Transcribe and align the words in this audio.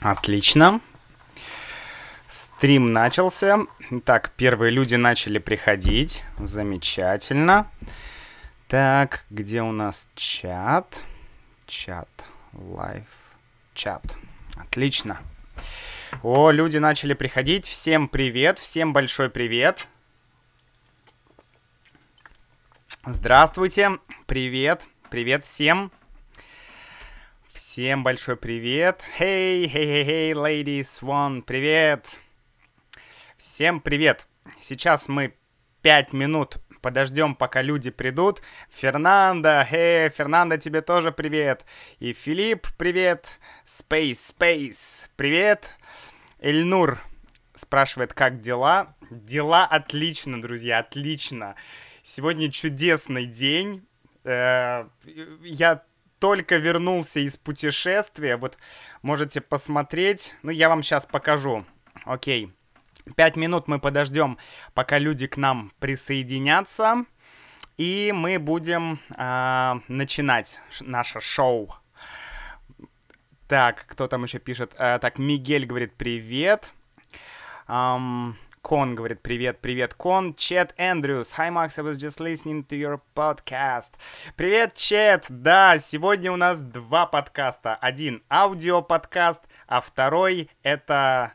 Отлично. 0.00 0.80
Стрим 2.28 2.92
начался. 2.92 3.58
Так, 4.04 4.32
первые 4.36 4.70
люди 4.70 4.94
начали 4.94 5.38
приходить. 5.38 6.22
Замечательно. 6.38 7.70
Так, 8.68 9.24
где 9.30 9.62
у 9.62 9.72
нас 9.72 10.08
чат? 10.14 11.02
Чат. 11.66 12.08
Лайв. 12.52 13.06
Чат. 13.74 14.16
Отлично. 14.56 15.18
О, 16.22 16.50
люди 16.50 16.78
начали 16.78 17.14
приходить. 17.14 17.66
Всем 17.66 18.08
привет. 18.08 18.58
Всем 18.58 18.92
большой 18.92 19.28
привет. 19.28 19.86
Здравствуйте. 23.06 23.98
Привет. 24.26 24.82
Привет 25.10 25.44
всем. 25.44 25.90
Всем 27.72 28.02
большой 28.02 28.36
привет. 28.36 29.00
Hey, 29.16 29.64
hey, 29.64 30.04
hey, 30.04 30.04
hey, 30.04 30.32
ladies, 30.32 31.00
one, 31.02 31.40
привет. 31.40 32.18
Всем 33.36 33.80
привет. 33.80 34.26
Сейчас 34.60 35.08
мы 35.08 35.36
5 35.82 36.12
минут 36.12 36.56
подождем, 36.82 37.36
пока 37.36 37.62
люди 37.62 37.90
придут. 37.90 38.42
Фернандо, 38.70 39.60
hey, 39.70 40.10
Фернандо, 40.10 40.56
тебе 40.56 40.80
тоже 40.80 41.12
привет. 41.12 41.64
И 42.00 42.12
Филипп, 42.12 42.66
привет. 42.76 43.38
Space, 43.64 44.34
Space, 44.36 45.04
привет. 45.14 45.70
Эльнур 46.40 46.98
спрашивает, 47.54 48.12
как 48.14 48.40
дела. 48.40 48.96
Дела 49.12 49.64
отлично, 49.64 50.42
друзья, 50.42 50.80
отлично. 50.80 51.54
Сегодня 52.02 52.50
чудесный 52.50 53.26
день. 53.26 53.86
Э, 54.24 54.88
я 55.44 55.84
только 56.20 56.56
вернулся 56.56 57.18
из 57.18 57.36
путешествия. 57.36 58.36
Вот 58.36 58.58
можете 59.02 59.40
посмотреть. 59.40 60.32
Ну, 60.42 60.50
я 60.50 60.68
вам 60.68 60.82
сейчас 60.82 61.06
покажу. 61.06 61.64
Окей. 62.04 62.52
Пять 63.16 63.34
минут 63.36 63.66
мы 63.66 63.80
подождем, 63.80 64.38
пока 64.74 64.98
люди 64.98 65.26
к 65.26 65.36
нам 65.36 65.72
присоединятся. 65.80 67.06
И 67.78 68.12
мы 68.14 68.38
будем 68.38 69.00
э, 69.16 69.80
начинать 69.88 70.58
наше 70.80 71.20
шоу. 71.20 71.74
Так, 73.48 73.86
кто 73.88 74.06
там 74.06 74.22
еще 74.24 74.38
пишет? 74.38 74.74
Э, 74.76 74.98
так, 75.00 75.18
Мигель 75.18 75.64
говорит 75.66 75.94
привет. 75.96 76.70
Um, 77.66 78.34
Кон 78.62 78.94
говорит, 78.94 79.22
привет, 79.22 79.60
привет, 79.60 79.94
Кон. 79.94 80.34
Чет 80.34 80.74
Эндрюс. 80.76 81.32
Hi, 81.38 81.50
Max, 81.50 81.78
I 81.78 81.82
was 81.82 81.96
just 81.96 82.20
listening 82.20 82.64
to 82.66 82.76
your 82.76 83.00
podcast. 83.14 83.94
Привет, 84.36 84.74
Чет. 84.74 85.24
Да, 85.28 85.78
сегодня 85.78 86.30
у 86.30 86.36
нас 86.36 86.62
два 86.62 87.06
подкаста. 87.06 87.74
Один 87.76 88.22
аудио-подкаст, 88.30 89.42
а 89.66 89.80
второй 89.80 90.50
это 90.62 91.32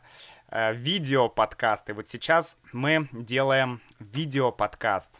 э, 0.50 0.72
видео-подкаст. 0.74 1.90
И 1.90 1.92
вот 1.92 2.08
сейчас 2.08 2.58
мы 2.72 3.08
делаем 3.12 3.82
видео-подкаст. 3.98 5.10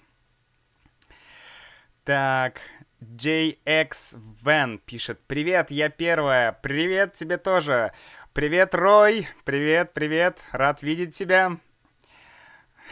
Так, 2.04 2.60
JX 3.00 4.16
Van 4.44 4.78
пишет, 4.78 5.20
привет, 5.26 5.72
я 5.72 5.88
первая, 5.88 6.52
привет 6.52 7.14
тебе 7.14 7.36
тоже. 7.36 7.92
Привет, 8.32 8.76
Рой, 8.76 9.26
привет, 9.44 9.92
привет, 9.92 10.38
рад 10.52 10.82
видеть 10.82 11.16
тебя. 11.16 11.58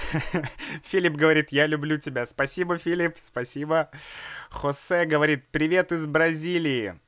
Филипп 0.85 1.15
говорит, 1.15 1.53
я 1.53 1.67
люблю 1.67 1.99
тебя. 1.99 2.27
Спасибо, 2.27 2.79
Филипп, 2.79 3.17
спасибо. 3.19 3.91
Хосе 4.51 5.05
говорит, 5.05 5.47
привет 5.51 5.93
из 5.93 6.07
Бразилии. 6.07 6.99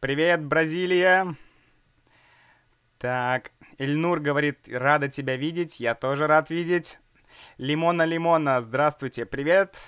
Привет, 0.00 0.44
Бразилия. 0.44 1.36
Так, 2.98 3.52
Эльнур 3.78 4.20
говорит, 4.20 4.68
рада 4.68 5.08
тебя 5.08 5.36
видеть, 5.36 5.80
я 5.80 5.94
тоже 5.94 6.26
рад 6.26 6.50
видеть. 6.50 6.98
Лимона 7.56 8.04
Лимона, 8.04 8.60
здравствуйте, 8.60 9.24
привет. 9.24 9.78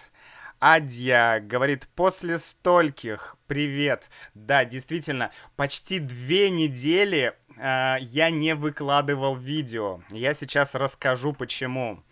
Адья 0.61 1.41
говорит, 1.41 1.89
после 1.97 2.39
стольких, 2.39 3.37
привет. 3.47 4.11
Да, 4.35 4.67
действительно, 4.67 5.33
почти 5.57 5.99
две 5.99 6.51
недели 6.51 7.35
э, 7.57 7.97
я 8.01 8.29
не 8.29 8.55
выкладывал 8.55 9.37
видео. 9.37 10.03
Я 10.11 10.35
сейчас 10.35 10.75
расскажу 10.75 11.33
почему. 11.33 12.03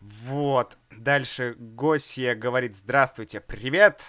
Вот. 0.00 0.78
Дальше 0.90 1.56
Госия 1.58 2.34
говорит, 2.34 2.74
здравствуйте, 2.74 3.40
привет. 3.40 4.02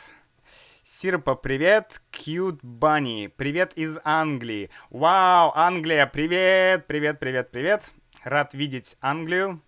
Сирпа, 0.86 1.36
привет. 1.36 2.02
Cute 2.14 2.62
Bunny, 2.62 3.28
привет 3.28 3.74
из 3.74 4.00
Англии. 4.06 4.69
Вау, 4.90 5.52
Англия, 5.53 6.06
привет, 6.06 6.88
привет, 6.88 7.19
привет, 7.19 7.52
привет. 7.52 7.90
Рад 8.24 8.53
видеть 8.53 8.96
Англию. 9.02 9.62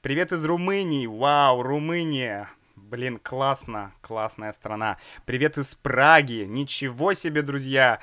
Привет 0.00 0.30
из 0.30 0.44
Румынии. 0.44 1.06
Вау, 1.06 1.62
Румыния. 1.62 2.50
Блин, 2.88 3.18
классно, 3.20 3.92
классная 4.00 4.52
страна. 4.52 4.96
Привет 5.24 5.58
из 5.58 5.74
Праги. 5.74 6.44
Ничего 6.48 7.14
себе, 7.14 7.42
друзья. 7.42 7.98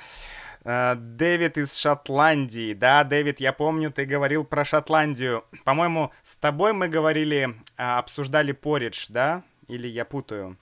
Э, 0.62 0.94
Дэвид 0.94 1.56
из 1.56 1.74
Шотландии. 1.74 2.74
Да, 2.74 3.02
Дэвид, 3.02 3.40
я 3.40 3.54
помню, 3.54 3.90
ты 3.90 4.04
говорил 4.04 4.44
про 4.44 4.62
Шотландию. 4.62 5.46
По-моему, 5.64 6.12
с 6.22 6.36
тобой 6.36 6.74
мы 6.74 6.88
говорили, 6.88 7.56
а, 7.78 7.98
обсуждали 7.98 8.52
поридж, 8.52 9.06
да? 9.08 9.42
Или 9.68 9.88
я 9.88 10.04
путаю? 10.04 10.58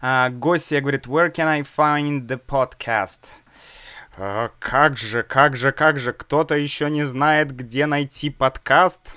Uh, 0.00 0.30
Госия 0.30 0.80
говорит, 0.80 1.06
where 1.06 1.30
can 1.30 1.46
I 1.46 1.60
find 1.60 2.26
the 2.26 2.40
podcast? 2.42 3.26
Uh, 4.16 4.50
как 4.58 4.96
же, 4.96 5.22
как 5.22 5.56
же, 5.56 5.72
как 5.72 5.98
же, 5.98 6.14
кто-то 6.14 6.54
еще 6.54 6.88
не 6.88 7.04
знает, 7.04 7.54
где 7.54 7.84
найти 7.84 8.30
подкаст? 8.30 9.14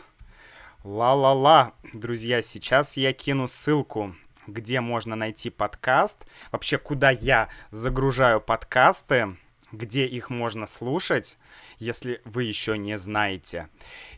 Ла-ла-ла, 0.87 1.73
друзья, 1.91 2.41
сейчас 2.41 2.95
я 2.95 3.11
кину 3.11 3.49
ссылку, 3.49 4.15
где 4.47 4.79
можно 4.79 5.17
найти 5.17 5.49
подкаст. 5.49 6.25
Вообще, 6.49 6.77
куда 6.77 7.09
я 7.11 7.49
загружаю 7.71 8.39
подкасты 8.39 9.35
где 9.73 10.05
их 10.05 10.29
можно 10.29 10.65
слушать, 10.65 11.37
если 11.77 12.21
вы 12.23 12.45
еще 12.45 12.77
не 12.77 12.97
знаете. 12.97 13.67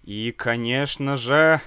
И, 0.04 0.32
конечно 0.32 1.18
же, 1.18 1.60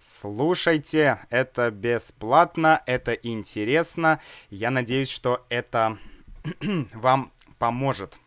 слушайте, 0.00 1.18
это 1.30 1.72
бесплатно, 1.72 2.80
это 2.86 3.12
интересно. 3.12 4.20
Я 4.50 4.70
надеюсь, 4.70 5.10
что 5.10 5.44
это 5.48 5.98
вам 6.92 7.32
поможет. 7.58 8.20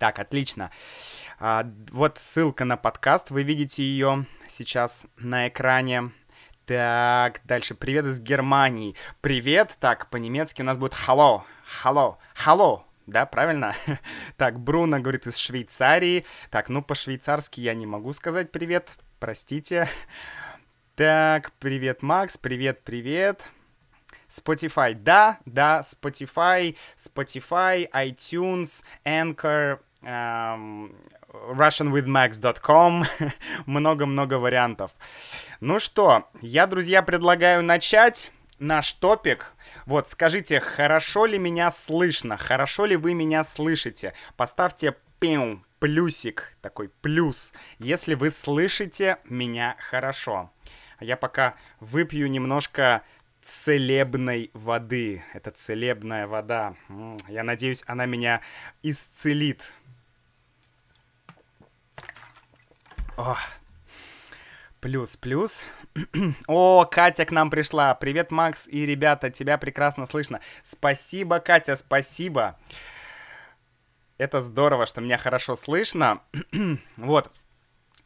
Так, 0.00 0.18
отлично. 0.18 0.70
А, 1.42 1.66
вот 1.90 2.18
ссылка 2.18 2.66
на 2.66 2.76
подкаст, 2.76 3.30
вы 3.30 3.44
видите 3.44 3.82
ее 3.82 4.26
сейчас 4.46 5.06
на 5.16 5.48
экране. 5.48 6.12
Так, 6.66 7.40
дальше. 7.44 7.74
Привет 7.74 8.04
из 8.04 8.20
Германии. 8.20 8.94
Привет. 9.22 9.78
Так, 9.80 10.10
по-немецки 10.10 10.60
у 10.60 10.66
нас 10.66 10.76
будет 10.76 10.92
hello. 10.92 11.42
Hello. 11.82 12.16
Hello 12.36 12.82
да, 13.06 13.24
правильно? 13.24 13.74
так, 14.36 14.60
Бруно 14.60 15.00
говорит 15.00 15.26
из 15.26 15.36
Швейцарии. 15.36 16.26
Так, 16.50 16.68
ну 16.68 16.82
по-швейцарски 16.82 17.60
я 17.60 17.74
не 17.74 17.86
могу 17.86 18.12
сказать 18.12 18.52
привет, 18.52 18.96
простите. 19.18 19.88
Так, 20.94 21.52
привет, 21.52 22.02
Макс, 22.02 22.36
привет, 22.36 22.82
привет. 22.84 23.48
Spotify, 24.28 24.94
да, 24.94 25.38
да, 25.44 25.80
Spotify, 25.80 26.76
Spotify, 26.96 27.90
iTunes, 27.90 28.84
Anchor, 29.04 29.80
um, 30.02 30.94
russianwithmax.com, 31.32 33.04
много-много 33.66 34.34
вариантов. 34.34 34.90
Ну 35.60 35.78
что, 35.78 36.28
я, 36.40 36.66
друзья, 36.66 37.02
предлагаю 37.02 37.62
начать 37.62 38.32
наш 38.58 38.92
топик. 38.94 39.52
Вот, 39.86 40.08
скажите, 40.08 40.60
хорошо 40.60 41.26
ли 41.26 41.38
меня 41.38 41.70
слышно? 41.70 42.36
Хорошо 42.36 42.84
ли 42.84 42.96
вы 42.96 43.14
меня 43.14 43.44
слышите? 43.44 44.14
Поставьте 44.36 44.96
пиу, 45.18 45.62
плюсик, 45.78 46.56
такой 46.60 46.88
плюс, 46.88 47.52
если 47.78 48.14
вы 48.14 48.30
слышите 48.30 49.18
меня 49.24 49.76
хорошо. 49.78 50.50
Я 51.00 51.16
пока 51.16 51.54
выпью 51.80 52.30
немножко 52.30 53.02
целебной 53.42 54.50
воды. 54.52 55.24
Это 55.32 55.50
целебная 55.50 56.26
вода. 56.26 56.74
Я 57.28 57.42
надеюсь, 57.42 57.82
она 57.86 58.06
меня 58.06 58.42
исцелит. 58.82 59.70
О, 63.20 63.36
плюс, 64.80 65.18
плюс. 65.18 65.62
О, 66.46 66.86
Катя 66.86 67.26
к 67.26 67.30
нам 67.32 67.50
пришла. 67.50 67.94
Привет, 67.94 68.30
Макс 68.30 68.66
и 68.66 68.86
ребята, 68.86 69.28
тебя 69.28 69.58
прекрасно 69.58 70.06
слышно. 70.06 70.40
Спасибо, 70.62 71.38
Катя, 71.38 71.76
спасибо. 71.76 72.58
Это 74.16 74.40
здорово, 74.40 74.86
что 74.86 75.02
меня 75.02 75.18
хорошо 75.18 75.54
слышно. 75.54 76.22
вот. 76.96 77.30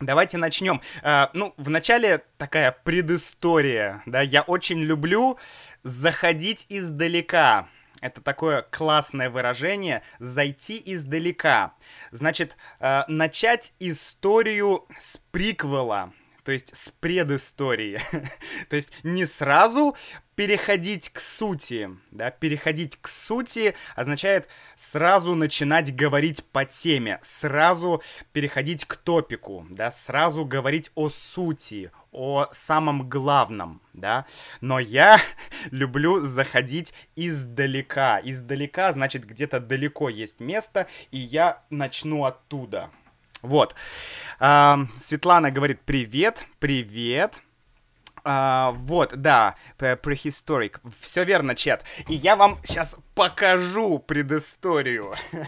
Давайте 0.01 0.37
начнем. 0.37 0.81
Uh, 1.05 1.31
ну, 1.33 1.55
вначале 1.59 2.25
такая 2.37 2.73
предыстория, 2.73 4.03
да, 4.07 4.21
я 4.21 4.43
очень 4.43 4.81
люблю 4.81 5.39
заходить 5.85 6.67
издалека. 6.69 7.69
Это 8.01 8.21
такое 8.21 8.63
классное 8.63 9.31
выражение 9.31 10.03
«зайти 10.19 10.83
издалека». 10.85 11.75
Значит, 12.11 12.57
э, 12.81 13.03
начать 13.09 13.73
историю 13.79 14.87
с 14.99 15.19
приквела, 15.31 16.13
то 16.45 16.53
есть 16.53 16.77
с 16.77 16.91
предыстории. 16.91 18.01
то 18.69 18.77
есть 18.77 18.93
не 19.03 19.27
сразу 19.27 19.97
переходить 20.35 21.11
к 21.11 21.21
сути, 21.21 21.91
да, 22.11 22.31
переходить 22.31 22.97
к 23.01 23.09
сути 23.09 23.75
означает 23.95 24.49
сразу 24.77 25.35
начинать 25.35 25.95
говорить 25.95 26.45
по 26.45 26.65
теме, 26.65 27.19
сразу 27.23 28.03
переходить 28.33 28.85
к 28.85 28.97
топику, 28.97 29.67
да, 29.71 29.91
сразу 29.91 30.45
говорить 30.45 30.91
о 30.95 31.09
сути, 31.09 31.91
о 32.13 32.49
самом 32.53 33.09
главном, 33.09 33.81
да. 33.93 34.27
Но 34.61 34.79
я 34.79 35.19
люблю 35.71 36.21
заходить 36.21 36.95
издалека. 37.17 38.21
Издалека 38.23 38.93
значит 38.93 39.27
где-то 39.27 39.61
далеко 39.61 40.09
есть 40.09 40.41
место, 40.41 40.87
и 41.11 41.19
я 41.19 41.63
начну 41.71 42.25
оттуда. 42.25 42.91
Вот. 43.43 43.75
А, 44.39 44.87
Светлана 44.99 45.51
говорит 45.51 45.81
привет, 45.85 46.47
привет. 46.59 47.43
А, 48.25 48.73
вот, 48.73 49.15
да, 49.21 49.57
prehistoric. 49.79 50.81
Все 51.01 51.25
верно, 51.25 51.55
чат. 51.55 51.85
И 52.09 52.15
я 52.15 52.37
вам 52.37 52.59
сейчас 52.65 52.97
покажу 53.15 53.99
предысторию. 53.99 55.15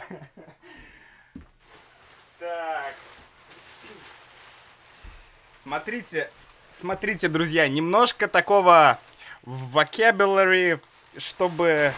Так. 2.38 2.94
Смотрите, 5.56 6.31
смотрите, 6.70 7.26
друзья, 7.26 7.67
немножко 7.67 8.28
такого 8.28 9.00
vocabulary, 9.43 10.81
чтобы 11.17 11.93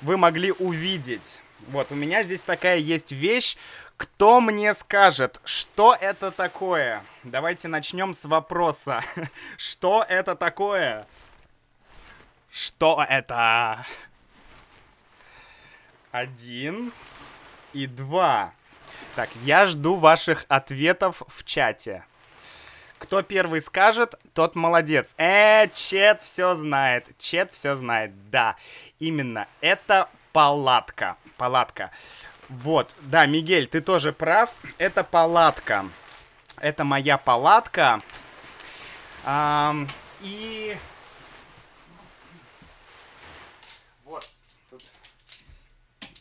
вы 0.00 0.16
могли 0.16 0.50
увидеть. 0.50 1.38
Вот, 1.68 1.92
у 1.92 1.94
меня 1.94 2.24
здесь 2.24 2.40
такая 2.40 2.78
есть 2.78 3.12
вещь, 3.12 3.56
кто 4.02 4.40
мне 4.40 4.74
скажет, 4.74 5.40
что 5.44 5.94
это 5.94 6.32
такое? 6.32 7.04
Давайте 7.22 7.68
начнем 7.68 8.14
с 8.14 8.24
вопроса. 8.24 9.00
Что 9.56 10.04
это 10.08 10.34
такое? 10.34 11.06
Что 12.50 13.06
это? 13.08 13.86
Один 16.10 16.92
и 17.72 17.86
два. 17.86 18.54
Так, 19.14 19.28
я 19.44 19.66
жду 19.66 19.94
ваших 19.94 20.46
ответов 20.48 21.22
в 21.28 21.44
чате. 21.44 22.04
Кто 22.98 23.22
первый 23.22 23.60
скажет, 23.60 24.16
тот 24.34 24.56
молодец. 24.56 25.14
Э, 25.16 25.68
Чет 25.68 26.22
все 26.22 26.56
знает. 26.56 27.06
Чет 27.18 27.52
все 27.52 27.76
знает. 27.76 28.30
Да, 28.30 28.56
именно. 28.98 29.46
Это 29.60 30.08
палатка. 30.32 31.16
Палатка. 31.36 31.92
Вот, 32.60 32.94
да, 33.00 33.24
Мигель, 33.24 33.66
ты 33.66 33.80
тоже 33.80 34.12
прав. 34.12 34.50
Это 34.76 35.04
палатка. 35.04 35.86
Это 36.60 36.84
моя 36.84 37.16
палатка. 37.16 38.02
А, 39.24 39.74
и... 40.20 40.76
Вот, 44.04 44.28
тут 44.68 44.82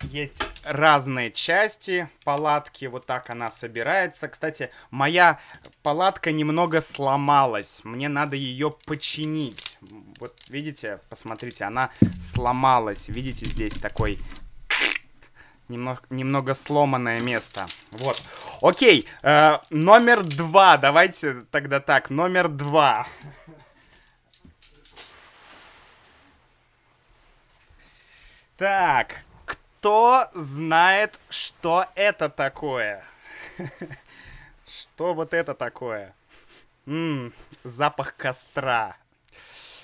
есть 0.03 0.41
разные 0.63 1.31
части 1.31 2.09
палатки. 2.23 2.85
Вот 2.85 3.05
так 3.05 3.29
она 3.29 3.51
собирается. 3.51 4.29
Кстати, 4.29 4.71
моя 4.89 5.37
палатка 5.83 6.31
немного 6.31 6.79
сломалась. 6.79 7.81
Мне 7.83 8.07
надо 8.07 8.37
ее 8.37 8.71
починить. 8.85 9.77
Вот, 10.19 10.33
видите, 10.47 11.01
посмотрите, 11.09 11.65
она 11.65 11.91
сломалась. 12.21 13.09
Видите, 13.09 13.45
здесь 13.49 13.77
такой 13.77 14.17
немного, 15.71 16.01
немного 16.09 16.53
сломанное 16.53 17.19
место. 17.19 17.65
Вот. 17.91 18.21
Окей, 18.61 19.07
э, 19.23 19.57
номер 19.69 20.23
два. 20.23 20.77
Давайте 20.77 21.41
тогда 21.49 21.79
так, 21.79 22.09
номер 22.09 22.47
два. 22.49 23.07
Так, 28.57 29.23
кто 29.45 30.29
знает, 30.35 31.19
что 31.29 31.87
это 31.95 32.29
такое? 32.29 33.03
Что 34.67 35.13
вот 35.13 35.33
это 35.33 35.53
такое? 35.53 36.13
Ммм, 36.85 37.33
запах 37.63 38.15
костра. 38.15 38.95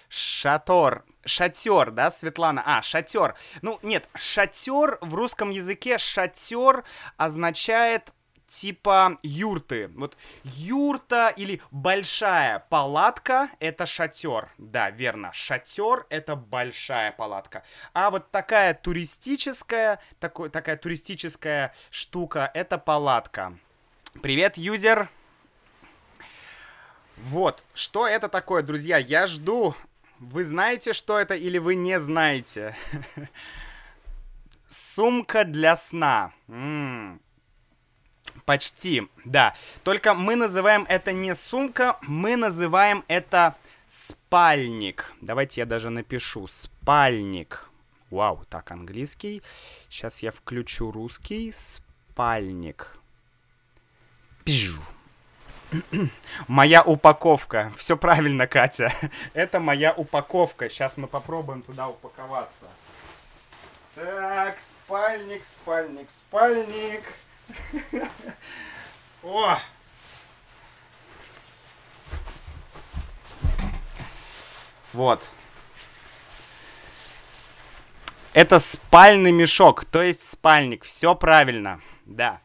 Шатор. 0.08 1.04
Шатер, 1.28 1.92
да, 1.92 2.10
Светлана? 2.10 2.64
А, 2.66 2.82
шатер. 2.82 3.36
Ну, 3.62 3.80
нет, 3.84 4.08
шатер 4.16 4.98
в 5.02 5.14
русском 5.14 5.50
языке 5.50 5.98
шатер 5.98 6.84
означает 7.18 8.12
типа 8.48 9.18
юрты. 9.24 9.90
Вот 9.90 10.18
юрта 10.44 11.34
или 11.36 11.62
большая 11.70 12.60
палатка— 12.70 13.50
это 13.60 13.86
шатер. 13.86 14.50
Да, 14.58 14.90
верно. 14.90 15.32
Шатер— 15.34 16.06
это 16.10 16.36
большая 16.36 17.12
палатка. 17.12 17.64
А 17.94 18.10
вот 18.10 18.32
такая 18.32 18.74
туристическая, 18.74 20.00
такой, 20.20 20.50
такая 20.50 20.78
туристическая 20.78 21.76
штука— 21.92 22.50
это 22.54 22.78
палатка. 22.78 23.58
Привет, 24.22 24.58
юзер. 24.58 25.10
Вот, 27.18 27.64
что 27.74 28.08
это 28.08 28.30
такое, 28.30 28.62
друзья? 28.62 28.98
Я 28.98 29.26
жду 29.28 29.76
вы 30.20 30.46
знаете, 30.46 30.94
что 30.94 31.20
это, 31.20 31.36
или 31.36 31.58
вы 31.58 31.76
не 31.76 32.00
знаете? 32.00 32.76
Сумка 34.70 35.44
для 35.44 35.76
сна. 35.76 36.34
М-м. 36.48 37.22
Почти, 38.46 39.08
да. 39.26 39.56
Только 39.84 40.14
мы 40.14 40.36
называем 40.36 40.86
это 40.88 41.12
не 41.12 41.36
сумка, 41.36 41.98
мы 42.02 42.36
называем 42.36 43.04
это 43.08 43.56
спальник. 43.88 45.14
Давайте 45.22 45.62
я 45.62 45.66
даже 45.66 45.90
напишу. 45.90 46.48
Спальник. 46.48 47.70
Вау, 48.10 48.46
так, 48.50 48.72
английский. 48.72 49.42
Сейчас 49.90 50.24
я 50.24 50.32
включу 50.32 50.92
русский. 50.92 51.52
Спальник. 51.54 52.98
Пижу. 54.44 54.82
Моя 56.48 56.82
упаковка. 56.82 57.72
Все 57.78 57.98
правильно, 57.98 58.48
Катя. 58.48 58.92
Это 59.34 59.60
моя 59.60 59.94
упаковка. 59.94 60.70
Сейчас 60.70 60.98
мы 60.98 61.08
попробуем 61.08 61.62
туда 61.62 61.90
упаковаться. 61.90 62.68
Так, 63.96 64.60
спальник, 64.60 65.44
спальник, 65.44 66.10
спальник. 66.10 67.04
О! 69.24 69.58
Вот. 74.94 75.28
Это 78.34 78.60
спальный 78.60 79.32
мешок, 79.32 79.86
то 79.86 80.02
есть 80.02 80.30
спальник. 80.30 80.84
Все 80.84 81.16
правильно. 81.16 81.82
Да. 82.06 82.40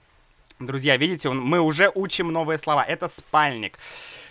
Друзья, 0.67 0.97
видите, 0.97 1.29
мы 1.31 1.61
уже 1.61 1.91
учим 1.95 2.33
новые 2.33 2.59
слова. 2.59 2.85
Это 2.85 3.09
спальник. 3.09 3.79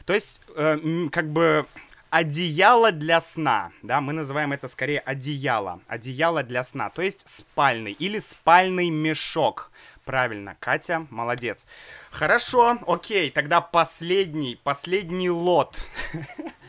То 0.06 0.14
есть, 0.14 0.42
э, 0.56 1.08
как 1.12 1.32
бы 1.32 1.66
одеяло 2.12 2.92
для 2.92 3.22
сна, 3.22 3.72
да, 3.82 4.02
мы 4.02 4.14
называем 4.14 4.52
это 4.52 4.68
скорее 4.68 5.00
одеяло, 5.00 5.80
одеяло 5.88 6.44
для 6.44 6.64
сна, 6.64 6.90
то 6.90 7.02
есть 7.02 7.28
спальный 7.28 7.94
или 7.94 8.20
спальный 8.20 8.90
мешок. 8.90 9.72
Правильно, 10.04 10.58
Катя, 10.60 11.08
молодец. 11.10 11.66
Хорошо, 12.12 12.80
окей, 12.86 13.32
тогда 13.32 13.62
последний, 13.62 14.60
последний 14.62 15.30
лот. 15.30 15.82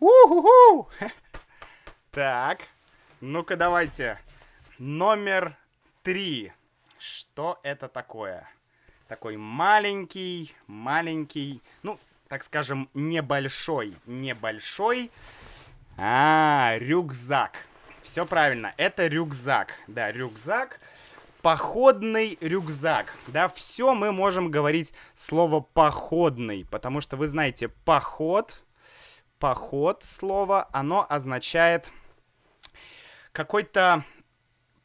У-ху-ху! 0.00 0.88
Так, 2.10 2.62
ну-ка 3.20 3.56
давайте. 3.56 4.18
Номер 4.78 5.56
три. 6.02 6.52
Что 6.98 7.60
это 7.62 7.86
такое? 7.86 8.48
Такой 9.06 9.36
маленький, 9.36 10.52
маленький, 10.66 11.62
ну, 11.84 12.00
так 12.26 12.42
скажем, 12.42 12.88
небольшой, 12.94 13.94
небольшой. 14.06 15.12
А, 15.96 16.74
рюкзак. 16.78 17.66
Все 18.02 18.26
правильно, 18.26 18.74
это 18.76 19.06
рюкзак. 19.06 19.74
Да, 19.86 20.10
рюкзак. 20.10 20.80
Походный 21.42 22.38
рюкзак. 22.40 23.14
Да, 23.28 23.48
все 23.48 23.94
мы 23.94 24.10
можем 24.10 24.50
говорить 24.50 24.92
слово 25.14 25.60
походный, 25.60 26.66
потому 26.70 27.00
что 27.00 27.16
вы 27.16 27.28
знаете, 27.28 27.68
поход 27.68 28.60
поход 29.40 30.04
слово, 30.04 30.68
оно 30.70 31.04
означает 31.08 31.90
какой-то 33.32 34.04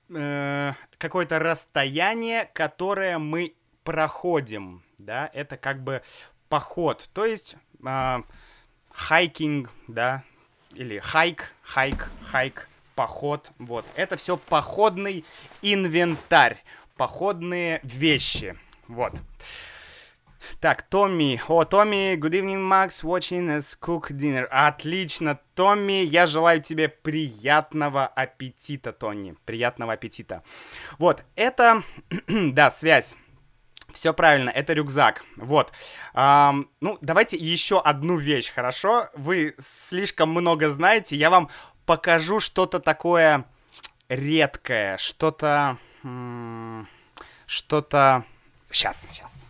э, 0.10 0.74
какое-то 0.98 1.40
расстояние, 1.40 2.50
которое 2.54 3.20
мы 3.20 3.54
проходим, 3.84 4.82
да, 4.98 5.30
это 5.34 5.58
как 5.58 5.84
бы 5.84 6.02
поход, 6.50 7.10
то 7.14 7.26
есть 7.26 7.58
э, 7.86 8.24
hiking, 8.92 9.70
да, 9.88 10.24
или 10.72 11.00
hike, 11.00 11.54
hike, 11.62 12.10
hike, 12.24 12.70
поход, 12.96 13.52
вот. 13.60 13.86
Это 13.96 14.16
все 14.16 14.38
походный 14.38 15.26
инвентарь, 15.62 16.64
походные 16.96 17.82
вещи, 17.84 18.58
вот. 18.88 19.14
Так, 20.60 20.84
Томми. 20.84 21.42
О, 21.48 21.64
Томми, 21.66 22.16
good 22.16 22.32
evening, 22.32 22.62
Max, 22.62 23.04
watching 23.04 23.48
us 23.50 23.78
cook 23.80 24.12
dinner. 24.12 24.48
Отлично, 24.50 25.40
Томми, 25.56 26.04
я 26.04 26.26
желаю 26.26 26.62
тебе 26.62 26.90
приятного 26.90 28.08
аппетита, 28.08 28.92
Тони. 28.92 29.36
Приятного 29.46 29.94
аппетита. 29.94 30.44
Вот, 30.98 31.24
это, 31.36 31.84
да, 32.28 32.72
связь. 32.72 33.16
Все 33.94 34.14
правильно, 34.14 34.50
это 34.50 34.74
рюкзак. 34.74 35.24
Вот. 35.38 35.72
Um, 36.14 36.68
ну, 36.82 36.98
давайте 37.02 37.38
еще 37.38 37.80
одну 37.80 38.18
вещь, 38.18 38.52
хорошо? 38.52 39.10
Вы 39.16 39.56
слишком 39.60 40.32
много 40.32 40.70
знаете. 40.72 41.16
Я 41.16 41.30
вам 41.30 41.50
покажу 41.86 42.40
что-то 42.40 42.80
такое 42.80 43.46
редкое, 44.10 44.98
что-то... 44.98 45.78
Что-то... 47.48 48.26
Сейчас, 48.72 49.08
сейчас. 49.10 49.45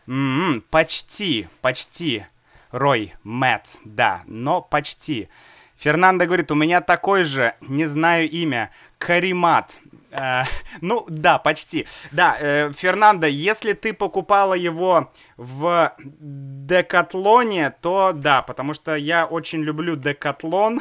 М-м, 0.07 0.63
почти, 0.71 1.49
почти. 1.61 2.27
Рой, 2.71 3.15
Мэтт, 3.23 3.79
да, 3.85 4.23
но 4.27 4.61
почти. 4.61 5.29
Фернандо 5.77 6.27
говорит, 6.27 6.51
у 6.51 6.55
меня 6.55 6.81
такой 6.81 7.25
же, 7.25 7.55
не 7.61 7.87
знаю 7.87 8.29
имя, 8.29 8.71
Каримат. 8.99 9.79
Э, 10.11 10.45
ну, 10.81 11.05
да, 11.09 11.39
почти. 11.39 11.87
Да, 12.13 12.37
э, 12.39 12.73
Фернандо, 12.73 13.27
если 13.27 13.73
ты 13.73 13.93
покупала 13.93 14.55
его 14.55 15.13
в 15.37 15.95
Декатлоне, 15.99 17.71
то 17.81 18.13
да, 18.13 18.43
потому 18.43 18.75
что 18.75 18.95
я 18.95 19.27
очень 19.27 19.63
люблю 19.63 19.97
Декатлон. 19.97 20.81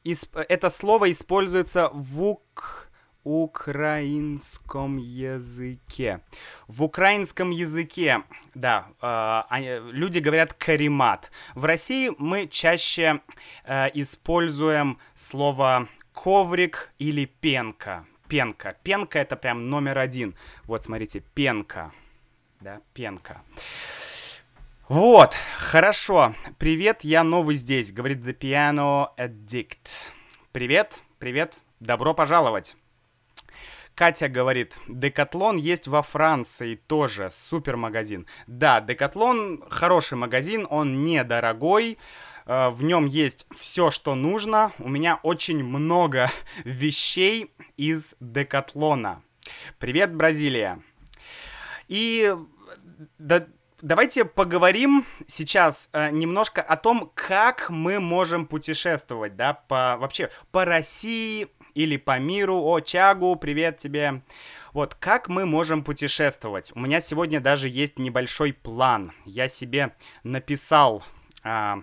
это 0.04 0.70
слово 0.70 1.12
используется 1.12 1.88
в 1.92 2.22
ук 2.22 2.85
украинском 3.26 4.98
языке. 4.98 6.20
В 6.68 6.84
украинском 6.84 7.50
языке, 7.50 8.22
да, 8.54 8.86
э, 9.02 9.80
люди 9.90 10.20
говорят 10.20 10.54
каримат. 10.54 11.32
В 11.56 11.64
России 11.64 12.12
мы 12.18 12.46
чаще 12.46 13.20
э, 13.64 13.88
используем 13.94 14.98
слово 15.14 15.88
коврик 16.12 16.92
или 17.00 17.24
пенка. 17.24 18.06
Пенка. 18.28 18.76
Пенка 18.84 19.18
это 19.18 19.34
прям 19.34 19.70
номер 19.70 19.98
один. 19.98 20.36
Вот, 20.64 20.84
смотрите, 20.84 21.20
пенка. 21.34 21.92
Да, 22.60 22.80
пенка. 22.94 23.42
Вот, 24.88 25.34
хорошо. 25.58 26.32
Привет, 26.58 27.02
я 27.02 27.24
новый 27.24 27.56
здесь, 27.56 27.90
говорит 27.90 28.18
The 28.18 28.38
Piano 28.38 29.08
Addict. 29.18 29.88
Привет, 30.52 31.00
привет, 31.18 31.58
добро 31.80 32.14
пожаловать. 32.14 32.76
Катя 33.96 34.28
говорит, 34.28 34.76
Декатлон 34.88 35.56
есть 35.56 35.88
во 35.88 36.02
Франции 36.02 36.74
тоже, 36.74 37.30
супер 37.32 37.78
магазин. 37.78 38.26
Да, 38.46 38.82
Декатлон 38.82 39.64
хороший 39.70 40.18
магазин, 40.18 40.66
он 40.68 41.02
недорогой, 41.02 41.96
э, 42.44 42.68
в 42.68 42.82
нем 42.82 43.06
есть 43.06 43.46
все, 43.56 43.90
что 43.90 44.14
нужно. 44.14 44.72
У 44.78 44.90
меня 44.90 45.18
очень 45.22 45.64
много 45.64 46.30
вещей 46.64 47.50
из 47.78 48.14
Декатлона. 48.20 49.22
Привет, 49.78 50.14
Бразилия. 50.14 50.82
И 51.88 52.36
да, 53.18 53.46
давайте 53.80 54.26
поговорим 54.26 55.06
сейчас 55.26 55.88
э, 55.94 56.10
немножко 56.10 56.60
о 56.60 56.76
том, 56.76 57.10
как 57.14 57.70
мы 57.70 57.98
можем 58.00 58.46
путешествовать, 58.46 59.36
да, 59.36 59.54
по 59.54 59.96
вообще 59.98 60.30
по 60.50 60.66
России, 60.66 61.48
или 61.76 61.98
по 61.98 62.18
миру. 62.18 62.56
О, 62.56 62.80
Чагу, 62.80 63.36
привет 63.36 63.76
тебе. 63.76 64.22
Вот, 64.72 64.94
как 64.94 65.28
мы 65.28 65.44
можем 65.44 65.84
путешествовать? 65.84 66.72
У 66.74 66.80
меня 66.80 67.00
сегодня 67.00 67.38
даже 67.38 67.68
есть 67.68 67.98
небольшой 67.98 68.54
план. 68.54 69.12
Я 69.26 69.48
себе 69.48 69.94
написал 70.24 71.04
а, 71.44 71.82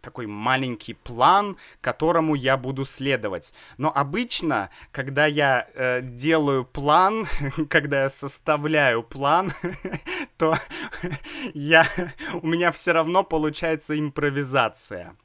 такой 0.00 0.26
маленький 0.26 0.94
план, 0.94 1.56
которому 1.80 2.36
я 2.36 2.56
буду 2.56 2.84
следовать. 2.84 3.52
Но 3.76 3.90
обычно, 3.92 4.70
когда 4.92 5.26
я 5.26 5.66
э, 5.74 6.00
делаю 6.02 6.64
план, 6.64 7.26
когда 7.68 8.04
я 8.04 8.10
составляю 8.10 9.02
план, 9.02 9.52
то 10.38 10.56
я, 11.54 11.86
у 12.40 12.46
меня 12.46 12.70
все 12.70 12.92
равно 12.92 13.24
получается 13.24 13.98
импровизация. 13.98 15.16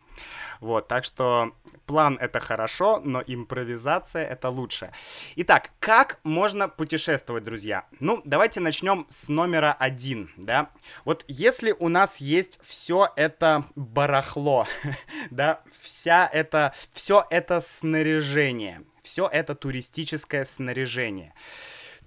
Вот, 0.60 0.88
так 0.88 1.06
что 1.06 1.54
план 1.86 2.18
это 2.20 2.40
хорошо, 2.40 3.02
но 3.04 3.24
импровизация 3.26 4.26
это 4.26 4.50
лучше. 4.50 4.92
Итак, 5.38 5.72
как 5.80 6.20
можно 6.24 6.68
путешествовать, 6.68 7.44
друзья? 7.44 7.86
Ну, 8.00 8.22
давайте 8.26 8.60
начнем 8.60 9.08
с 9.10 9.30
номера 9.30 9.74
один, 9.74 10.32
да. 10.36 10.70
Вот 11.06 11.24
если 11.28 11.72
у 11.72 11.88
нас 11.88 12.18
есть 12.18 12.60
все 12.64 13.10
это 13.16 13.66
барахло, 13.76 14.68
да, 15.32 15.62
вся 15.82 16.30
это, 16.32 16.74
все 16.94 17.26
это 17.30 17.62
снаряжение, 17.62 18.84
все 19.02 19.28
это 19.28 19.56
туристическое 19.56 20.44
снаряжение, 20.44 21.34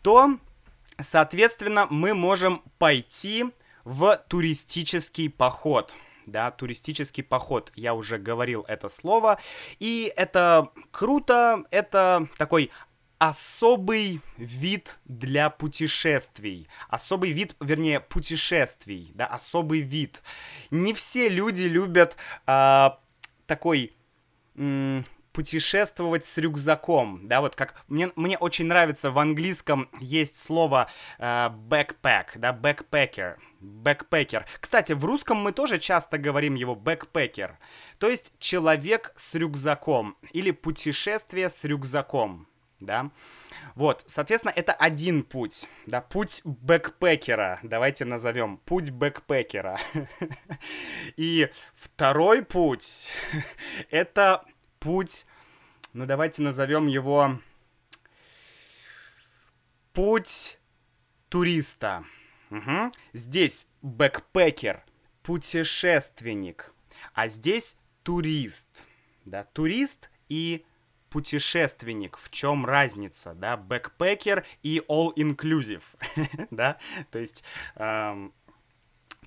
то, 0.03 0.37
соответственно, 1.01 1.87
мы 1.89 2.13
можем 2.13 2.63
пойти 2.79 3.47
в 3.85 4.23
туристический 4.29 5.31
поход 5.31 5.95
да, 6.27 6.51
туристический 6.51 7.23
поход. 7.23 7.73
Я 7.75 7.95
уже 7.95 8.19
говорил 8.19 8.65
это 8.69 8.89
слово. 8.89 9.39
И 9.79 10.13
это 10.17 10.71
круто, 10.91 11.65
это 11.71 12.29
такой 12.39 12.71
особый 13.19 14.21
вид 14.37 14.99
для 15.05 15.49
путешествий. 15.49 16.69
Особый 16.89 17.31
вид, 17.31 17.55
вернее, 17.61 18.01
путешествий, 18.01 19.13
да, 19.15 19.27
особый 19.27 19.81
вид. 19.81 20.23
Не 20.71 20.93
все 20.93 21.29
люди 21.29 21.63
любят 21.63 22.17
э, 22.47 22.91
такой 23.47 23.95
путешествовать 25.33 26.25
с 26.25 26.37
рюкзаком, 26.39 27.27
да, 27.27 27.41
вот 27.41 27.57
как 27.57 27.75
мне, 27.89 28.11
мне 28.17 28.39
очень 28.39 28.67
нравится 28.67 29.11
в 29.11 29.19
английском 29.19 29.89
есть 30.01 30.43
слово 30.43 30.89
э, 31.19 31.25
backpack, 31.25 32.27
да, 32.37 32.53
backpacker, 32.53 33.37
backpacker. 33.61 34.45
Кстати, 34.61 34.93
в 34.93 35.05
русском 35.05 35.39
мы 35.39 35.53
тоже 35.53 35.79
часто 35.79 36.19
говорим 36.19 36.55
его 36.55 36.75
backpacker, 36.75 37.53
то 37.99 38.09
есть 38.09 38.33
человек 38.39 39.13
с 39.17 39.35
рюкзаком 39.35 40.17
или 40.33 40.51
путешествие 40.51 41.49
с 41.49 41.65
рюкзаком, 41.65 42.47
да. 42.81 43.11
Вот, 43.75 44.05
соответственно, 44.07 44.53
это 44.55 44.73
один 44.73 45.23
путь, 45.23 45.67
да, 45.87 46.01
путь 46.01 46.41
бэкпекера, 46.45 47.61
давайте 47.63 48.05
назовем, 48.05 48.59
путь 48.59 48.91
бэкпекера. 48.91 49.79
И 51.17 51.49
второй 51.75 52.43
путь, 52.45 53.09
это 53.91 54.45
путь, 54.83 55.27
ну 55.93 56.07
давайте 56.07 56.43
назовем 56.43 56.89
его 56.89 57.39
путь 59.93 60.59
туриста. 61.29 62.05
Угу. 62.51 62.91
Здесь 63.13 63.69
backpacker, 63.81 64.85
путешественник, 65.23 66.75
а 67.15 67.29
здесь 67.29 67.77
турист, 68.03 68.85
да, 69.25 69.45
турист 69.45 70.11
и 70.29 70.65
путешественник, 71.11 72.19
в 72.19 72.31
чем 72.31 72.67
разница, 72.67 73.35
да, 73.35 73.57
backpacker 73.57 74.45
и 74.63 74.83
all-inclusive, 74.89 75.85
да, 76.51 76.79
то 77.11 77.19
есть 77.21 77.45
эм, 77.77 78.35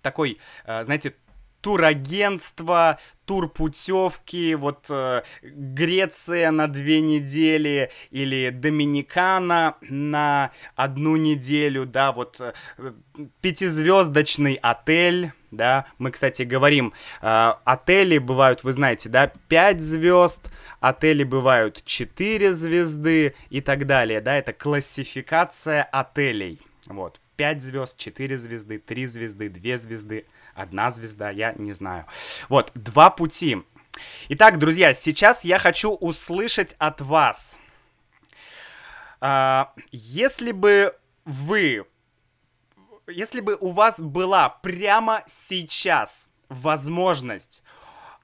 такой, 0.01 0.39
э, 0.65 0.83
знаете, 0.83 1.15
турагентство, 1.65 2.99
турпутевки, 3.25 4.53
вот 4.53 4.85
э, 4.91 5.23
Греция 5.41 6.51
на 6.51 6.67
две 6.67 7.01
недели 7.01 7.89
или 8.11 8.51
Доминикана 8.51 9.75
на 9.81 10.51
одну 10.75 11.15
неделю, 11.15 11.87
да, 11.87 12.11
вот 12.11 12.39
э, 12.39 12.53
пятизвездочный 13.41 14.59
отель, 14.61 15.31
да, 15.49 15.87
мы, 15.97 16.11
кстати, 16.11 16.43
говорим, 16.43 16.93
э, 17.23 17.53
отели 17.63 18.19
бывают, 18.19 18.63
вы 18.63 18.71
знаете, 18.71 19.09
да, 19.09 19.33
5 19.47 19.81
звезд, 19.81 20.51
отели 20.81 21.23
бывают 21.23 21.81
4 21.83 22.53
звезды 22.53 23.33
и 23.49 23.59
так 23.61 23.87
далее, 23.87 24.21
да, 24.21 24.37
это 24.37 24.53
классификация 24.53 25.81
отелей, 25.81 26.61
вот, 26.85 27.19
5 27.37 27.61
звезд, 27.63 27.97
4 27.97 28.37
звезды, 28.37 28.77
3 28.77 29.07
звезды, 29.07 29.49
2 29.49 29.77
звезды, 29.79 30.25
одна 30.55 30.89
звезда, 30.89 31.29
я 31.29 31.53
не 31.53 31.73
знаю. 31.73 32.05
Вот, 32.49 32.71
два 32.73 33.09
пути. 33.09 33.63
Итак, 34.29 34.57
друзья, 34.57 34.93
сейчас 34.93 35.43
я 35.43 35.59
хочу 35.59 35.91
услышать 35.91 36.75
от 36.79 37.01
вас. 37.01 37.55
А, 39.21 39.73
если 39.91 40.51
бы 40.51 40.97
вы, 41.25 41.85
если 43.07 43.41
бы 43.41 43.57
у 43.59 43.71
вас 43.71 43.99
была 43.99 44.49
прямо 44.49 45.23
сейчас 45.27 46.27
возможность 46.49 47.63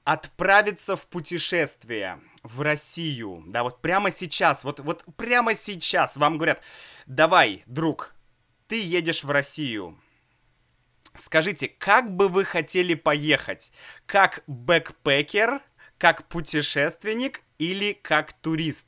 отправиться 0.04 0.96
в 0.96 1.06
путешествие 1.06 2.20
в 2.42 2.60
Россию, 2.60 3.44
да, 3.46 3.62
вот 3.62 3.80
прямо 3.80 4.10
сейчас, 4.10 4.64
вот, 4.64 4.80
вот 4.80 5.04
прямо 5.16 5.54
сейчас 5.54 6.16
вам 6.16 6.36
говорят, 6.36 6.60
давай, 7.06 7.62
друг, 7.66 8.14
ты 8.66 8.80
едешь 8.80 9.22
в 9.22 9.30
Россию, 9.30 9.98
Скажите, 11.16 11.68
как 11.68 12.14
бы 12.14 12.28
вы 12.28 12.44
хотели 12.44 12.94
поехать? 12.94 13.72
Как 14.06 14.42
бэкпекер, 14.46 15.60
как 15.98 16.28
путешественник 16.28 17.42
или 17.58 17.92
как 17.92 18.32
турист? 18.32 18.86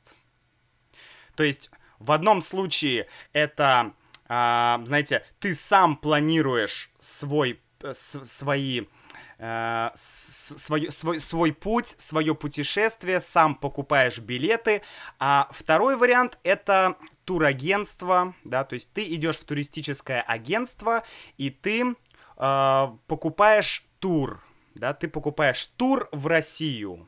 То 1.35 1.43
есть 1.43 1.69
в 1.99 2.11
одном 2.11 2.41
случае 2.41 3.07
это, 3.33 3.93
а, 4.27 4.81
знаете, 4.85 5.25
ты 5.39 5.53
сам 5.53 5.97
планируешь 5.97 6.89
свой, 6.97 7.61
э, 7.81 7.93
с, 7.93 8.25
свои 8.25 8.85
э, 9.37 9.89
свой, 9.95 10.91
свой, 10.91 11.19
свой 11.19 11.53
путь, 11.53 11.95
свое 11.97 12.35
путешествие, 12.35 13.19
сам 13.19 13.55
покупаешь 13.55 14.19
билеты. 14.19 14.81
А 15.19 15.49
второй 15.51 15.97
вариант 15.97 16.39
это 16.43 16.97
турагентство, 17.25 18.35
да, 18.43 18.63
то 18.63 18.75
есть 18.75 18.93
ты 18.93 19.03
идешь 19.15 19.37
в 19.37 19.45
туристическое 19.45 20.21
агентство, 20.21 21.03
и 21.37 21.49
ты 21.49 21.95
э, 22.37 22.87
покупаешь 23.07 23.85
тур, 23.99 24.43
да, 24.75 24.93
ты 24.93 25.07
покупаешь 25.07 25.65
тур 25.77 26.09
в 26.11 26.27
Россию. 26.27 27.07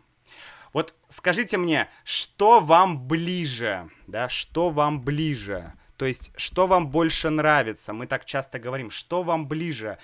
Вот 0.73 0.95
скажите 1.07 1.57
мне, 1.57 1.89
что 2.03 2.59
вам 2.59 3.07
ближе, 3.07 3.89
да, 4.07 4.29
что 4.29 4.69
вам 4.69 5.01
ближе? 5.01 5.73
То 5.97 6.05
есть, 6.05 6.31
что 6.35 6.67
вам 6.67 6.89
больше 6.89 7.29
нравится? 7.29 7.93
Мы 7.93 8.05
так 8.05 8.25
часто 8.25 8.59
говорим, 8.59 8.91
что 8.91 9.23
вам 9.23 9.47
ближе? 9.47 9.97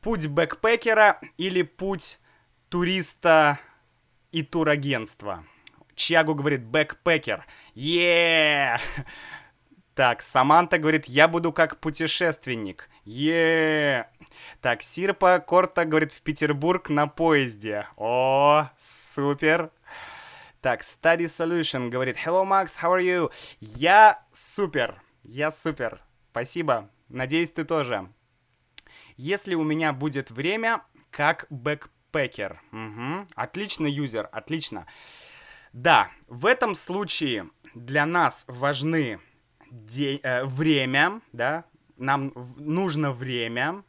Путь 0.00 0.26
backpacker 0.26 1.12
а 1.12 1.20
или 1.36 1.62
путь 1.62 2.18
туриста 2.68 3.60
и 4.32 4.42
турагентства? 4.42 5.44
Тьягу 5.94 6.34
говорит 6.34 6.64
backpacker. 6.64 7.46
Еее! 7.74 8.80
Так, 9.98 10.22
Саманта 10.22 10.78
говорит, 10.78 11.06
я 11.06 11.26
буду 11.26 11.52
как 11.52 11.80
путешественник. 11.80 12.88
Еее! 13.04 14.08
Так, 14.60 14.80
Сирпа 14.80 15.40
Корта 15.40 15.84
говорит, 15.84 16.12
в 16.12 16.22
Петербург 16.22 16.88
на 16.88 17.08
поезде. 17.08 17.88
О, 17.96 18.70
супер. 18.78 19.72
Так, 20.60 20.82
Study 20.82 21.24
Solution 21.24 21.88
говорит, 21.88 22.16
Hello, 22.16 22.44
Max, 22.46 22.76
how 22.80 22.96
are 22.96 23.02
you? 23.02 23.32
Я 23.58 24.22
супер, 24.32 25.02
я 25.24 25.50
супер. 25.50 26.00
Спасибо, 26.30 26.90
надеюсь, 27.08 27.50
ты 27.50 27.64
тоже. 27.64 28.08
Если 29.16 29.56
у 29.56 29.64
меня 29.64 29.92
будет 29.92 30.30
время, 30.30 30.84
как 31.10 31.46
backpacker. 31.50 32.62
Угу. 32.70 33.26
Отлично, 33.34 33.88
юзер, 33.88 34.28
отлично. 34.30 34.86
Да, 35.72 36.12
в 36.28 36.46
этом 36.46 36.76
случае 36.76 37.50
для 37.74 38.06
нас 38.06 38.44
важны 38.46 39.18
день, 39.70 40.20
э, 40.22 40.44
время, 40.44 41.20
да, 41.32 41.64
нам 41.96 42.32
нужно 42.56 43.12
время, 43.12 43.82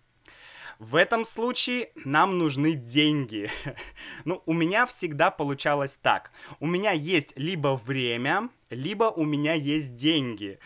в 0.79 0.95
этом 0.95 1.25
случае 1.25 1.89
нам 2.05 2.37
нужны 2.37 2.73
деньги. 2.73 3.49
ну, 4.25 4.41
у 4.45 4.53
меня 4.53 4.85
всегда 4.85 5.29
получалось 5.29 5.97
так. 6.01 6.31
У 6.61 6.67
меня 6.67 6.91
есть 6.91 7.33
либо 7.35 7.75
время, 7.75 8.49
либо 8.69 9.05
у 9.05 9.25
меня 9.25 9.53
есть 9.53 9.95
деньги. 9.95 10.57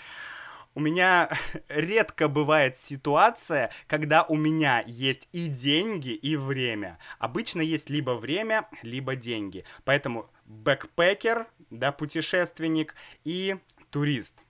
У 0.76 0.80
меня 0.80 1.32
редко 1.68 2.28
бывает 2.28 2.78
ситуация, 2.78 3.72
когда 3.88 4.24
у 4.24 4.36
меня 4.36 4.84
есть 4.86 5.28
и 5.32 5.48
деньги, 5.48 6.12
и 6.12 6.36
время. 6.36 7.00
Обычно 7.18 7.62
есть 7.62 7.90
либо 7.90 8.12
время, 8.12 8.68
либо 8.84 9.16
деньги. 9.16 9.66
Поэтому 9.84 10.30
backpacker, 10.46 11.48
да, 11.72 11.92
путешественник 11.92 12.94
и 13.24 13.58
турист. 13.90 14.44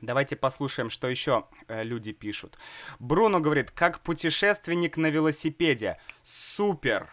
Давайте 0.00 0.36
послушаем, 0.36 0.90
что 0.90 1.08
еще 1.08 1.46
э, 1.66 1.82
люди 1.82 2.12
пишут. 2.12 2.56
Бруно 2.98 3.40
говорит, 3.40 3.70
как 3.70 4.00
путешественник 4.00 4.96
на 4.96 5.08
велосипеде. 5.08 5.98
Супер. 6.22 7.10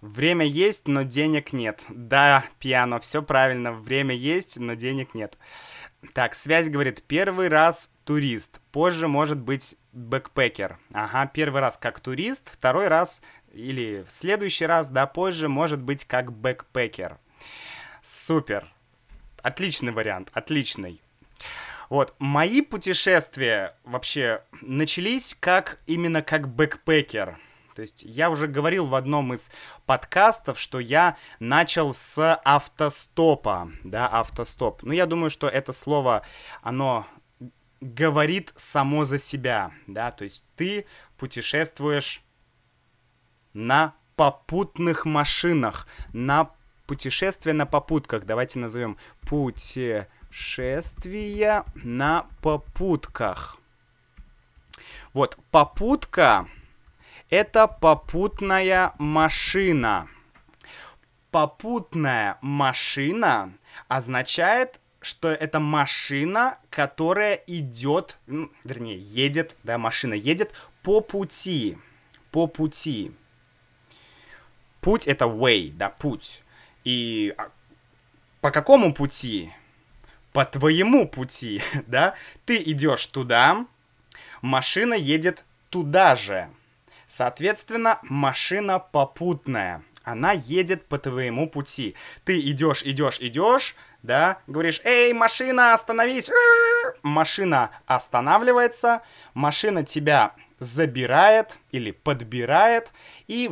Время 0.00 0.46
есть, 0.46 0.88
но 0.88 1.02
денег 1.02 1.52
нет. 1.52 1.84
Да, 1.88 2.44
пиано, 2.58 3.00
все 3.00 3.22
правильно. 3.22 3.72
Время 3.72 4.14
есть, 4.14 4.58
но 4.58 4.74
денег 4.74 5.14
нет. 5.14 5.36
Так, 6.14 6.34
связь 6.34 6.68
говорит, 6.68 7.02
первый 7.06 7.48
раз 7.48 7.90
турист, 8.04 8.60
позже 8.72 9.06
может 9.06 9.38
быть 9.38 9.76
backpacker. 9.92 10.78
Ага, 10.92 11.26
первый 11.26 11.60
раз 11.60 11.76
как 11.76 12.00
турист, 12.00 12.50
второй 12.50 12.88
раз 12.88 13.20
или 13.52 14.04
в 14.08 14.10
следующий 14.10 14.64
раз, 14.64 14.88
да, 14.88 15.06
позже 15.06 15.48
может 15.48 15.82
быть 15.82 16.04
как 16.04 16.32
backpacker. 16.32 17.18
Супер. 18.02 18.72
Отличный 19.42 19.92
вариант, 19.92 20.30
отличный. 20.32 21.02
Вот, 21.90 22.14
мои 22.18 22.62
путешествия 22.62 23.76
вообще 23.84 24.42
начались 24.62 25.36
как 25.38 25.80
именно 25.86 26.22
как 26.22 26.48
backpacker. 26.48 27.38
То 27.80 27.82
есть 27.82 28.02
я 28.02 28.28
уже 28.28 28.46
говорил 28.46 28.88
в 28.88 28.94
одном 28.94 29.32
из 29.32 29.50
подкастов, 29.86 30.60
что 30.60 30.80
я 30.80 31.16
начал 31.38 31.94
с 31.94 32.38
автостопа, 32.44 33.72
да, 33.84 34.06
автостоп. 34.06 34.82
Ну, 34.82 34.92
я 34.92 35.06
думаю, 35.06 35.30
что 35.30 35.48
это 35.48 35.72
слово, 35.72 36.20
оно 36.60 37.06
говорит 37.80 38.52
само 38.54 39.06
за 39.06 39.18
себя, 39.18 39.72
да, 39.86 40.10
то 40.10 40.24
есть 40.24 40.44
ты 40.56 40.84
путешествуешь 41.16 42.22
на 43.54 43.94
попутных 44.14 45.06
машинах, 45.06 45.86
на 46.12 46.50
путешествия 46.86 47.54
на 47.54 47.64
попутках, 47.64 48.26
давайте 48.26 48.58
назовем 48.58 48.98
путешествия 49.22 50.04
на 51.76 52.26
попутках. 52.42 53.56
Вот, 55.14 55.38
попутка 55.50 56.46
это 57.30 57.68
попутная 57.68 58.92
машина. 58.98 60.08
Попутная 61.30 62.38
машина 62.42 63.52
означает, 63.86 64.80
что 65.00 65.28
это 65.28 65.60
машина, 65.60 66.58
которая 66.68 67.34
идет, 67.46 68.18
ну, 68.26 68.50
вернее, 68.64 68.98
едет, 68.98 69.56
да, 69.62 69.78
машина 69.78 70.14
едет 70.14 70.52
по 70.82 71.00
пути. 71.00 71.78
По 72.32 72.48
пути. 72.48 73.12
Путь 74.80 75.06
это 75.06 75.26
way, 75.26 75.72
да, 75.72 75.88
путь. 75.88 76.42
И 76.84 77.32
а, 77.38 77.50
по 78.40 78.50
какому 78.50 78.92
пути? 78.92 79.52
По 80.32 80.44
твоему 80.44 81.08
пути, 81.08 81.62
да? 81.86 82.14
Ты 82.44 82.60
идешь 82.60 83.06
туда, 83.06 83.66
машина 84.42 84.94
едет 84.94 85.44
туда 85.70 86.16
же. 86.16 86.50
Соответственно, 87.10 87.98
машина 88.04 88.78
попутная. 88.78 89.82
Она 90.04 90.30
едет 90.30 90.86
по 90.86 90.96
твоему 90.96 91.50
пути. 91.50 91.96
Ты 92.24 92.38
идешь, 92.38 92.82
идешь, 92.84 93.18
идешь, 93.18 93.74
да, 94.04 94.38
говоришь, 94.46 94.80
эй, 94.84 95.12
машина, 95.12 95.74
остановись. 95.74 96.30
Машина 97.02 97.72
останавливается, 97.86 99.02
машина 99.34 99.84
тебя 99.84 100.36
забирает 100.60 101.58
или 101.72 101.90
подбирает, 101.90 102.92
и 103.26 103.50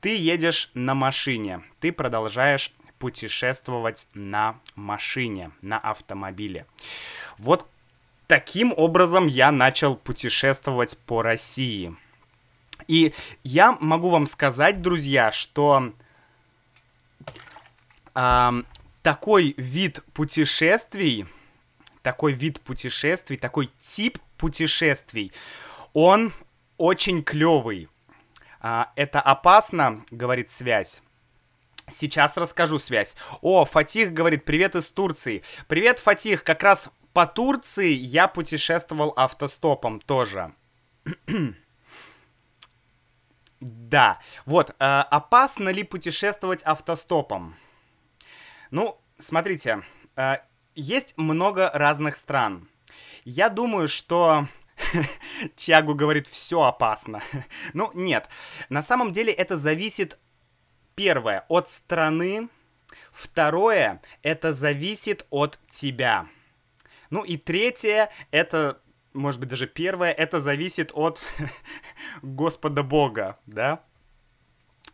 ты 0.00 0.16
едешь 0.16 0.72
на 0.74 0.94
машине. 0.96 1.62
Ты 1.78 1.92
продолжаешь 1.92 2.74
путешествовать 2.98 4.08
на 4.12 4.58
машине, 4.74 5.52
на 5.62 5.78
автомобиле. 5.78 6.66
Вот 7.38 7.68
таким 8.26 8.74
образом 8.76 9.26
я 9.26 9.52
начал 9.52 9.94
путешествовать 9.94 10.98
по 11.06 11.22
России. 11.22 11.96
И 12.86 13.14
я 13.42 13.72
могу 13.80 14.08
вам 14.08 14.26
сказать, 14.26 14.82
друзья, 14.82 15.32
что 15.32 15.92
э, 18.14 18.62
такой 19.02 19.54
вид 19.56 20.02
путешествий, 20.12 21.26
такой 22.02 22.32
вид 22.32 22.60
путешествий, 22.60 23.36
такой 23.36 23.70
тип 23.82 24.18
путешествий, 24.36 25.32
он 25.92 26.32
очень 26.76 27.22
клевый. 27.22 27.88
Э, 28.60 28.86
это 28.96 29.20
опасно, 29.20 30.04
говорит 30.10 30.50
связь. 30.50 31.00
Сейчас 31.90 32.36
расскажу 32.36 32.78
связь. 32.78 33.14
О, 33.42 33.64
Фатих 33.64 34.12
говорит, 34.12 34.44
привет 34.44 34.74
из 34.74 34.88
Турции. 34.88 35.42
Привет, 35.68 36.00
Фатих, 36.00 36.42
как 36.42 36.62
раз 36.62 36.90
по 37.12 37.26
Турции 37.26 37.92
я 37.92 38.26
путешествовал 38.26 39.12
автостопом 39.16 40.00
тоже. 40.00 40.52
Да. 43.64 44.20
Вот, 44.44 44.70
э, 44.72 44.74
опасно 44.78 45.70
ли 45.70 45.84
путешествовать 45.84 46.62
автостопом? 46.64 47.56
Ну, 48.70 49.00
смотрите, 49.18 49.82
э, 50.16 50.36
есть 50.74 51.16
много 51.16 51.70
разных 51.72 52.16
стран. 52.16 52.68
Я 53.24 53.48
думаю, 53.48 53.88
что 53.88 54.48
Тиагу 55.56 55.94
говорит, 55.94 56.28
все 56.28 56.60
опасно. 56.60 57.22
ну, 57.72 57.90
нет. 57.94 58.28
На 58.68 58.82
самом 58.82 59.12
деле 59.12 59.32
это 59.32 59.56
зависит, 59.56 60.18
первое, 60.94 61.46
от 61.48 61.70
страны. 61.70 62.50
Второе, 63.12 64.02
это 64.22 64.52
зависит 64.52 65.26
от 65.30 65.58
тебя. 65.70 66.28
Ну 67.08 67.24
и 67.24 67.38
третье, 67.38 68.10
это 68.30 68.82
может 69.14 69.40
быть, 69.40 69.48
даже 69.48 69.66
первое, 69.66 70.12
это 70.12 70.40
зависит 70.40 70.92
от 70.94 71.22
Господа 72.22 72.82
Бога, 72.82 73.38
да? 73.46 73.82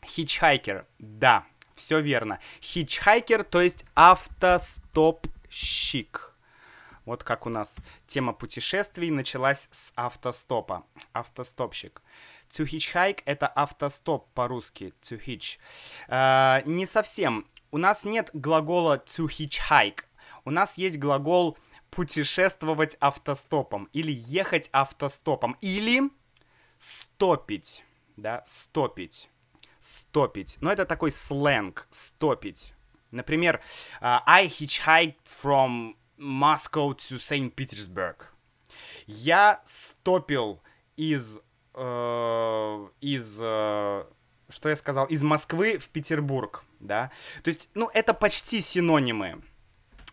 Хичхайкер, 0.04 0.86
да, 0.98 1.44
все 1.74 1.98
верно. 2.00 2.38
Хичхайкер, 2.62 3.42
то 3.44 3.60
есть 3.60 3.84
автостопщик. 3.94 6.34
Вот 7.06 7.24
как 7.24 7.46
у 7.46 7.50
нас 7.50 7.78
тема 8.06 8.32
путешествий 8.32 9.10
началась 9.10 9.68
с 9.72 9.92
автостопа. 9.96 10.84
Автостопщик. 11.12 12.02
To 12.50 12.64
hitchhike— 12.64 13.22
это 13.24 13.48
автостоп 13.48 14.28
по-русски. 14.34 14.94
To 15.02 15.20
hitch. 15.20 15.58
Uh, 16.08 16.62
не 16.68 16.86
совсем. 16.86 17.46
У 17.70 17.78
нас 17.78 18.04
нет 18.04 18.30
глагола 18.32 19.02
to 19.06 19.26
hitchhike. 19.26 20.04
У 20.44 20.50
нас 20.50 20.78
есть 20.78 20.98
глагол 20.98 21.56
путешествовать 21.90 22.96
автостопом, 23.00 23.88
или 23.92 24.12
ехать 24.12 24.68
автостопом, 24.72 25.56
или 25.60 26.10
стопить, 26.78 27.84
да, 28.16 28.42
стопить, 28.46 29.28
стопить. 29.80 30.58
Но 30.60 30.72
это 30.72 30.86
такой 30.86 31.12
сленг, 31.12 31.86
стопить. 31.90 32.72
Например, 33.10 33.60
uh, 34.00 34.20
I 34.26 34.46
hitchhiked 34.46 35.16
from 35.42 35.94
Moscow 36.16 36.94
to 36.96 37.18
St. 37.18 37.54
Petersburg. 37.54 38.16
Я 39.06 39.60
стопил 39.64 40.62
из... 40.96 41.40
Э, 41.74 42.88
из... 43.00 43.38
Э, 43.42 44.04
что 44.48 44.68
я 44.68 44.76
сказал? 44.76 45.06
Из 45.06 45.22
Москвы 45.22 45.78
в 45.78 45.88
Петербург, 45.88 46.64
да? 46.80 47.10
То 47.42 47.48
есть, 47.48 47.70
ну, 47.74 47.90
это 47.94 48.14
почти 48.14 48.60
синонимы. 48.60 49.42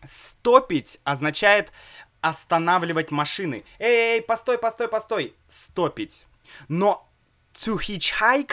Стопить 0.04 1.00
означает 1.04 1.72
останавливать 2.20 3.10
машины. 3.10 3.64
Эй, 3.78 4.16
эй, 4.16 4.22
постой, 4.22 4.58
постой, 4.58 4.88
постой. 4.88 5.34
Стопить. 5.48 6.26
Но 6.68 7.08
to 7.54 7.78
hitchhike, 7.78 8.52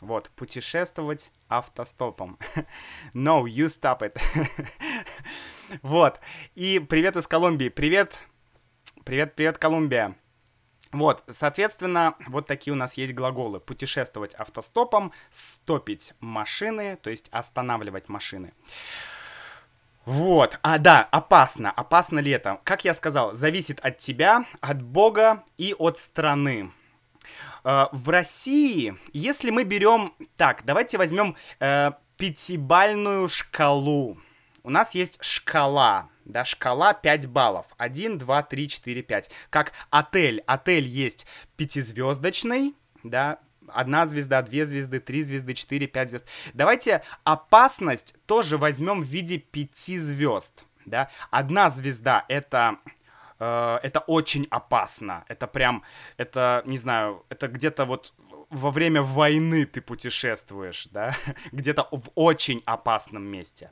Вот, 0.00 0.30
путешествовать 0.30 1.30
автостопом. 1.48 2.38
no, 3.14 3.44
you 3.44 3.66
stop 3.66 4.00
it. 4.00 4.18
вот. 5.82 6.20
И 6.54 6.78
привет 6.78 7.16
из 7.16 7.26
Колумбии. 7.26 7.70
Привет, 7.70 8.18
Привет, 9.04 9.34
привет, 9.34 9.58
Колумбия. 9.58 10.16
Вот, 10.90 11.24
соответственно, 11.28 12.14
вот 12.26 12.46
такие 12.46 12.72
у 12.72 12.76
нас 12.76 12.94
есть 12.94 13.12
глаголы. 13.12 13.60
Путешествовать 13.60 14.34
автостопом, 14.34 15.12
стопить 15.30 16.14
машины, 16.20 16.96
то 16.96 17.10
есть 17.10 17.28
останавливать 17.30 18.08
машины. 18.08 18.54
Вот, 20.06 20.58
а 20.62 20.78
да, 20.78 21.02
опасно. 21.02 21.70
Опасно 21.70 22.18
ли 22.18 22.30
это? 22.30 22.60
Как 22.64 22.86
я 22.86 22.94
сказал, 22.94 23.34
зависит 23.34 23.78
от 23.80 23.98
тебя, 23.98 24.46
от 24.62 24.80
Бога 24.80 25.44
и 25.58 25.74
от 25.78 25.98
страны. 25.98 26.72
Э, 27.62 27.88
в 27.92 28.08
России, 28.08 28.96
если 29.12 29.50
мы 29.50 29.64
берем... 29.64 30.14
Так, 30.38 30.64
давайте 30.64 30.96
возьмем 30.96 31.36
э, 31.60 31.90
пятибальную 32.16 33.28
шкалу. 33.28 34.16
У 34.62 34.70
нас 34.70 34.94
есть 34.94 35.22
шкала 35.22 36.08
да, 36.24 36.44
шкала 36.44 36.94
5 36.94 37.26
баллов. 37.26 37.66
1, 37.76 38.18
2, 38.18 38.42
3, 38.42 38.68
4, 38.68 39.02
5. 39.02 39.30
Как 39.50 39.72
отель. 39.90 40.42
Отель 40.46 40.86
есть 40.86 41.26
пятизвездочный, 41.56 42.74
да, 43.02 43.38
одна 43.68 44.06
звезда, 44.06 44.42
две 44.42 44.66
звезды, 44.66 45.00
три 45.00 45.22
звезды, 45.22 45.54
четыре, 45.54 45.86
пять 45.86 46.10
звезд. 46.10 46.26
Давайте 46.52 47.02
опасность 47.24 48.14
тоже 48.26 48.58
возьмем 48.58 49.02
в 49.02 49.06
виде 49.06 49.38
пяти 49.38 49.98
звезд, 49.98 50.64
да. 50.86 51.08
Одна 51.30 51.70
звезда 51.70 52.24
это 52.28 52.78
э, 53.38 53.78
это 53.82 54.00
очень 54.00 54.46
опасно. 54.50 55.24
Это 55.28 55.46
прям, 55.46 55.82
это, 56.16 56.62
не 56.66 56.78
знаю, 56.78 57.24
это 57.28 57.48
где-то 57.48 57.84
вот 57.84 58.14
во 58.54 58.70
время 58.70 59.02
войны 59.02 59.66
ты 59.66 59.80
путешествуешь, 59.80 60.88
да, 60.90 61.14
где-то 61.52 61.88
в 61.90 62.10
очень 62.14 62.62
опасном 62.64 63.24
месте. 63.24 63.70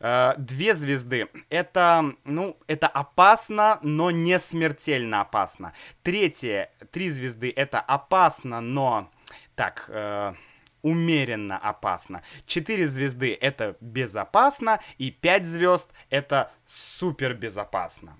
Э, 0.00 0.34
две 0.36 0.74
звезды— 0.74 1.28
это, 1.50 2.14
ну, 2.24 2.56
это 2.66 2.86
опасно, 2.86 3.78
но 3.82 4.10
не 4.10 4.38
смертельно 4.38 5.22
опасно. 5.22 5.72
Третье, 6.02 6.70
три 6.92 7.10
звезды— 7.10 7.52
это 7.56 7.80
опасно, 7.80 8.60
но 8.60 9.10
так, 9.54 9.86
э, 9.88 10.34
умеренно 10.82 11.58
опасно. 11.58 12.22
Четыре 12.46 12.86
звезды— 12.86 13.36
это 13.40 13.76
безопасно, 13.80 14.80
и 14.98 15.10
пять 15.10 15.46
звезд— 15.46 15.90
это 16.10 16.52
супер 16.66 17.34
безопасно. 17.34 18.16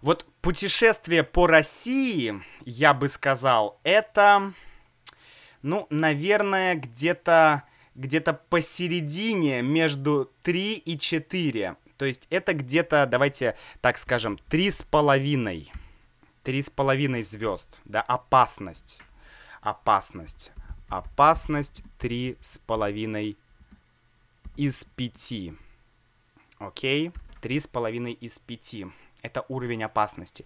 Вот 0.00 0.26
путешествие 0.42 1.24
по 1.24 1.46
России, 1.46 2.40
я 2.64 2.94
бы 2.94 3.08
сказал, 3.08 3.80
это, 3.82 4.52
ну, 5.62 5.86
наверное, 5.90 6.74
где-то 6.76 7.64
где-то 7.98 8.32
посередине 8.32 9.60
между 9.60 10.30
3 10.44 10.74
и 10.74 10.98
4. 10.98 11.76
То 11.96 12.04
есть 12.04 12.28
это 12.30 12.54
где-то, 12.54 13.06
давайте 13.06 13.56
так 13.80 13.98
скажем, 13.98 14.38
3,5. 14.50 15.68
3,5 16.44 17.22
звезд, 17.24 17.80
да, 17.84 18.00
опасность. 18.02 19.00
Опасность. 19.60 20.52
Опасность 20.88 21.82
3,5 21.98 23.36
из 24.56 24.84
5. 24.84 25.32
Окей? 26.60 27.10
3,5 27.42 28.12
из 28.12 28.38
5 28.38 28.86
это 29.22 29.44
уровень 29.48 29.84
опасности. 29.84 30.44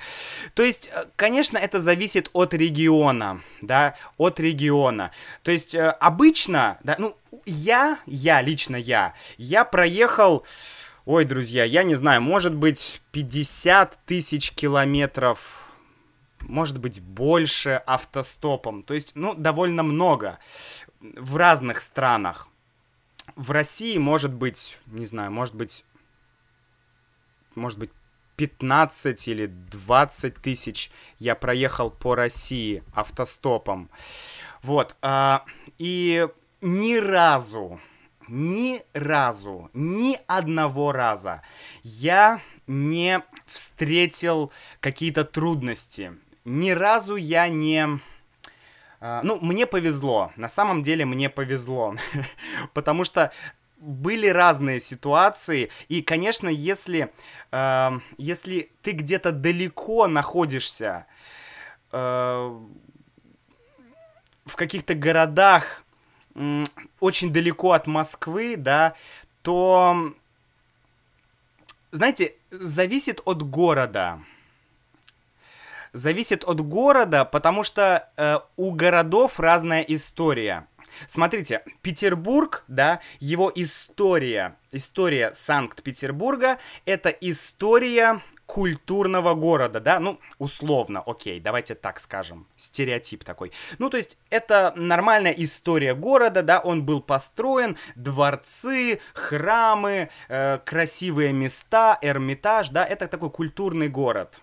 То 0.55 0.63
есть, 0.63 0.91
э, 0.93 1.07
конечно, 1.17 1.59
это 1.59 1.81
зависит 1.81 2.31
от 2.33 2.55
региона, 2.55 3.43
да, 3.61 3.97
от 4.17 4.41
региона. 4.41 5.13
То 5.43 5.51
есть, 5.51 5.75
э, 5.75 5.91
обычно, 5.91 6.79
да, 6.83 6.97
ну, 6.99 7.17
я, 7.45 7.99
я, 8.07 8.41
лично 8.41 8.77
я, 8.77 9.15
я 9.37 9.65
проехал, 9.65 10.47
ой, 11.05 11.25
друзья, 11.25 11.65
я 11.65 11.83
не 11.83 11.95
знаю, 11.95 12.23
может 12.23 12.55
быть, 12.55 13.03
50 13.13 13.99
тысяч 14.07 14.53
километров 14.53 15.59
может 16.49 16.79
быть, 16.79 17.01
больше 17.01 17.83
автостопом. 17.87 18.83
То 18.83 18.95
есть, 18.95 19.13
ну, 19.15 19.35
довольно 19.35 19.85
много 19.85 20.39
в 21.01 21.37
разных 21.37 21.81
странах. 21.81 22.49
В 23.37 23.51
России 23.51 23.97
может 23.99 24.33
быть, 24.33 24.77
не 24.87 25.07
знаю, 25.07 25.31
может 25.31 25.55
быть, 25.55 25.85
может 27.55 27.79
быть, 27.79 27.91
15 28.37 29.29
или 29.29 29.47
20 29.47 30.37
тысяч 30.37 30.91
я 31.19 31.35
проехал 31.35 31.91
по 31.91 32.15
России 32.15 32.83
автостопом. 32.95 33.91
Вот. 34.63 34.97
А, 35.03 35.45
и 35.79 36.29
ни 36.61 36.97
разу, 36.97 37.81
ни 38.29 38.81
разу, 38.93 39.71
ни 39.75 40.17
одного 40.27 40.93
раза 40.93 41.43
я 41.83 42.41
не 42.67 43.23
встретил 43.47 44.53
какие-то 44.81 45.25
трудности. 45.25 46.13
Ни 46.45 46.71
разу 46.71 47.17
я 47.17 47.49
не... 47.49 48.01
А, 49.01 49.21
ну, 49.23 49.39
мне 49.41 49.67
повезло. 49.67 50.33
На 50.37 50.49
самом 50.49 50.83
деле 50.83 51.05
мне 51.05 51.29
повезло. 51.29 51.97
Потому 52.75 53.05
что 53.05 53.33
были 53.83 54.29
разные 54.29 54.81
ситуации, 54.81 55.71
и, 55.89 56.03
конечно, 56.03 56.49
если, 56.49 57.13
э, 57.51 57.91
если 58.17 58.71
ты 58.81 58.93
где-то 58.93 59.33
далеко 59.33 60.07
находишься, 60.07 61.07
э, 61.91 62.61
в 64.45 64.57
каких-то 64.57 64.95
городах, 64.95 65.83
э, 66.35 66.65
очень 67.01 67.33
далеко 67.33 67.73
от 67.73 67.87
Москвы, 67.87 68.55
да, 68.57 68.95
то, 69.43 70.13
знаете, 71.91 72.35
зависит 72.51 73.21
от 73.25 73.43
города. 73.43 74.21
Зависит 75.93 76.45
от 76.45 76.61
города, 76.61 77.25
потому 77.25 77.65
что 77.65 78.09
э, 78.17 78.39
у 78.57 78.71
городов 78.71 79.39
разная 79.39 79.83
история. 79.83 80.67
Смотрите, 81.07 81.65
Петербург, 81.83 82.65
да, 82.69 83.01
его 83.21 83.51
история, 83.55 84.57
история 84.71 85.33
Санкт-Петербурга, 85.35 86.59
это 86.85 87.09
история 87.09 88.21
культурного 88.47 89.35
города, 89.35 89.81
да, 89.81 89.99
ну, 89.99 90.21
условно, 90.39 91.03
окей, 91.07 91.41
давайте 91.41 91.75
так 91.75 91.99
скажем, 91.99 92.47
стереотип 92.57 93.25
такой. 93.25 93.51
Ну, 93.79 93.89
то 93.89 93.97
есть, 93.97 94.19
это 94.29 94.75
нормальная 94.77 95.33
история 95.33 95.95
города, 95.95 96.43
да, 96.43 96.61
он 96.61 96.85
был 96.85 97.01
построен, 97.01 97.79
дворцы, 97.97 99.01
храмы, 99.15 100.11
э, 100.29 100.59
красивые 100.67 101.33
места, 101.33 101.99
Эрмитаж, 102.03 102.69
да, 102.69 102.85
это 102.85 103.09
такой 103.09 103.31
культурный 103.31 103.89
город. 103.89 104.41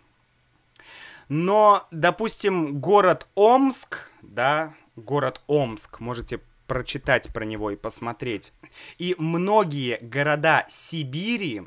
Но, 1.28 1.88
допустим, 1.92 2.80
город 2.80 3.28
Омск, 3.36 4.10
да, 4.24 4.74
город 5.00 5.42
Омск, 5.48 6.00
можете 6.00 6.40
прочитать 6.68 7.34
про 7.34 7.44
него 7.46 7.72
и 7.72 7.76
посмотреть. 7.76 8.54
И 9.00 9.16
многие 9.18 9.98
города 10.02 10.66
Сибири, 10.70 11.64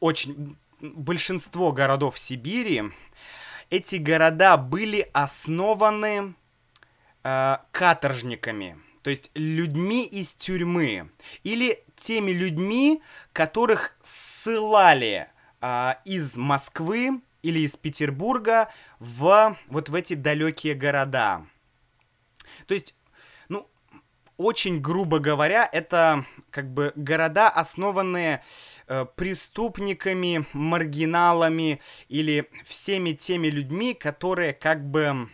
очень 0.00 0.56
большинство 0.80 1.72
городов 1.72 2.18
Сибири, 2.18 2.92
эти 3.70 3.96
города 3.96 4.56
были 4.56 5.08
основаны 5.12 6.34
э, 7.22 7.56
каторжниками, 7.70 8.78
то 9.02 9.10
есть 9.10 9.30
людьми 9.34 10.04
из 10.04 10.32
тюрьмы, 10.32 11.10
или 11.44 11.84
теми 11.96 12.32
людьми, 12.32 13.00
которых 13.32 13.96
ссылали 14.02 15.28
э, 15.60 15.92
из 16.04 16.36
Москвы 16.36 17.20
или 17.42 17.60
из 17.60 17.76
Петербурга 17.76 18.70
в 18.98 19.56
вот 19.68 19.88
в 19.88 19.94
эти 19.94 20.14
далекие 20.14 20.74
города. 20.74 21.46
То 22.66 22.74
есть, 22.74 22.94
ну, 23.48 23.68
очень 24.36 24.80
грубо 24.80 25.18
говоря, 25.18 25.68
это 25.70 26.24
как 26.50 26.72
бы 26.72 26.92
города, 26.96 27.48
основанные 27.48 28.42
э, 28.86 29.06
преступниками, 29.14 30.46
маргиналами 30.52 31.80
или 32.08 32.50
всеми 32.66 33.12
теми 33.12 33.48
людьми, 33.48 33.94
которые 33.94 34.52
как 34.52 34.84
бы... 34.84 35.28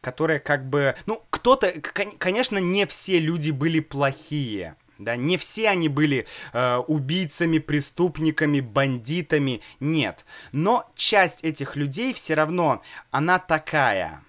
Которые 0.00 0.38
как 0.38 0.68
бы... 0.68 0.94
Ну, 1.06 1.24
кто-то... 1.30 1.72
Конечно, 2.18 2.58
не 2.58 2.86
все 2.86 3.18
люди 3.18 3.50
были 3.50 3.80
плохие. 3.80 4.76
Да, 4.98 5.16
не 5.16 5.36
все 5.38 5.70
они 5.70 5.88
были 5.88 6.26
э, 6.52 6.76
убийцами, 6.76 7.58
преступниками, 7.58 8.60
бандитами, 8.60 9.60
нет. 9.80 10.24
Но 10.52 10.88
часть 10.94 11.42
этих 11.42 11.74
людей 11.74 12.12
все 12.12 12.34
равно, 12.34 12.82
она 13.10 13.38
такая. 13.38 14.22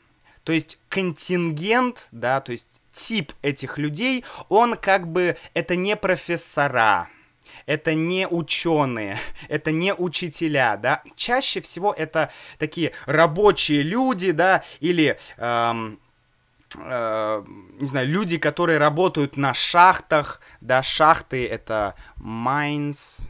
То 0.43 0.53
есть 0.53 0.79
контингент, 0.89 2.07
да, 2.11 2.41
то 2.41 2.51
есть 2.51 2.67
тип 2.91 3.33
этих 3.41 3.77
людей, 3.77 4.23
он 4.49 4.75
как 4.75 5.07
бы, 5.07 5.37
это 5.53 5.75
не 5.75 5.95
профессора, 5.95 7.09
это 7.65 7.93
не 7.93 8.27
ученые, 8.27 9.19
это 9.49 9.71
не 9.71 9.93
учителя, 9.93 10.77
да. 10.77 11.03
Чаще 11.15 11.61
всего 11.61 11.93
это 11.93 12.31
такие 12.57 12.93
рабочие 13.05 13.83
люди, 13.83 14.31
да, 14.31 14.63
или 14.79 15.19
эм, 15.37 15.99
э, 16.77 17.43
не 17.79 17.87
знаю, 17.87 18.07
люди, 18.07 18.37
которые 18.37 18.77
работают 18.77 19.37
на 19.37 19.53
шахтах, 19.53 20.39
да, 20.61 20.83
шахты 20.83 21.47
это 21.47 21.95
mines, 22.17 23.21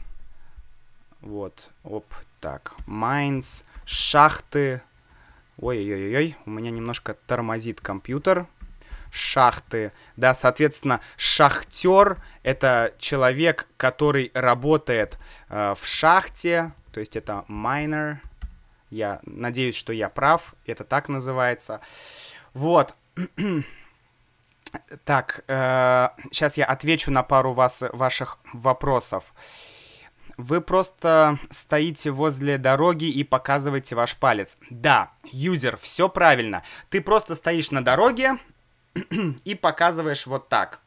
вот, 1.20 1.70
оп, 1.84 2.06
так, 2.40 2.74
mines, 2.86 3.64
шахты, 3.84 4.82
ой-ой-ой, 5.58 6.36
у 6.44 6.50
меня 6.50 6.70
немножко 6.70 7.14
тормозит 7.26 7.80
компьютер, 7.80 8.46
шахты, 9.10 9.92
да, 10.16 10.34
соответственно, 10.34 11.00
шахтер 11.16 12.18
это 12.42 12.94
человек, 12.98 13.66
который 13.76 14.30
работает 14.34 15.18
э, 15.48 15.74
в 15.78 15.86
шахте, 15.86 16.72
то 16.92 17.00
есть 17.00 17.16
это 17.16 17.44
miner, 17.48 18.18
я 18.90 19.20
надеюсь, 19.24 19.74
что 19.74 19.92
я 19.92 20.08
прав, 20.08 20.54
это 20.64 20.84
так 20.84 21.08
называется. 21.08 21.80
Вот, 22.54 22.94
так, 25.04 25.44
э, 25.48 26.08
сейчас 26.30 26.56
я 26.56 26.66
отвечу 26.66 27.10
на 27.10 27.22
пару 27.22 27.52
вас, 27.52 27.82
ваших 27.92 28.38
вопросов. 28.52 29.24
Вы 30.36 30.60
просто 30.60 31.38
стоите 31.50 32.10
возле 32.10 32.58
дороги 32.58 33.06
и 33.06 33.24
показываете 33.24 33.94
ваш 33.94 34.16
палец. 34.16 34.58
Да, 34.68 35.12
юзер, 35.24 35.78
все 35.78 36.08
правильно. 36.08 36.62
Ты 36.90 37.00
просто 37.00 37.34
стоишь 37.34 37.70
на 37.70 37.82
дороге 37.82 38.38
и 39.44 39.54
показываешь 39.54 40.26
вот 40.26 40.48
так. 40.48 40.80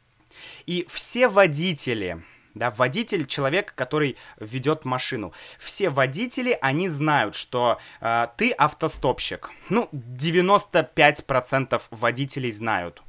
И 0.68 0.88
все 0.92 1.30
водители, 1.30 2.24
Да, 2.56 2.72
водитель— 2.72 3.26
человек, 3.28 3.74
который 3.76 4.18
ведет 4.40 4.84
машину. 4.84 5.34
Все 5.60 5.90
водители, 5.90 6.58
они 6.62 6.90
знают, 6.90 7.36
что 7.36 7.80
э, 8.02 8.28
ты 8.38 8.52
автостопщик. 8.52 9.52
Ну, 9.70 9.88
95% 9.92 11.82
водителей 11.92 12.52
знают. 12.52 13.04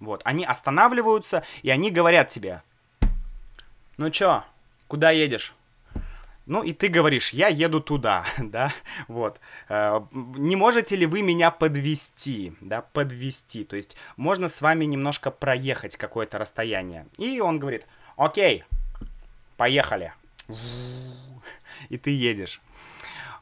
Вот, 0.00 0.20
они 0.24 0.44
останавливаются, 0.44 1.44
и 1.62 1.70
они 1.70 1.90
говорят 1.90 2.28
тебе, 2.28 2.62
ну 3.96 4.10
чё, 4.10 4.44
куда 4.88 5.10
едешь? 5.10 5.54
Ну, 6.44 6.62
и 6.62 6.72
ты 6.72 6.86
говоришь, 6.86 7.30
я 7.32 7.48
еду 7.48 7.80
туда, 7.80 8.24
да, 8.38 8.72
вот. 9.08 9.40
Э, 9.68 10.00
не 10.12 10.54
можете 10.54 10.94
ли 10.94 11.04
вы 11.06 11.22
меня 11.22 11.50
подвести, 11.50 12.52
да, 12.60 12.82
подвести? 12.82 13.64
То 13.64 13.76
есть 13.76 13.96
можно 14.16 14.48
с 14.48 14.60
вами 14.60 14.84
немножко 14.84 15.32
проехать 15.32 15.96
какое-то 15.96 16.38
расстояние. 16.38 17.08
И 17.18 17.40
он 17.40 17.58
говорит, 17.58 17.86
окей, 18.16 18.64
поехали. 19.56 20.12
И 21.88 21.98
ты 21.98 22.10
едешь. 22.10 22.60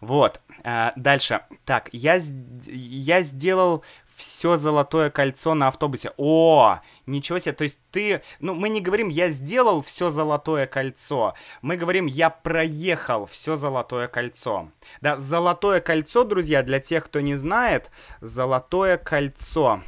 Вот. 0.01 0.41
Э, 0.65 0.93
дальше. 0.97 1.41
Так, 1.65 1.89
я, 1.93 2.21
я 2.67 3.23
сделал 3.23 3.85
все 4.17 4.57
золотое 4.57 5.11
кольцо 5.11 5.55
на 5.55 5.69
автобусе. 5.69 6.13
О, 6.17 6.81
ничего 7.07 7.39
себе. 7.39 7.53
То 7.53 7.65
есть 7.65 7.81
ты... 7.91 8.23
Ну, 8.41 8.55
мы 8.55 8.69
не 8.69 8.81
говорим, 8.81 9.09
я 9.09 9.31
сделал 9.31 9.83
все 9.83 10.11
золотое 10.11 10.67
кольцо. 10.67 11.35
Мы 11.63 11.77
говорим, 11.77 12.07
я 12.07 12.31
проехал 12.31 13.27
все 13.27 13.57
золотое 13.57 14.09
кольцо. 14.09 14.69
Да, 15.01 15.19
золотое 15.19 15.81
кольцо, 15.81 16.25
друзья, 16.25 16.63
для 16.63 16.81
тех, 16.81 17.07
кто 17.07 17.21
не 17.21 17.35
знает, 17.37 17.91
золотое 18.21 18.99
кольцо. 18.99 19.83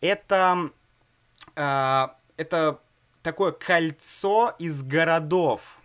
Это... 0.00 0.70
Э, 1.56 2.08
это 2.36 2.80
такое 3.22 3.52
кольцо 3.52 4.54
из 4.58 4.82
городов. 4.82 5.78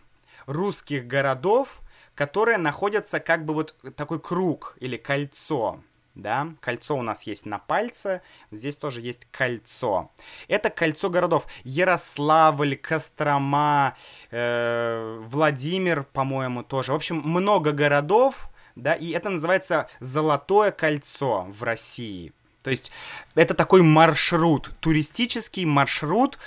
Русских 0.45 1.07
городов, 1.07 1.81
которые 2.15 2.57
находятся 2.57 3.19
как 3.19 3.45
бы 3.45 3.53
вот 3.53 3.75
такой 3.95 4.19
круг 4.19 4.75
или 4.79 4.97
кольцо 4.97 5.81
да, 6.17 6.49
кольцо 6.61 6.95
у 6.97 7.01
нас 7.01 7.23
есть 7.23 7.45
на 7.45 7.59
пальце, 7.59 8.21
здесь 8.51 8.75
тоже 8.75 9.01
есть 9.01 9.25
кольцо. 9.31 10.11
Это 10.47 10.69
кольцо 10.69 11.09
городов 11.09 11.47
Ярославль, 11.63 12.75
Кострома, 12.75 13.95
э, 14.31 15.21
Владимир, 15.25 16.03
по-моему, 16.03 16.63
тоже. 16.63 16.91
В 16.91 16.95
общем, 16.95 17.17
много 17.17 17.71
городов, 17.71 18.49
да, 18.75 18.93
и 18.93 19.11
это 19.11 19.29
называется 19.29 19.89
Золотое 19.99 20.71
кольцо 20.71 21.47
в 21.49 21.63
России. 21.63 22.33
То 22.67 22.71
есть 22.71 22.91
это 23.33 23.53
такой 23.53 23.81
маршрут, 23.81 24.71
туристический 24.81 25.63
маршрут 25.63 26.37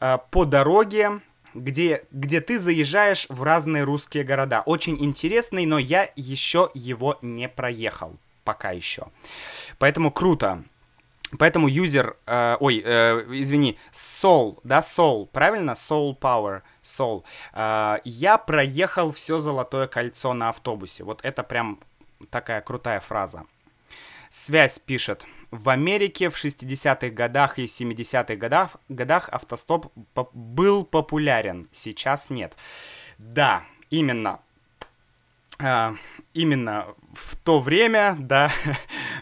э, 0.00 0.18
по 0.30 0.44
дороге, 0.44 1.20
где, 1.52 2.04
где 2.12 2.40
ты 2.40 2.60
заезжаешь 2.60 3.26
в 3.28 3.42
разные 3.42 3.82
русские 3.82 4.22
города. 4.22 4.62
Очень 4.66 5.04
интересный, 5.04 5.66
но 5.66 5.80
я 5.80 6.08
еще 6.14 6.70
его 6.74 7.18
не 7.22 7.48
проехал 7.48 8.16
пока 8.44 8.70
еще. 8.70 9.08
Поэтому 9.80 10.12
круто. 10.12 10.62
Поэтому 11.40 11.66
юзер, 11.66 12.16
э, 12.24 12.56
ой, 12.60 12.80
э, 12.84 13.24
извини, 13.30 13.76
Soul, 13.92 14.60
да, 14.62 14.78
Soul, 14.78 15.26
правильно? 15.26 15.72
Soul 15.72 16.16
Power, 16.16 16.62
Soul. 16.84 17.24
Э, 17.52 17.96
я 18.04 18.38
проехал 18.38 19.12
все 19.12 19.40
золотое 19.40 19.88
кольцо 19.88 20.34
на 20.34 20.50
автобусе. 20.50 21.02
Вот 21.02 21.18
это 21.24 21.42
прям 21.42 21.80
такая 22.30 22.60
крутая 22.60 23.00
фраза. 23.00 23.42
Связь 24.36 24.80
пишет. 24.80 25.24
В 25.52 25.68
Америке 25.68 26.28
в 26.28 26.34
60-х 26.34 27.10
годах 27.10 27.60
и 27.60 27.66
70-х 27.66 28.34
годах, 28.34 28.70
годах 28.88 29.28
автостоп 29.28 29.92
по 30.12 30.28
был 30.32 30.84
популярен, 30.84 31.68
сейчас 31.70 32.30
нет. 32.30 32.56
Да, 33.18 33.62
именно. 33.90 34.40
Uh, 35.60 35.96
именно 36.32 36.96
в 37.12 37.36
то 37.36 37.60
время, 37.60 38.16
да, 38.18 38.50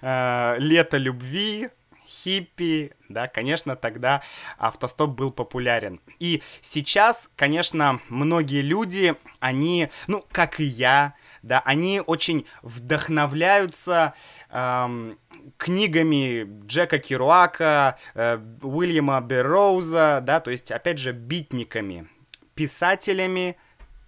uh, 0.00 0.56
лето 0.58 0.96
любви, 0.96 1.68
хиппи, 2.08 2.92
да, 3.10 3.28
конечно, 3.28 3.76
тогда 3.76 4.22
автостоп 4.56 5.10
был 5.10 5.30
популярен. 5.30 6.00
И 6.20 6.42
сейчас, 6.62 7.30
конечно, 7.36 8.00
многие 8.08 8.62
люди, 8.62 9.14
они, 9.40 9.90
ну, 10.06 10.24
как 10.32 10.58
и 10.58 10.64
я, 10.64 11.12
да, 11.42 11.60
они 11.60 12.00
очень 12.04 12.46
вдохновляются 12.62 14.14
эм, 14.50 15.18
книгами 15.56 16.66
Джека 16.66 16.98
Керуака, 16.98 17.98
э, 18.14 18.38
Уильяма 18.62 19.20
Берроуза, 19.20 20.20
да, 20.22 20.40
то 20.40 20.50
есть, 20.50 20.70
опять 20.70 20.98
же, 20.98 21.12
битниками, 21.12 22.08
писателями, 22.54 23.56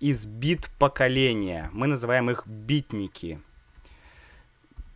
из 0.00 0.26
бит 0.26 0.68
поколения. 0.78 1.70
Мы 1.72 1.86
называем 1.86 2.30
их 2.30 2.46
битники. 2.46 3.40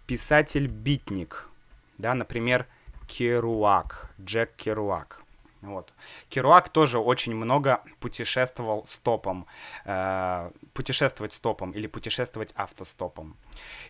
Писатель-битник. 0.06 1.48
Да, 1.96 2.14
например, 2.14 2.66
Керуак, 3.06 4.10
Джек 4.20 4.54
Керуак. 4.56 5.22
Вот. 5.60 5.92
Керуак 6.28 6.68
тоже 6.68 6.98
очень 6.98 7.34
много 7.34 7.80
путешествовал 7.98 8.86
стопом. 8.86 9.46
Э, 9.84 10.50
путешествовать 10.72 11.32
стопом 11.32 11.72
или 11.72 11.86
путешествовать 11.88 12.52
автостопом. 12.54 13.36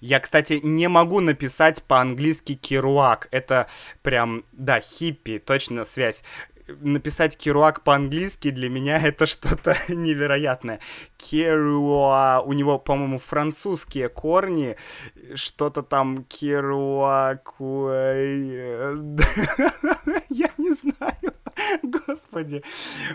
Я, 0.00 0.20
кстати, 0.20 0.60
не 0.62 0.88
могу 0.88 1.20
написать 1.20 1.82
по-английски 1.82 2.54
Керуак. 2.54 3.28
Это 3.30 3.68
прям, 4.02 4.44
да, 4.52 4.80
хиппи, 4.80 5.38
точно 5.38 5.84
связь 5.84 6.22
написать 6.80 7.36
Керуак 7.36 7.82
по-английски 7.82 8.50
для 8.50 8.68
меня 8.68 8.98
это 8.98 9.26
что-то 9.26 9.76
невероятное. 9.88 10.80
Керуа, 11.16 12.42
у 12.44 12.52
него, 12.52 12.78
по-моему, 12.78 13.18
французские 13.18 14.08
корни, 14.08 14.76
что-то 15.34 15.82
там 15.82 16.24
Керуак, 16.24 17.54
я 20.28 20.50
не 20.58 20.72
знаю, 20.72 21.34
господи, 21.82 22.62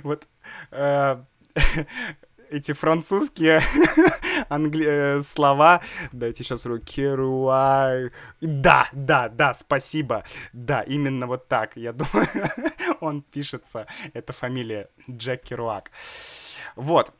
вот 0.04 0.28
э, 0.72 1.18
эти 2.50 2.74
французские 2.74 3.62
англи... 4.50 4.86
Э, 4.88 5.22
слова. 5.22 5.82
Дайте 6.12 6.44
сейчас 6.44 6.62
Керуа. 6.86 8.10
Да, 8.42 8.90
да, 8.92 9.30
да, 9.30 9.54
спасибо. 9.54 10.24
Да, 10.54 10.82
именно 10.82 11.28
вот 11.28 11.48
так. 11.48 11.76
Я 11.76 11.94
думаю, 11.94 12.28
он 13.02 13.22
пишется. 13.22 13.88
Это 14.14 14.34
фамилия 14.34 14.90
Джек 15.10 15.44
Керуак. 15.44 15.92
Вот. 16.76 17.14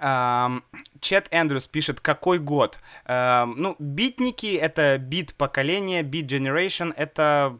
Um, 0.00 0.62
Чет 1.00 1.28
Эндрюс 1.30 1.66
пишет, 1.66 2.00
какой 2.00 2.38
год? 2.38 2.78
Um, 3.04 3.52
ну, 3.58 3.76
битники— 3.78 4.56
это 4.60 4.96
бит 4.96 5.34
поколения, 5.34 6.02
бит 6.02 6.32
generation— 6.32 6.94
это 6.96 7.58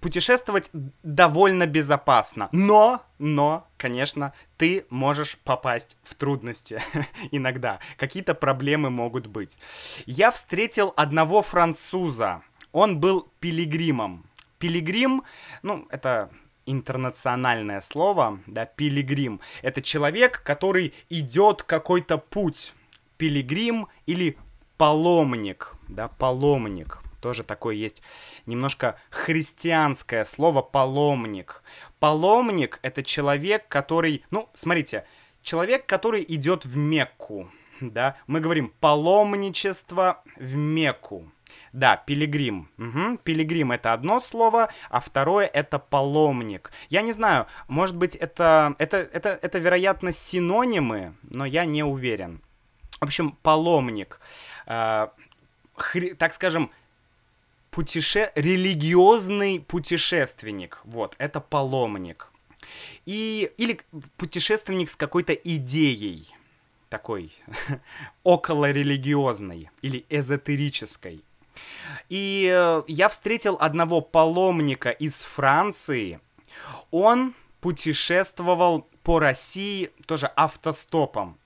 путешествовать 0.00 0.70
довольно 1.02 1.66
безопасно. 1.66 2.48
Но, 2.52 3.02
но, 3.18 3.66
конечно, 3.76 4.32
ты 4.56 4.86
можешь 4.90 5.36
попасть 5.38 5.98
в 6.04 6.14
трудности 6.14 6.80
иногда. 7.32 7.80
Какие-то 7.96 8.34
проблемы 8.34 8.90
могут 8.90 9.26
быть. 9.26 9.58
Я 10.06 10.30
встретил 10.30 10.94
одного 10.96 11.42
француза. 11.42 12.42
Он 12.70 13.00
был 13.00 13.28
пилигримом. 13.40 14.24
Пилигрим, 14.58 15.24
ну, 15.62 15.86
это 15.90 16.30
интернациональное 16.64 17.80
слово, 17.80 18.40
да, 18.46 18.66
пилигрим. 18.66 19.40
Это 19.62 19.82
человек, 19.82 20.42
который 20.44 20.94
идет 21.08 21.62
какой-то 21.62 22.18
путь. 22.18 22.72
Пилигрим 23.16 23.88
или 24.04 24.36
паломник, 24.76 25.74
да, 25.88 26.08
паломник. 26.08 27.00
Тоже 27.20 27.42
такое 27.42 27.74
есть 27.74 28.02
немножко 28.44 28.98
христианское 29.10 30.24
слово 30.24 30.62
паломник. 30.62 31.62
Паломник— 31.98 32.78
это 32.82 33.02
человек, 33.02 33.66
который, 33.68 34.24
ну, 34.30 34.48
смотрите, 34.54 35.06
человек, 35.42 35.86
который 35.86 36.24
идет 36.28 36.64
в 36.64 36.76
Мекку, 36.76 37.50
да, 37.80 38.16
мы 38.26 38.40
говорим 38.40 38.72
паломничество 38.80 40.22
в 40.36 40.54
Мекку, 40.54 41.30
Да, 41.72 41.96
пилигрим. 41.96 42.68
Угу. 42.78 43.18
Пилигрим 43.24 43.72
это 43.72 43.92
одно 43.92 44.20
слово, 44.20 44.68
а 44.90 45.00
второе 45.00 45.46
это 45.46 45.78
паломник. 45.78 46.70
Я 46.88 47.02
не 47.02 47.12
знаю, 47.12 47.46
может 47.68 47.96
быть 47.96 48.14
это, 48.14 48.74
это, 48.78 48.98
это, 48.98 49.38
это 49.40 49.58
вероятно 49.58 50.12
синонимы, 50.12 51.14
но 51.22 51.44
я 51.44 51.64
не 51.64 51.82
уверен. 51.82 52.40
В 53.00 53.04
общем, 53.04 53.32
паломник. 53.42 54.20
Э, 54.66 55.08
хри, 55.74 56.14
так 56.14 56.34
скажем, 56.34 56.70
путеше... 57.70 58.32
религиозный 58.34 59.60
путешественник. 59.60 60.80
Вот, 60.84 61.14
это 61.18 61.40
паломник. 61.40 62.30
И... 63.04 63.50
Или 63.58 63.80
путешественник 64.16 64.90
с 64.90 64.96
какой-то 64.96 65.32
идеей 65.34 66.34
такой 66.88 67.32
околорелигиозной 68.24 69.70
или 69.82 70.04
эзотерической. 70.08 71.22
И 72.08 72.50
э, 72.52 72.82
я 72.86 73.08
встретил 73.08 73.56
одного 73.60 74.00
паломника 74.00 74.90
из 74.90 75.22
Франции. 75.22 76.20
Он 76.90 77.34
путешествовал 77.60 78.88
по 79.02 79.18
России 79.18 79.90
тоже 80.06 80.26
автостопом. 80.36 81.38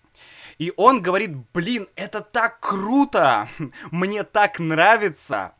И 0.61 0.75
он 0.77 1.01
говорит, 1.01 1.35
блин, 1.55 1.89
это 1.97 2.21
так 2.21 2.61
круто, 2.61 3.49
мне 3.91 4.25
так 4.25 4.59
нравится. 4.59 5.55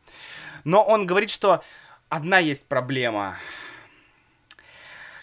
Но 0.63 0.83
он 0.83 1.07
говорит, 1.07 1.31
что 1.31 1.63
одна 2.07 2.37
есть 2.37 2.67
проблема. 2.67 3.35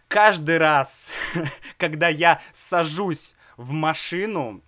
Каждый 0.08 0.58
раз, 0.58 1.12
когда 1.78 2.08
я 2.08 2.40
сажусь 2.52 3.36
в 3.56 3.70
машину, 3.70 4.62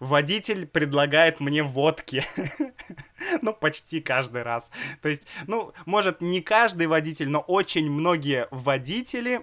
водитель 0.00 0.66
предлагает 0.66 1.38
мне 1.38 1.62
водки. 1.62 2.24
ну, 3.42 3.52
почти 3.52 4.00
каждый 4.00 4.42
раз. 4.42 4.70
То 5.02 5.08
есть, 5.08 5.26
ну, 5.46 5.72
может, 5.86 6.20
не 6.20 6.40
каждый 6.40 6.86
водитель, 6.86 7.28
но 7.28 7.40
очень 7.40 7.90
многие 7.90 8.48
водители 8.50 9.42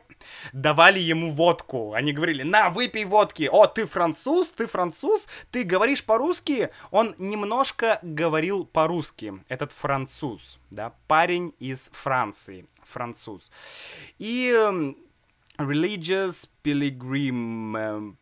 давали 0.51 0.99
ему 0.99 1.32
водку. 1.32 1.93
Они 1.93 2.12
говорили, 2.12 2.43
на, 2.43 2.70
выпей 2.70 3.05
водки. 3.05 3.47
О, 3.51 3.68
ты 3.68 3.86
француз, 3.86 4.49
ты 4.49 4.68
француз, 4.68 5.28
ты 5.51 5.64
говоришь 5.64 6.03
по-русски. 6.03 6.72
Он 6.91 7.16
немножко 7.18 7.99
говорил 8.01 8.66
по-русски, 8.66 9.34
этот 9.47 9.72
француз, 9.72 10.60
да, 10.72 10.93
парень 11.08 11.53
из 11.60 11.89
Франции, 11.93 12.66
француз. 12.84 13.51
И 14.18 14.51
эм, 14.51 14.97
religious 15.60 16.49
pilgrim, 16.64 18.18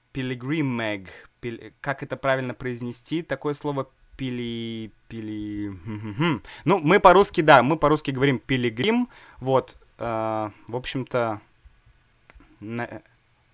pilgrimage, 1.46 1.74
как 1.82 2.04
это 2.04 2.18
правильно 2.18 2.54
произнести, 2.54 3.22
такое 3.22 3.54
слово 3.54 3.88
пили... 4.18 4.92
пили... 5.08 5.74
Ну, 6.66 6.80
мы 6.80 7.00
по-русски, 7.00 7.42
да, 7.42 7.62
мы 7.64 7.78
по-русски 7.78 8.12
говорим 8.12 8.40
пилигрим, 8.40 9.10
вот, 9.40 9.78
э, 10.00 10.04
в 10.68 10.76
общем-то, 10.76 11.42
на... 12.60 13.02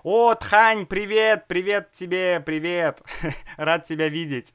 О, 0.02 0.34
Тхань, 0.34 0.86
привет, 0.86 1.46
привет 1.46 1.92
тебе, 1.92 2.40
привет. 2.40 3.02
Рад 3.56 3.84
тебя 3.84 4.08
видеть. 4.08 4.54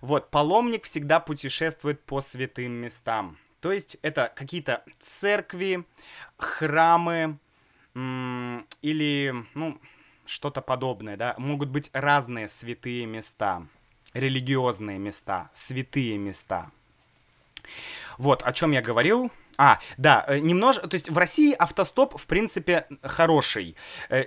Вот, 0.00 0.30
паломник 0.30 0.84
всегда 0.84 1.20
путешествует 1.20 2.02
по 2.04 2.22
святым 2.22 2.72
местам. 2.72 3.36
То 3.60 3.72
есть 3.72 3.96
это 4.02 4.32
какие-то 4.34 4.84
церкви, 5.02 5.84
храмы 6.36 7.38
или, 7.94 9.34
ну, 9.54 9.80
что-то 10.26 10.60
подобное, 10.60 11.16
да, 11.16 11.34
могут 11.38 11.68
быть 11.68 11.90
разные 11.92 12.48
святые 12.48 13.06
места, 13.06 13.66
религиозные 14.12 14.98
места, 14.98 15.50
святые 15.52 16.18
места. 16.18 16.70
Вот, 18.18 18.42
о 18.42 18.52
чем 18.52 18.70
я 18.72 18.82
говорил. 18.82 19.30
А, 19.56 19.78
да, 19.96 20.24
э, 20.26 20.38
немножко, 20.38 20.88
то 20.88 20.94
есть 20.94 21.08
в 21.08 21.16
России 21.16 21.52
автостоп, 21.52 22.18
в 22.18 22.26
принципе, 22.26 22.86
хороший. 23.02 23.76
Э, 24.08 24.24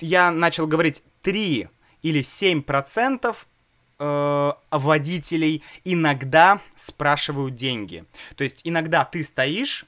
я 0.00 0.30
начал 0.30 0.66
говорить 0.66 1.02
3 1.22 1.68
или 2.02 2.22
7 2.22 2.62
процентов 2.62 3.46
э, 3.98 4.52
водителей 4.70 5.62
иногда 5.84 6.60
спрашивают 6.76 7.56
деньги. 7.56 8.04
То 8.36 8.44
есть 8.44 8.60
иногда 8.64 9.04
ты 9.04 9.24
стоишь 9.24 9.86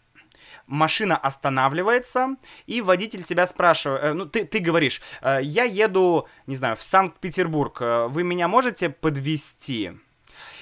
машина 0.67 1.17
останавливается, 1.17 2.37
и 2.67 2.81
водитель 2.81 3.23
тебя 3.23 3.47
спрашивает, 3.47 4.03
э, 4.03 4.13
ну, 4.13 4.27
ты, 4.27 4.45
ты 4.45 4.59
говоришь, 4.59 5.01
э, 5.23 5.41
я 5.43 5.65
еду, 5.65 6.29
не 6.47 6.57
знаю, 6.57 6.77
в 6.77 6.83
Санкт-Петербург, 6.83 7.81
э, 7.81 8.07
вы 8.09 8.25
меня 8.25 8.49
можете 8.49 8.91
подвести? 8.91 9.93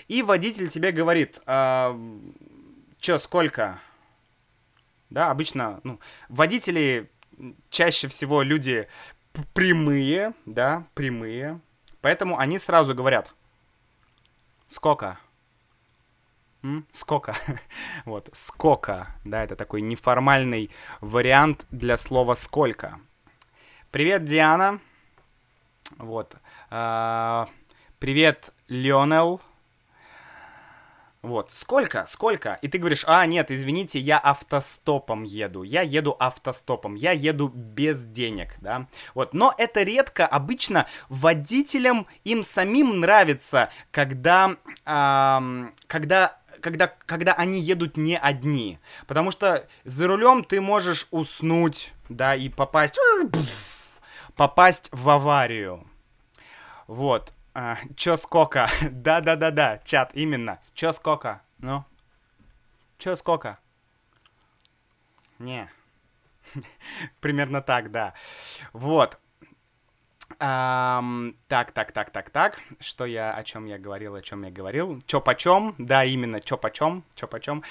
И 0.09 0.23
водитель 0.23 0.69
тебе 0.69 0.93
говорит, 0.93 1.41
э, 1.47 1.99
чё, 2.99 3.19
сколько? 3.19 3.81
Да, 5.11 5.31
обычно, 5.31 5.81
ну, 5.85 6.01
водители 6.29 7.11
чаще 7.71 8.09
всего 8.09 8.43
люди 8.43 8.89
прямые, 9.53 10.35
да, 10.47 10.87
прямые, 10.95 11.61
поэтому 12.01 12.39
они 12.39 12.59
сразу 12.59 12.95
говорят, 12.95 13.33
сколько? 14.69 15.19
Сколько. 16.93 17.37
вот, 18.07 18.31
сколько. 18.33 19.15
Да, 19.25 19.45
это 19.45 19.55
такой 19.55 19.83
неформальный 19.83 20.71
вариант 21.01 21.67
для 21.71 21.97
слова 21.97 22.35
сколько. 22.35 23.01
Привет, 23.91 24.25
Диана. 24.25 24.81
Вот. 25.99 26.37
А, 26.71 27.49
привет, 27.99 28.53
Леонел. 28.69 29.43
Вот, 31.21 31.51
сколько, 31.51 32.05
сколько? 32.07 32.59
И 32.61 32.69
ты 32.69 32.77
говоришь, 32.77 33.05
а, 33.07 33.25
нет, 33.25 33.51
извините, 33.51 33.99
я 33.99 34.19
автостопом 34.19 35.23
еду, 35.23 35.63
я 35.63 35.81
еду 35.81 36.15
автостопом, 36.19 36.97
я 36.97 37.13
еду 37.13 37.49
без 37.49 38.05
денег, 38.05 38.57
да. 38.61 38.89
Вот, 39.15 39.33
но 39.33 39.55
это 39.57 39.85
редко, 39.85 40.27
обычно 40.27 40.87
водителям 41.09 42.07
им 42.25 42.43
самим 42.43 43.01
нравится, 43.01 43.71
когда, 43.91 44.59
эм, 44.85 45.75
когда 45.87 46.37
когда, 46.65 46.89
когда 47.05 47.35
они 47.35 47.61
едут 47.61 47.99
не 47.99 48.17
одни. 48.17 48.79
Потому 49.07 49.31
что 49.31 49.69
за 49.85 50.07
рулем 50.07 50.43
ты 50.43 50.63
можешь 50.63 51.07
уснуть, 51.11 51.93
да, 52.09 52.35
и 52.35 52.49
попасть... 52.49 52.99
Попасть 54.35 54.89
в 54.91 55.11
аварию. 55.11 55.87
Вот. 56.87 57.35
А, 57.53 57.77
чё 57.97 58.17
сколько? 58.17 58.67
Да-да-да-да, 58.91 59.81
чат, 59.85 60.13
именно. 60.15 60.59
Чё 60.75 60.93
сколько? 60.93 61.43
Ну? 61.59 61.85
Чё 62.99 63.15
сколько? 63.15 63.59
Не. 65.39 65.69
Примерно 67.21 67.61
так, 67.61 67.91
да. 67.91 68.15
Вот. 68.73 69.19
Um, 70.41 71.35
так, 71.49 71.71
так, 71.73 71.93
так, 71.93 72.11
так, 72.11 72.31
так. 72.31 72.61
Что 72.81 73.07
я, 73.07 73.33
о 73.33 73.43
чем 73.45 73.67
я 73.67 73.79
говорил, 73.79 74.15
о 74.15 74.21
чем 74.21 74.43
я 74.45 74.51
говорил? 74.51 75.01
Чё 75.07 75.21
почем? 75.21 75.75
Да, 75.79 76.05
именно, 76.05 76.41
чё 76.41 76.57
почем, 76.57 77.05
чё 77.15 77.27
почем. 77.29 77.63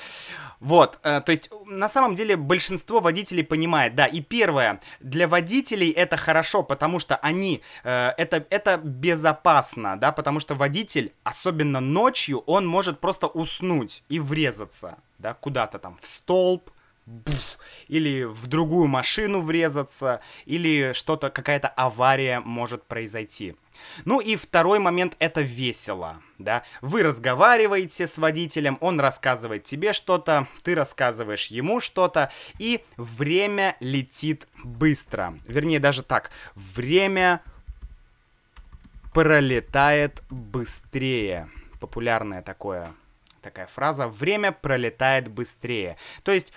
Вот, 0.60 1.00
э, 1.04 1.22
то 1.22 1.32
есть, 1.32 1.50
на 1.66 1.90
самом 1.90 2.16
деле, 2.16 2.36
большинство 2.38 3.00
водителей 3.00 3.44
понимает, 3.44 3.96
да, 3.96 4.06
и 4.06 4.22
первое, 4.22 4.80
для 5.02 5.28
водителей 5.28 5.92
это 5.92 6.18
хорошо, 6.18 6.64
потому 6.64 7.00
что 7.00 7.16
они, 7.18 7.62
э, 7.84 8.10
это, 8.18 8.46
это 8.50 8.78
безопасно, 8.78 9.98
да, 10.00 10.12
потому 10.12 10.40
что 10.40 10.56
водитель, 10.56 11.14
особенно 11.24 11.82
ночью, 11.82 12.40
он 12.48 12.66
может 12.68 13.00
просто 13.00 13.28
уснуть 13.28 14.04
и 14.10 14.20
врезаться, 14.20 14.98
да, 15.20 15.34
куда-то 15.34 15.80
там, 15.80 15.98
в 16.02 16.08
столб, 16.08 16.70
буф, 17.06 17.58
или 17.88 18.24
в 18.24 18.48
другую 18.48 18.88
машину 18.88 19.42
врезаться, 19.42 20.22
или 20.46 20.94
что-то, 20.94 21.30
какая-то 21.30 21.68
авария 21.68 22.40
может 22.40 22.84
произойти. 22.86 23.56
Ну 24.06 24.20
и 24.20 24.36
второй 24.36 24.80
момент— 24.80 25.16
это 25.20 25.42
весело, 25.42 26.22
да. 26.38 26.64
Вы 26.82 27.04
разговариваете 27.04 28.08
с 28.08 28.18
водителем, 28.18 28.78
он 28.82 29.00
рассказывает 29.00 29.64
тебе 29.64 29.94
что-то, 29.94 30.48
ты 30.64 30.76
рассказываешь 30.76 31.48
ему 31.48 31.80
что-то, 31.80 32.32
и 32.60 32.84
время 32.98 33.76
летит 33.80 34.48
быстро. 34.64 35.38
Вернее, 35.48 35.80
даже 35.80 36.04
так, 36.04 36.32
время 36.56 37.42
пролетает 39.14 40.24
быстрее. 40.30 41.50
Популярная 41.80 42.42
такое, 42.42 42.94
такая 43.44 43.68
фраза. 43.68 44.08
Время 44.08 44.52
пролетает 44.52 45.28
быстрее. 45.28 45.98
То 46.24 46.32
есть 46.32 46.54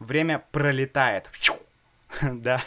время 0.00 0.42
пролетает. 0.50 1.30
да, 2.22 2.62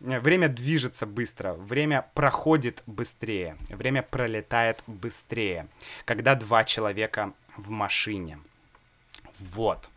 время 0.00 0.48
движется 0.48 1.06
быстро, 1.06 1.52
время 1.52 2.06
проходит 2.14 2.82
быстрее, 2.86 3.56
время 3.68 4.02
пролетает 4.02 4.82
быстрее, 4.86 5.68
когда 6.04 6.34
два 6.34 6.64
человека 6.64 7.32
в 7.56 7.70
машине. 7.70 8.38
Вот. 9.38 9.88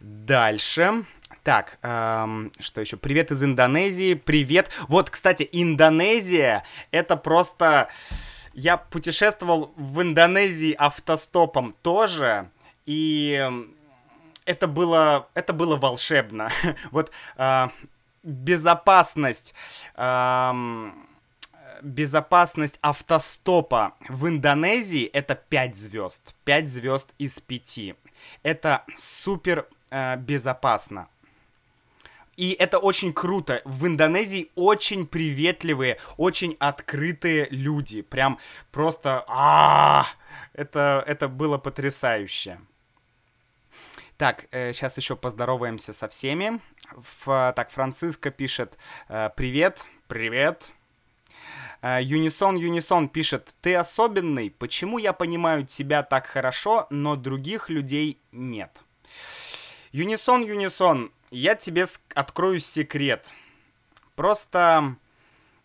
Дальше. 0.00 1.04
Так, 1.42 1.78
эм, 1.82 2.52
что 2.58 2.80
еще? 2.80 2.96
Привет 2.96 3.30
из 3.30 3.42
Индонезии. 3.42 4.14
Привет. 4.14 4.70
Вот, 4.88 5.10
кстати, 5.10 5.48
Индонезия 5.50 6.64
это 6.90 7.16
просто... 7.16 7.88
Я 8.54 8.76
путешествовал 8.76 9.72
в 9.76 10.00
Индонезии 10.00 10.74
автостопом 10.78 11.74
тоже, 11.82 12.50
и 12.86 13.50
это 14.44 14.66
было, 14.68 15.28
это 15.34 15.52
было 15.52 15.76
волшебно. 15.76 16.48
вот 16.90 17.10
э, 17.36 17.68
безопасность, 18.22 19.54
эм, 19.96 21.08
безопасность 21.82 22.78
автостопа 22.80 23.94
в 24.08 24.28
Индонезии 24.28 25.04
это 25.06 25.34
5 25.34 25.76
звезд. 25.76 26.34
5 26.44 26.68
звезд 26.68 27.08
из 27.18 27.40
5. 27.40 27.96
Это 28.42 28.84
супер 28.96 29.66
э, 29.90 30.16
безопасно. 30.16 31.08
И 32.36 32.52
это 32.52 32.78
очень 32.78 33.12
круто. 33.12 33.62
В 33.64 33.86
Индонезии 33.86 34.50
очень 34.54 35.06
приветливые, 35.06 35.98
очень 36.16 36.56
открытые 36.58 37.48
люди. 37.50 38.02
Прям 38.02 38.38
просто... 38.70 39.24
А, 39.28 40.06
это, 40.52 41.02
это 41.06 41.28
было 41.28 41.58
потрясающе. 41.58 42.58
Так, 44.16 44.46
э, 44.52 44.72
сейчас 44.72 44.96
еще 44.96 45.16
поздороваемся 45.16 45.92
со 45.92 46.08
всеми. 46.08 46.60
Ф, 46.96 47.24
так, 47.26 47.70
Франциско 47.70 48.30
пишет 48.30 48.78
э, 49.08 49.30
«Привет, 49.36 49.86
привет». 50.06 50.68
Э, 51.82 51.98
Юнисон 52.00 52.56
Юнисон 52.56 53.08
пишет 53.08 53.56
«Ты 53.60 53.74
особенный, 53.74 54.50
почему 54.50 54.98
я 54.98 55.12
понимаю 55.12 55.66
тебя 55.66 56.04
так 56.04 56.26
хорошо, 56.26 56.86
но 56.90 57.16
других 57.16 57.68
людей 57.68 58.20
нет?» 58.30 58.84
Юнисон 59.90 60.42
Юнисон, 60.42 61.12
я 61.34 61.54
тебе 61.54 61.86
открою 62.14 62.60
секрет. 62.60 63.32
Просто... 64.14 64.96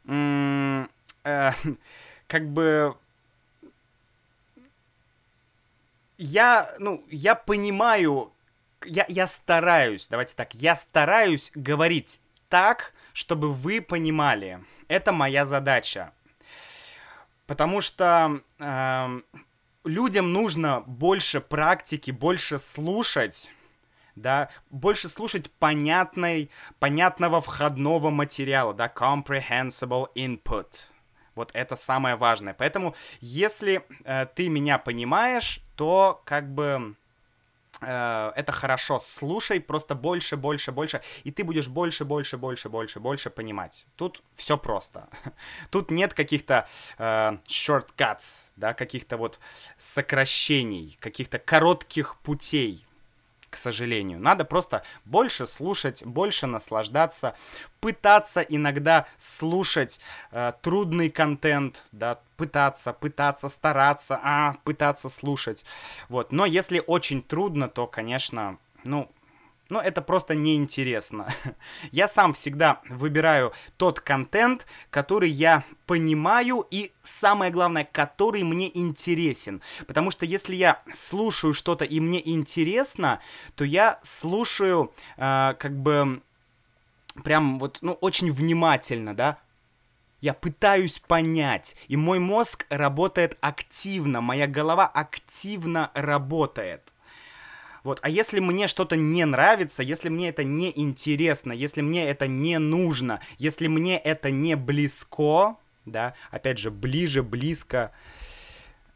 э, 0.07 0.85
как 2.27 2.49
бы 2.49 2.95
я, 6.17 6.73
ну, 6.79 7.03
я 7.09 7.35
понимаю, 7.35 8.31
я, 8.85 9.05
я 9.07 9.27
стараюсь, 9.27 10.07
давайте 10.07 10.35
так, 10.35 10.53
я 10.53 10.75
стараюсь 10.75 11.51
говорить 11.55 12.19
так, 12.49 12.93
чтобы 13.13 13.53
вы 13.53 13.81
понимали. 13.81 14.59
Это 14.87 15.11
моя 15.11 15.45
задача. 15.45 16.11
Потому 17.45 17.81
что 17.81 18.41
э, 18.59 19.21
людям 19.85 20.33
нужно 20.33 20.81
больше 20.81 21.41
практики, 21.41 22.11
больше 22.11 22.59
слушать, 22.59 23.49
да, 24.21 24.49
больше 24.69 25.09
слушать 25.09 25.51
понятной, 25.51 26.49
понятного 26.79 27.41
входного 27.41 28.09
материала, 28.09 28.73
да, 28.73 28.91
comprehensible 28.93 30.07
input. 30.15 30.67
Вот 31.35 31.51
это 31.53 31.75
самое 31.75 32.15
важное. 32.15 32.53
Поэтому, 32.53 32.95
если 33.21 33.83
э, 34.03 34.25
ты 34.35 34.49
меня 34.49 34.77
понимаешь, 34.77 35.61
то 35.75 36.21
как 36.25 36.53
бы 36.53 36.95
Э, 37.81 38.31
это 38.35 38.51
хорошо. 38.51 38.99
Слушай 38.99 39.59
просто 39.59 39.95
больше, 39.95 40.37
больше, 40.37 40.71
больше, 40.71 41.01
и 41.23 41.31
ты 41.31 41.43
будешь 41.43 41.67
больше, 41.67 42.05
больше, 42.05 42.37
больше, 42.37 42.69
больше, 42.69 42.99
больше 42.99 43.29
понимать. 43.29 43.85
Тут 43.95 44.21
все 44.35 44.57
просто. 44.57 45.07
Тут 45.71 45.91
нет 45.91 46.13
каких-то 46.13 46.67
э, 46.97 47.37
shortcuts, 47.47 48.49
да, 48.55 48.73
каких-то 48.73 49.17
вот 49.17 49.39
сокращений, 49.77 50.97
каких-то 50.99 51.39
коротких 51.39 52.17
путей 52.17 52.85
к 53.49 53.57
сожалению. 53.57 54.19
Надо 54.19 54.45
просто 54.45 54.83
больше 55.05 55.47
слушать, 55.47 56.03
больше 56.03 56.47
наслаждаться, 56.47 57.35
пытаться 57.79 58.41
иногда 58.41 59.07
слушать 59.17 59.99
э, 60.31 60.53
трудный 60.61 61.09
контент, 61.09 61.83
да, 61.91 62.19
пытаться, 62.37 62.93
пытаться, 62.93 63.49
стараться, 63.49 64.19
а, 64.23 64.55
пытаться 64.63 65.09
слушать. 65.09 65.65
Вот. 66.07 66.31
Но 66.31 66.45
если 66.45 66.83
очень 66.85 67.21
трудно, 67.21 67.67
то, 67.67 67.87
конечно, 67.87 68.57
ну, 68.83 69.09
но 69.69 69.79
это 69.79 70.01
просто 70.01 70.35
неинтересно. 70.35 71.27
Я 71.91 72.07
сам 72.07 72.33
всегда 72.33 72.81
выбираю 72.89 73.53
тот 73.77 73.99
контент, 73.99 74.65
который 74.89 75.29
я 75.29 75.63
понимаю 75.85 76.65
и, 76.69 76.91
самое 77.03 77.51
главное, 77.51 77.87
который 77.89 78.43
мне 78.43 78.69
интересен. 78.75 79.61
Потому 79.87 80.11
что 80.11 80.25
если 80.25 80.55
я 80.55 80.81
слушаю 80.93 81.53
что-то 81.53 81.85
и 81.85 81.99
мне 81.99 82.21
интересно, 82.29 83.19
то 83.55 83.63
я 83.63 83.99
слушаю 84.01 84.93
э, 85.17 85.53
как 85.57 85.75
бы 85.75 86.21
прям 87.23 87.59
вот, 87.59 87.79
ну, 87.81 87.93
очень 87.93 88.31
внимательно, 88.31 89.15
да, 89.15 89.37
я 90.21 90.33
пытаюсь 90.33 90.99
понять, 90.99 91.75
и 91.87 91.95
мой 91.95 92.19
мозг 92.19 92.65
работает 92.69 93.37
активно, 93.41 94.21
моя 94.21 94.47
голова 94.47 94.85
активно 94.85 95.91
работает. 95.93 96.93
Вот. 97.83 97.99
А 98.01 98.09
если 98.09 98.39
мне 98.39 98.67
что-то 98.67 98.95
не 98.95 99.25
нравится, 99.25 99.83
если 99.83 100.09
мне 100.09 100.29
это 100.29 100.43
не 100.43 100.71
интересно, 100.75 101.51
если 101.51 101.81
мне 101.81 102.07
это 102.07 102.27
не 102.27 102.59
нужно, 102.59 103.21
если 103.37 103.67
мне 103.67 103.97
это 103.97 104.31
не 104.31 104.55
близко, 104.55 105.57
да, 105.85 106.13
опять 106.31 106.57
же, 106.57 106.71
ближе, 106.71 107.23
близко, 107.23 107.91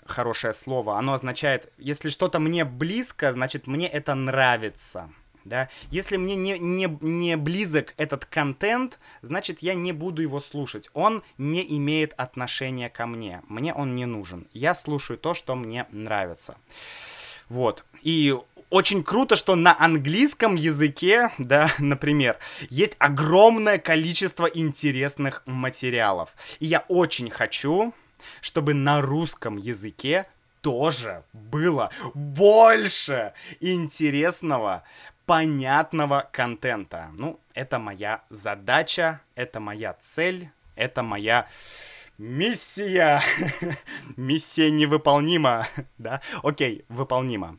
хорошее 0.05 0.53
слово, 0.53 0.97
оно 0.97 1.13
означает, 1.13 1.71
если 1.77 2.09
что-то 2.09 2.39
мне 2.39 2.65
близко, 2.65 3.31
значит, 3.31 3.67
мне 3.67 3.87
это 3.87 4.15
нравится. 4.15 5.09
Да? 5.45 5.69
Если 5.91 6.15
мне 6.15 6.35
не, 6.35 6.57
не, 6.57 6.97
не 7.01 7.35
близок 7.35 7.93
этот 7.97 8.25
контент, 8.25 8.99
значит, 9.21 9.59
я 9.59 9.73
не 9.73 9.91
буду 9.91 10.21
его 10.21 10.39
слушать. 10.39 10.89
Он 10.93 11.21
не 11.37 11.65
имеет 11.77 12.13
отношения 12.13 12.89
ко 12.89 13.05
мне. 13.05 13.41
Мне 13.49 13.73
он 13.73 13.95
не 13.95 14.05
нужен. 14.05 14.47
Я 14.53 14.73
слушаю 14.73 15.17
то, 15.17 15.33
что 15.33 15.55
мне 15.55 15.85
нравится. 15.91 16.55
Вот. 17.49 17.85
И 18.01 18.35
очень 18.69 19.03
круто, 19.03 19.35
что 19.35 19.55
на 19.55 19.79
английском 19.79 20.55
языке, 20.55 21.31
да, 21.37 21.69
например, 21.79 22.37
есть 22.69 22.95
огромное 22.97 23.77
количество 23.77 24.47
интересных 24.47 25.43
материалов. 25.45 26.29
И 26.59 26.65
я 26.65 26.83
очень 26.87 27.29
хочу, 27.29 27.93
чтобы 28.41 28.73
на 28.73 29.01
русском 29.01 29.57
языке 29.57 30.25
тоже 30.61 31.23
было 31.33 31.91
больше 32.15 33.33
интересного, 33.59 34.83
понятного 35.25 36.27
контента. 36.31 37.11
Ну, 37.13 37.39
это 37.53 37.79
моя 37.79 38.23
задача, 38.29 39.21
это 39.35 39.59
моя 39.59 39.93
цель, 39.99 40.49
это 40.75 41.03
моя 41.03 41.47
миссия. 42.17 43.21
Миссия 44.17 44.71
невыполнима, 44.71 45.67
да? 45.97 46.21
Окей, 46.41 46.85
выполнима. 46.89 47.57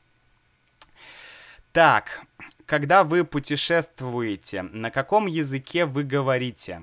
Так, 1.73 2.25
когда 2.67 3.05
вы 3.05 3.25
путешествуете, 3.25 4.63
на 4.63 4.91
каком 4.91 5.27
языке 5.27 5.87
вы 5.87 6.05
говорите? 6.05 6.83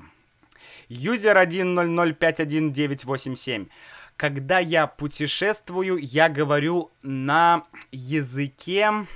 Юзер 0.89 1.37
100518987. 1.37 3.69
Когда 4.17 4.59
я 4.59 4.87
путешествую, 4.87 5.97
я 5.97 6.27
говорю 6.29 6.91
на 7.01 7.63
языке... 7.91 9.07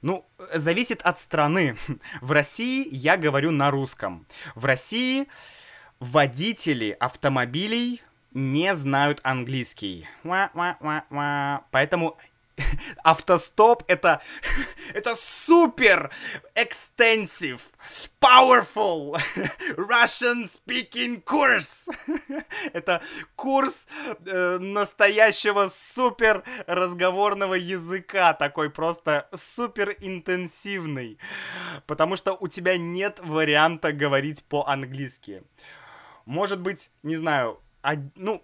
Ну, 0.00 0.24
зависит 0.52 1.02
от 1.02 1.18
страны. 1.18 1.76
В 2.20 2.30
России 2.32 2.86
я 2.90 3.16
говорю 3.16 3.50
на 3.50 3.70
русском. 3.70 4.26
В 4.54 4.66
России 4.66 5.28
водители 6.00 6.96
автомобилей 6.98 8.02
не 8.32 8.74
знают 8.74 9.20
английский. 9.22 10.06
Поэтому 11.70 12.16
автостоп 13.04 13.82
это, 13.88 14.20
это 14.94 15.14
супер 15.14 16.10
extensive, 16.54 17.60
powerful 18.20 19.16
Russian 19.76 20.48
speaking 20.48 21.22
course. 21.24 21.88
это 22.72 23.02
курс 23.34 23.86
э, 24.26 24.58
настоящего 24.58 25.68
супер 25.68 26.44
разговорного 26.66 27.54
языка, 27.54 28.34
такой 28.34 28.70
просто 28.70 29.28
супер 29.34 29.96
интенсивный, 30.00 31.18
потому 31.86 32.16
что 32.16 32.36
у 32.38 32.48
тебя 32.48 32.76
нет 32.76 33.20
варианта 33.20 33.92
говорить 33.92 34.44
по-английски. 34.44 35.42
Может 36.24 36.60
быть, 36.60 36.90
не 37.02 37.16
знаю, 37.16 37.60
ну, 38.16 38.42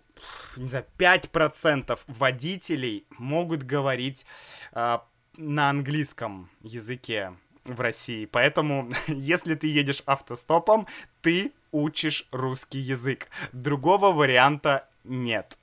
не 0.57 0.68
знаю, 0.68 0.85
5% 0.99 1.99
водителей 2.07 3.07
могут 3.18 3.62
говорить 3.62 4.26
э, 4.72 4.99
на 5.37 5.70
английском 5.70 6.51
языке 6.62 7.35
в 7.64 7.81
России. 7.81 8.26
Поэтому, 8.26 8.91
если 9.07 9.55
ты 9.55 9.66
едешь 9.66 10.03
автостопом, 10.07 10.87
ты 11.22 11.53
учишь 11.72 12.26
русский 12.33 12.78
язык. 12.78 13.28
Другого 13.53 14.12
варианта 14.12 14.89
нет. 15.05 15.57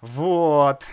Вот. 0.00 0.84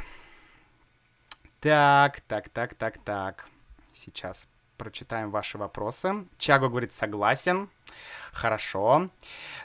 Так, 1.60 2.22
так, 2.22 2.50
так, 2.50 2.76
так, 2.76 2.98
так. 3.04 3.48
Сейчас 3.94 4.48
прочитаем 4.82 5.30
ваши 5.30 5.60
вопросы. 5.60 6.26
Чаго 6.40 6.68
говорит 6.68 6.92
согласен. 6.92 7.70
Хорошо. 8.32 9.12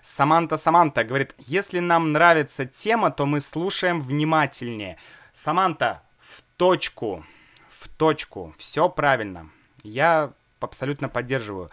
Саманта 0.03 0.59
Саманта 0.59 1.05
говорит, 1.05 1.35
если 1.39 1.79
нам 1.79 2.13
нравится 2.13 2.67
тема, 2.67 3.11
то 3.11 3.25
мы 3.25 3.41
слушаем 3.41 4.03
внимательнее. 4.03 4.99
Саманта, 5.33 6.03
в 6.19 6.43
точку, 6.59 7.25
в 7.71 7.89
точку, 7.89 8.55
все 8.59 8.91
правильно. 8.91 9.49
Я 9.83 10.35
абсолютно 10.61 11.09
поддерживаю. 11.09 11.71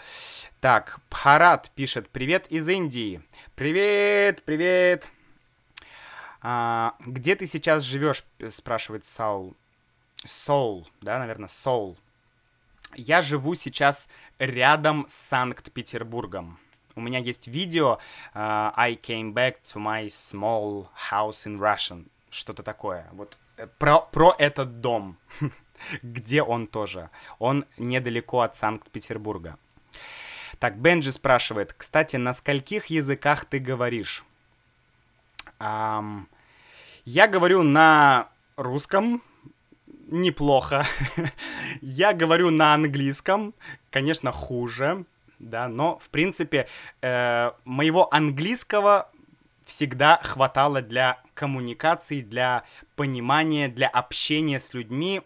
Так, 0.62 1.02
Пхарат 1.10 1.70
пишет, 1.76 2.08
привет 2.08 2.48
из 2.48 2.70
Индии. 2.70 3.22
Привет, 3.56 4.44
привет. 4.46 5.10
А, 6.42 6.96
где 7.02 7.36
ты 7.36 7.46
сейчас 7.48 7.84
живешь, 7.84 8.24
спрашивает 8.52 9.04
Саул. 9.04 9.54
Соул, 10.24 10.88
да, 11.02 11.20
наверное, 11.20 11.50
Соул. 11.50 11.98
Я 12.96 13.22
живу 13.22 13.56
сейчас 13.56 14.10
рядом 14.40 15.06
с 15.08 15.14
Санкт-Петербургом. 15.14 16.60
У 16.96 17.02
меня 17.02 17.20
есть 17.20 17.48
видео 17.48 18.00
uh, 18.36 18.72
I 18.76 18.94
came 18.94 19.34
back 19.34 19.56
to 19.64 19.82
my 19.82 20.08
small 20.08 20.88
house 21.12 21.46
in 21.46 21.58
Russian. 21.58 22.08
Что-то 22.30 22.64
такое. 22.64 23.08
Вот 23.14 23.38
э, 23.58 23.68
про, 23.80 24.00
про 24.00 24.36
этот 24.38 24.82
дом. 24.82 25.18
Где 26.04 26.44
он 26.44 26.68
тоже? 26.68 27.10
Он 27.40 27.66
недалеко 27.78 28.42
от 28.42 28.56
Санкт-Петербурга. 28.56 29.58
Так, 30.60 30.78
Бенджи 30.78 31.12
спрашивает, 31.12 31.74
кстати, 31.74 32.16
на 32.16 32.34
скольких 32.34 32.86
языках 32.88 33.46
ты 33.46 33.60
говоришь? 33.60 34.24
Um, 35.60 36.26
я 37.06 37.28
говорю 37.28 37.64
на 37.64 38.30
русском, 38.56 39.22
неплохо. 40.08 40.86
я 41.82 42.14
говорю 42.14 42.50
на 42.50 42.74
английском, 42.74 43.54
конечно, 43.90 44.32
хуже 44.32 45.06
да, 45.44 45.68
но, 45.68 45.98
в 46.00 46.10
принципе, 46.10 46.68
э, 47.02 47.52
моего 47.66 48.14
английского 48.14 49.10
всегда 49.66 50.20
хватало 50.24 50.82
для 50.82 51.22
коммуникации, 51.34 52.22
для 52.22 52.64
понимания, 52.96 53.68
для 53.68 53.88
общения 53.88 54.60
с 54.60 54.74
людьми 54.74 55.22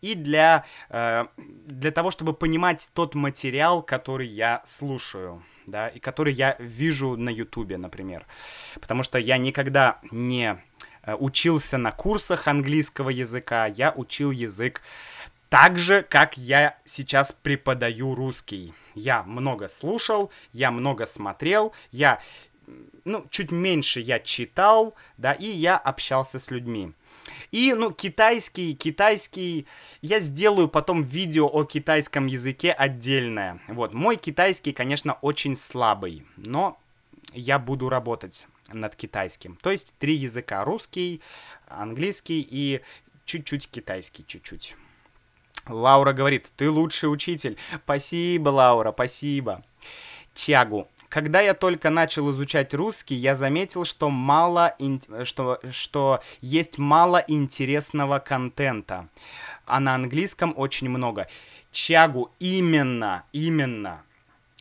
и 0.00 0.14
для, 0.14 0.64
э, 0.90 1.26
для 1.66 1.90
того, 1.90 2.10
чтобы 2.10 2.32
понимать 2.32 2.90
тот 2.94 3.14
материал, 3.14 3.82
который 3.82 4.26
я 4.26 4.62
слушаю, 4.64 5.42
да, 5.66 5.88
и 5.88 5.98
который 5.98 6.32
я 6.32 6.56
вижу 6.58 7.16
на 7.16 7.30
Ютубе, 7.30 7.78
например. 7.78 8.26
Потому 8.80 9.02
что 9.02 9.18
я 9.18 9.38
никогда 9.38 10.00
не 10.10 10.62
учился 11.06 11.78
на 11.78 11.92
курсах 11.92 12.48
английского 12.48 13.10
языка, 13.10 13.66
я 13.66 13.92
учил 13.96 14.30
язык 14.30 14.82
так 15.52 15.78
же, 15.78 16.02
как 16.02 16.38
я 16.38 16.78
сейчас 16.86 17.30
преподаю 17.30 18.14
русский. 18.14 18.72
Я 18.94 19.22
много 19.22 19.68
слушал, 19.68 20.30
я 20.54 20.70
много 20.70 21.04
смотрел, 21.04 21.74
я, 21.90 22.20
ну, 23.04 23.26
чуть 23.30 23.50
меньше 23.50 24.00
я 24.00 24.18
читал, 24.18 24.94
да, 25.18 25.32
и 25.34 25.46
я 25.46 25.76
общался 25.76 26.38
с 26.38 26.50
людьми. 26.50 26.94
И, 27.50 27.74
ну, 27.74 27.90
китайский, 27.90 28.74
китайский, 28.74 29.66
я 30.00 30.20
сделаю 30.20 30.68
потом 30.68 31.02
видео 31.02 31.46
о 31.46 31.64
китайском 31.64 32.28
языке 32.28 32.72
отдельное. 32.72 33.60
Вот, 33.68 33.92
мой 33.92 34.16
китайский, 34.16 34.72
конечно, 34.72 35.18
очень 35.20 35.54
слабый, 35.54 36.24
но 36.36 36.78
я 37.34 37.58
буду 37.58 37.90
работать 37.90 38.46
над 38.68 38.96
китайским. 38.96 39.56
То 39.62 39.70
есть 39.70 39.94
три 39.98 40.14
языка, 40.14 40.64
русский, 40.64 41.20
английский 41.66 42.46
и 42.48 42.80
чуть-чуть 43.24 43.68
китайский, 43.68 44.24
чуть-чуть. 44.26 44.76
Лаура 45.68 46.12
говорит, 46.12 46.52
ты 46.56 46.70
лучший 46.70 47.12
учитель. 47.12 47.56
Спасибо, 47.84 48.48
Лаура, 48.48 48.92
спасибо. 48.92 49.62
Тягу. 50.34 50.88
Когда 51.08 51.42
я 51.42 51.52
только 51.52 51.90
начал 51.90 52.32
изучать 52.32 52.72
русский, 52.72 53.14
я 53.14 53.36
заметил, 53.36 53.84
что 53.84 54.08
мало, 54.08 54.74
что, 55.24 55.60
что 55.70 56.22
есть 56.40 56.78
мало 56.78 57.22
интересного 57.28 58.18
контента, 58.18 59.08
а 59.66 59.78
на 59.78 59.94
английском 59.94 60.54
очень 60.56 60.88
много. 60.88 61.28
Чагу, 61.70 62.30
именно, 62.38 63.24
именно, 63.32 64.02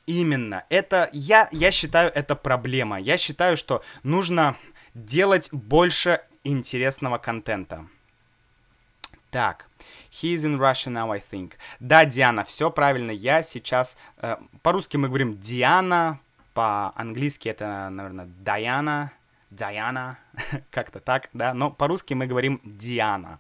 именно. 0.06 0.66
Это, 0.70 1.10
я, 1.14 1.48
я 1.52 1.72
считаю, 1.72 2.12
это 2.14 2.36
проблема. 2.36 3.00
Я 3.00 3.18
считаю, 3.18 3.58
что 3.58 3.84
нужно 4.04 4.58
делать 4.94 5.50
больше 5.52 6.22
интересного 6.44 7.18
контента. 7.18 7.88
Так, 9.30 9.68
He's 10.12 10.44
in 10.44 10.58
Russia 10.58 10.92
now, 10.92 11.10
I 11.12 11.22
think. 11.32 11.54
Да, 11.80 12.06
Диана, 12.06 12.44
все 12.44 12.70
правильно. 12.70 13.12
Я 13.12 13.44
сейчас... 13.44 13.98
Э, 14.18 14.36
по-русски 14.62 14.98
мы 14.98 15.08
говорим 15.08 15.40
Диана, 15.40 16.20
по-английски 16.54 17.48
это, 17.48 17.90
наверное, 17.90 18.26
Даяна, 18.26 19.14
Диана, 19.50 20.20
как-то 20.72 21.00
так, 21.00 21.30
да, 21.34 21.54
но 21.54 21.72
по-русски 21.72 22.14
мы 22.14 22.28
говорим 22.28 22.60
Диана. 22.64 23.40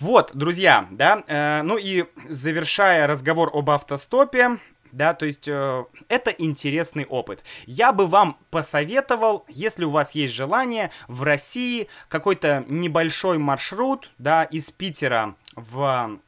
Вот, 0.00 0.32
друзья, 0.34 0.88
да, 0.90 1.22
э, 1.26 1.62
ну 1.62 1.76
и 1.76 2.06
завершая 2.28 3.06
разговор 3.06 3.50
об 3.52 3.70
автостопе, 3.70 4.58
да, 4.94 5.12
то 5.12 5.26
есть 5.26 5.48
э, 5.48 5.84
это 6.08 6.30
интересный 6.30 7.04
опыт. 7.04 7.42
Я 7.66 7.92
бы 7.92 8.06
вам 8.06 8.38
посоветовал, 8.50 9.44
если 9.48 9.84
у 9.84 9.90
вас 9.90 10.14
есть 10.14 10.32
желание, 10.34 10.90
в 11.08 11.22
России 11.22 11.88
какой-то 12.08 12.64
небольшой 12.68 13.38
маршрут, 13.38 14.10
да, 14.18 14.44
из 14.44 14.70
Питера 14.70 15.34
в 15.56 16.18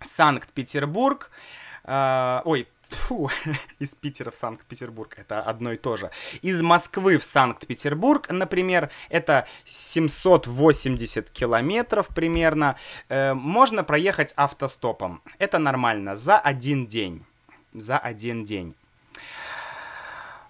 Санкт-Петербург, 0.00 1.30
э, 1.84 2.40
ой, 2.44 2.68
Фу, 2.88 3.30
из 3.80 3.94
Питера 3.96 4.30
в 4.30 4.36
Санкт-Петербург, 4.36 5.14
это 5.18 5.42
одно 5.42 5.72
и 5.72 5.76
то 5.76 5.96
же. 5.96 6.10
Из 6.40 6.62
Москвы 6.62 7.18
в 7.18 7.24
Санкт-Петербург, 7.24 8.30
например, 8.30 8.90
это 9.10 9.46
780 9.66 11.30
километров 11.30 12.08
примерно. 12.08 12.76
Э, 13.08 13.34
можно 13.34 13.82
проехать 13.82 14.32
автостопом. 14.36 15.20
Это 15.38 15.58
нормально, 15.58 16.16
за 16.16 16.38
один 16.38 16.86
день 16.86 17.24
за 17.80 17.98
один 17.98 18.44
день. 18.44 18.74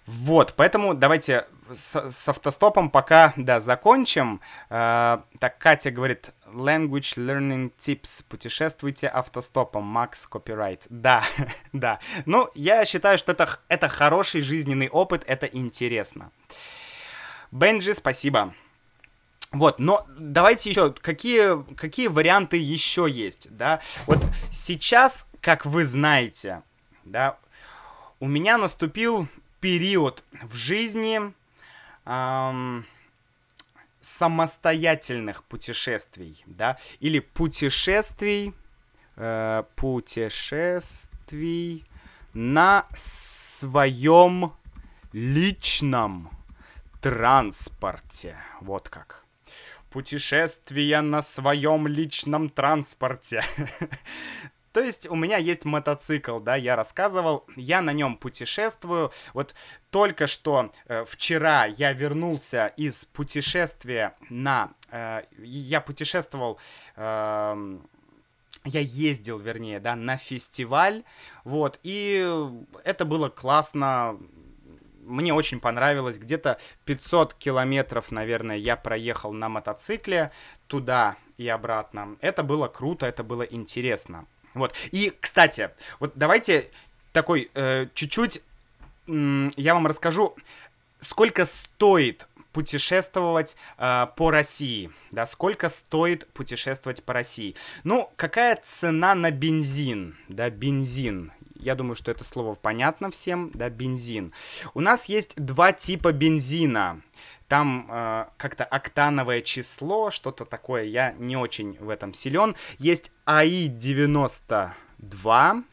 Вот, 0.05 0.55
поэтому 0.55 0.95
давайте 0.95 1.45
с, 1.71 2.09
с 2.09 2.29
автостопом 2.29 2.89
пока, 2.89 3.33
да, 3.37 3.59
закончим. 3.59 4.41
Э, 4.71 5.19
так, 5.39 5.59
Катя 5.59 5.91
говорит, 5.91 6.31
language 6.47 7.15
learning 7.15 7.71
tips, 7.77 8.25
путешествуйте 8.27 9.07
автостопом, 9.07 9.83
Макс 9.83 10.25
Копирайт. 10.25 10.87
Да, 10.89 11.23
да. 11.73 11.99
Ну, 12.25 12.49
я 12.55 12.85
считаю, 12.85 13.19
что 13.19 13.33
это, 13.33 13.59
это 13.67 13.87
хороший 13.87 14.41
жизненный 14.41 14.89
опыт, 14.89 15.23
это 15.27 15.45
интересно. 15.45 16.31
Бенджи, 17.51 17.93
спасибо. 17.93 18.55
Вот, 19.51 19.79
но 19.79 20.05
давайте 20.17 20.69
еще, 20.69 20.91
какие, 20.91 21.63
какие 21.75 22.07
варианты 22.07 22.57
еще 22.57 23.07
есть, 23.09 23.47
да? 23.55 23.79
Вот 24.05 24.25
сейчас, 24.51 25.27
как 25.41 25.65
вы 25.65 25.85
знаете, 25.85 26.61
да, 27.09 27.37
у 28.19 28.27
меня 28.27 28.57
наступил 28.57 29.27
период 29.59 30.23
в 30.43 30.55
жизни 30.55 31.33
эм, 32.05 32.85
самостоятельных 34.01 35.43
путешествий, 35.43 36.43
да, 36.45 36.77
или 36.99 37.19
путешествий, 37.19 38.53
э, 39.15 39.63
путешествий 39.75 41.85
на 42.33 42.85
своем 42.95 44.53
личном 45.11 46.29
транспорте, 47.01 48.37
вот 48.61 48.89
как. 48.89 49.25
путешествия 49.89 51.01
на 51.01 51.23
своем 51.23 51.87
личном 51.87 52.49
транспорте. 52.49 53.43
То 54.71 54.81
есть 54.81 55.07
у 55.09 55.15
меня 55.15 55.37
есть 55.37 55.65
мотоцикл, 55.65 56.39
да, 56.39 56.55
я 56.55 56.75
рассказывал, 56.75 57.45
я 57.55 57.81
на 57.81 57.91
нем 57.91 58.17
путешествую. 58.17 59.11
Вот 59.33 59.55
только 59.89 60.27
что 60.27 60.71
э, 60.85 61.05
вчера 61.05 61.65
я 61.65 61.93
вернулся 61.93 62.67
из 62.77 63.05
путешествия 63.05 64.15
на... 64.29 64.73
Э, 64.91 65.23
я 65.39 65.81
путешествовал... 65.81 66.59
Э, 66.95 67.77
я 68.65 68.81
ездил, 68.81 69.39
вернее, 69.39 69.79
да, 69.79 69.95
на 69.95 70.17
фестиваль, 70.17 71.03
вот, 71.45 71.79
и 71.81 72.29
это 72.83 73.05
было 73.05 73.29
классно, 73.29 74.19
мне 75.09 75.33
очень 75.33 75.59
понравилось. 75.59 76.17
Где-то 76.17 76.59
500 76.85 77.33
километров, 77.33 78.11
наверное, 78.11 78.57
я 78.57 78.75
проехал 78.75 79.31
на 79.31 79.47
мотоцикле 79.47 80.31
туда 80.67 81.15
и 81.37 81.47
обратно. 81.47 82.17
Это 82.21 82.43
было 82.43 82.67
круто, 82.67 83.05
это 83.05 83.23
было 83.23 83.43
интересно. 83.43 84.27
Вот. 84.59 84.73
И, 84.91 85.13
кстати, 85.19 85.71
вот 85.99 86.13
давайте 86.15 86.69
такой 87.11 87.49
э, 87.53 87.87
чуть-чуть 87.93 88.41
э, 89.07 89.49
я 89.55 89.73
вам 89.73 89.87
расскажу, 89.87 90.35
сколько 91.01 91.45
стоит 91.45 92.27
путешествовать 92.51 93.55
э, 93.77 94.07
по 94.15 94.31
России, 94.31 94.91
да, 95.11 95.25
сколько 95.25 95.69
стоит 95.69 96.27
путешествовать 96.33 97.03
по 97.03 97.13
России. 97.13 97.55
Ну, 97.83 98.09
какая 98.15 98.59
цена 98.63 99.15
на 99.15 99.31
бензин, 99.31 100.17
да, 100.27 100.49
бензин, 100.49 101.31
я 101.55 101.75
думаю, 101.75 101.95
что 101.95 102.09
это 102.09 102.23
слово 102.23 102.55
понятно 102.55 103.11
всем, 103.11 103.51
да, 103.53 103.69
бензин. 103.69 104.33
У 104.73 104.79
нас 104.79 105.05
есть 105.05 105.35
два 105.35 105.73
типа 105.73 106.11
бензина. 106.11 107.01
Там 107.49 107.87
э, 107.89 108.27
как-то 108.37 108.63
октановое 108.63 109.41
число, 109.41 110.11
что-то 110.11 110.45
такое, 110.45 110.83
я 110.83 111.11
не 111.13 111.35
очень 111.35 111.75
в 111.79 111.89
этом 111.89 112.13
силен. 112.13 112.55
Есть 112.77 113.11
АИ-92, 113.25 115.63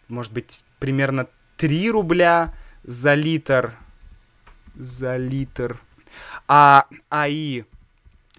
может 0.08 0.32
быть, 0.32 0.64
примерно 0.78 1.28
3 1.56 1.90
рубля 1.90 2.54
за 2.82 3.14
литр, 3.14 3.74
за 4.74 5.16
литр. 5.16 5.80
А 6.48 6.86
АИ 7.08 7.64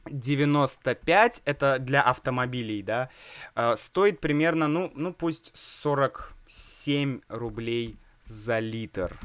95, 0.09 1.41
это 1.45 1.77
для 1.79 2.01
автомобилей, 2.01 2.81
да, 2.81 3.09
э, 3.55 3.75
стоит 3.77 4.19
примерно, 4.19 4.67
ну, 4.67 4.91
ну 4.95 5.13
пусть 5.13 5.51
47 5.53 7.21
рублей 7.27 7.97
за 8.23 8.59
литр 8.59 9.17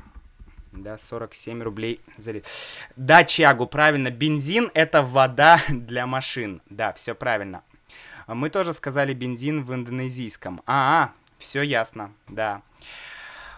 да, 0.72 0.98
47 0.98 1.62
рублей 1.62 2.00
за 2.16 2.32
литр. 2.32 2.48
Да, 2.96 3.24
Чагу, 3.24 3.66
правильно, 3.66 4.10
бензин— 4.10 4.70
это 4.74 5.02
вода 5.02 5.60
для 5.68 6.06
машин. 6.06 6.62
Да, 6.68 6.92
все 6.92 7.14
правильно. 7.14 7.62
Мы 8.26 8.50
тоже 8.50 8.72
сказали 8.72 9.14
бензин 9.14 9.64
в 9.64 9.74
индонезийском. 9.74 10.62
А, 10.66 11.06
-а 11.06 11.22
все 11.38 11.62
ясно, 11.62 12.12
да. 12.28 12.62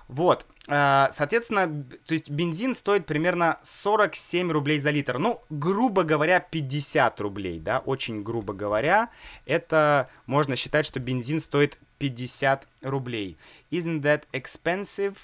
Вот, 0.08 0.46
э, 0.68 1.08
соответственно, 1.12 1.66
то 2.06 2.14
есть 2.14 2.28
бензин 2.28 2.74
стоит 2.74 3.06
примерно 3.06 3.58
47 3.62 4.50
рублей 4.50 4.78
за 4.78 4.90
литр. 4.90 5.18
Ну, 5.18 5.40
грубо 5.48 6.02
говоря, 6.02 6.40
50 6.40 7.20
рублей, 7.20 7.58
да, 7.58 7.78
очень 7.78 8.22
грубо 8.22 8.52
говоря. 8.52 9.08
Это 9.46 10.10
можно 10.26 10.56
считать, 10.56 10.84
что 10.84 11.00
бензин 11.00 11.40
стоит 11.40 11.78
50 11.98 12.68
рублей. 12.82 13.38
Isn't 13.70 14.02
that 14.02 14.24
expensive? 14.32 15.16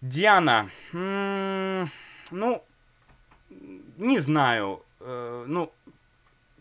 Диана, 0.00 0.70
ну, 0.92 2.62
не 3.98 4.18
знаю, 4.18 4.82
э, 5.00 5.44
ну, 5.46 5.72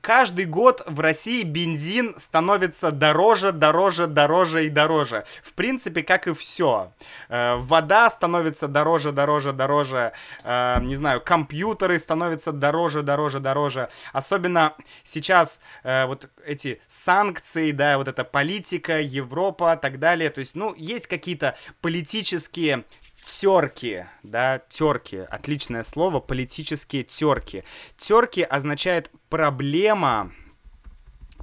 каждый 0.01 0.45
год 0.45 0.83
в 0.85 0.99
России 0.99 1.43
бензин 1.43 2.15
становится 2.17 2.91
дороже, 2.91 3.51
дороже, 3.51 4.07
дороже 4.07 4.65
и 4.65 4.69
дороже. 4.69 5.25
В 5.43 5.53
принципе, 5.53 6.03
как 6.03 6.27
и 6.27 6.33
все. 6.33 6.91
Э, 7.29 7.55
вода 7.55 8.09
становится 8.09 8.67
дороже, 8.67 9.11
дороже, 9.11 9.53
дороже. 9.53 10.13
Э, 10.43 10.79
не 10.81 10.95
знаю, 10.95 11.21
компьютеры 11.21 11.99
становятся 11.99 12.51
дороже, 12.51 13.03
дороже, 13.03 13.39
дороже. 13.39 13.89
Особенно 14.11 14.75
сейчас 15.03 15.61
э, 15.83 16.05
вот 16.05 16.29
эти 16.45 16.81
санкции, 16.87 17.71
да, 17.71 17.97
вот 17.97 18.07
эта 18.07 18.23
политика, 18.23 18.99
Европа, 18.99 19.77
так 19.77 19.99
далее. 19.99 20.29
То 20.29 20.39
есть, 20.39 20.55
ну, 20.55 20.73
есть 20.75 21.07
какие-то 21.07 21.55
политические 21.81 22.85
терки, 23.23 24.05
да, 24.23 24.59
терки, 24.69 25.17
отличное 25.29 25.83
слово, 25.83 26.19
политические 26.19 27.03
терки. 27.03 27.63
Терки 27.97 28.41
означает 28.41 29.11
проблема, 29.29 30.31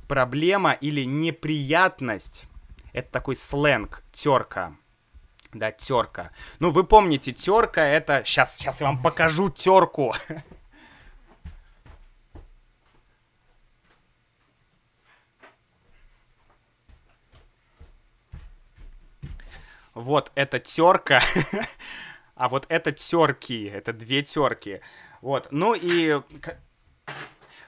проблема 0.06 0.72
или 0.72 1.04
неприятность. 1.04 2.44
Это 2.92 3.10
такой 3.10 3.36
сленг, 3.36 4.02
терка. 4.12 4.76
Да, 5.52 5.72
терка. 5.72 6.30
Ну, 6.58 6.70
вы 6.70 6.84
помните, 6.84 7.32
терка 7.32 7.86
это... 7.86 8.22
Сейчас, 8.24 8.56
сейчас 8.56 8.80
я 8.80 8.86
вам 8.86 9.02
покажу 9.02 9.48
терку. 9.48 10.14
Вот 19.98 20.30
это 20.36 20.60
терка, 20.60 21.20
а 22.36 22.48
вот 22.48 22.66
это 22.68 22.92
терки, 22.92 23.64
это 23.64 23.92
две 23.92 24.22
терки. 24.22 24.80
Вот, 25.20 25.48
ну 25.50 25.74
и 25.74 26.20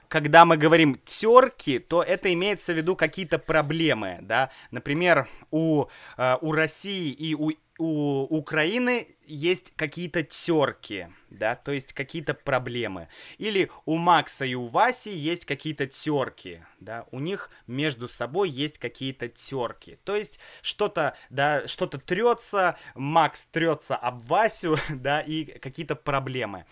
когда 0.07 0.45
мы 0.45 0.55
говорим 0.55 0.97
терки, 1.03 1.79
то 1.79 2.01
это 2.01 2.31
имеется 2.33 2.71
в 2.73 2.77
виду 2.77 2.95
какие-то 2.95 3.37
проблемы, 3.37 4.19
да. 4.21 4.49
Например, 4.71 5.27
у, 5.51 5.87
э, 6.17 6.37
у 6.39 6.53
России 6.53 7.11
и 7.11 7.35
у 7.35 7.51
у 7.81 8.27
Украины 8.29 9.07
есть 9.25 9.73
какие-то 9.75 10.21
терки, 10.21 11.07
да, 11.31 11.55
то 11.55 11.71
есть 11.71 11.93
какие-то 11.93 12.35
проблемы. 12.35 13.07
Или 13.39 13.71
у 13.85 13.97
Макса 13.97 14.45
и 14.45 14.53
у 14.53 14.67
Васи 14.67 15.11
есть 15.11 15.45
какие-то 15.45 15.87
терки, 15.87 16.61
да, 16.79 17.07
у 17.09 17.19
них 17.19 17.49
между 17.65 18.07
собой 18.07 18.51
есть 18.51 18.77
какие-то 18.77 19.29
терки. 19.29 19.97
То 20.03 20.15
есть 20.15 20.39
что-то, 20.61 21.15
да, 21.31 21.67
что-то 21.67 21.97
трется, 21.97 22.77
Макс 22.93 23.45
трется 23.45 23.95
об 23.95 24.21
Васю, 24.27 24.77
да, 24.89 25.21
и 25.21 25.45
какие-то 25.45 25.95
проблемы. 25.95 26.65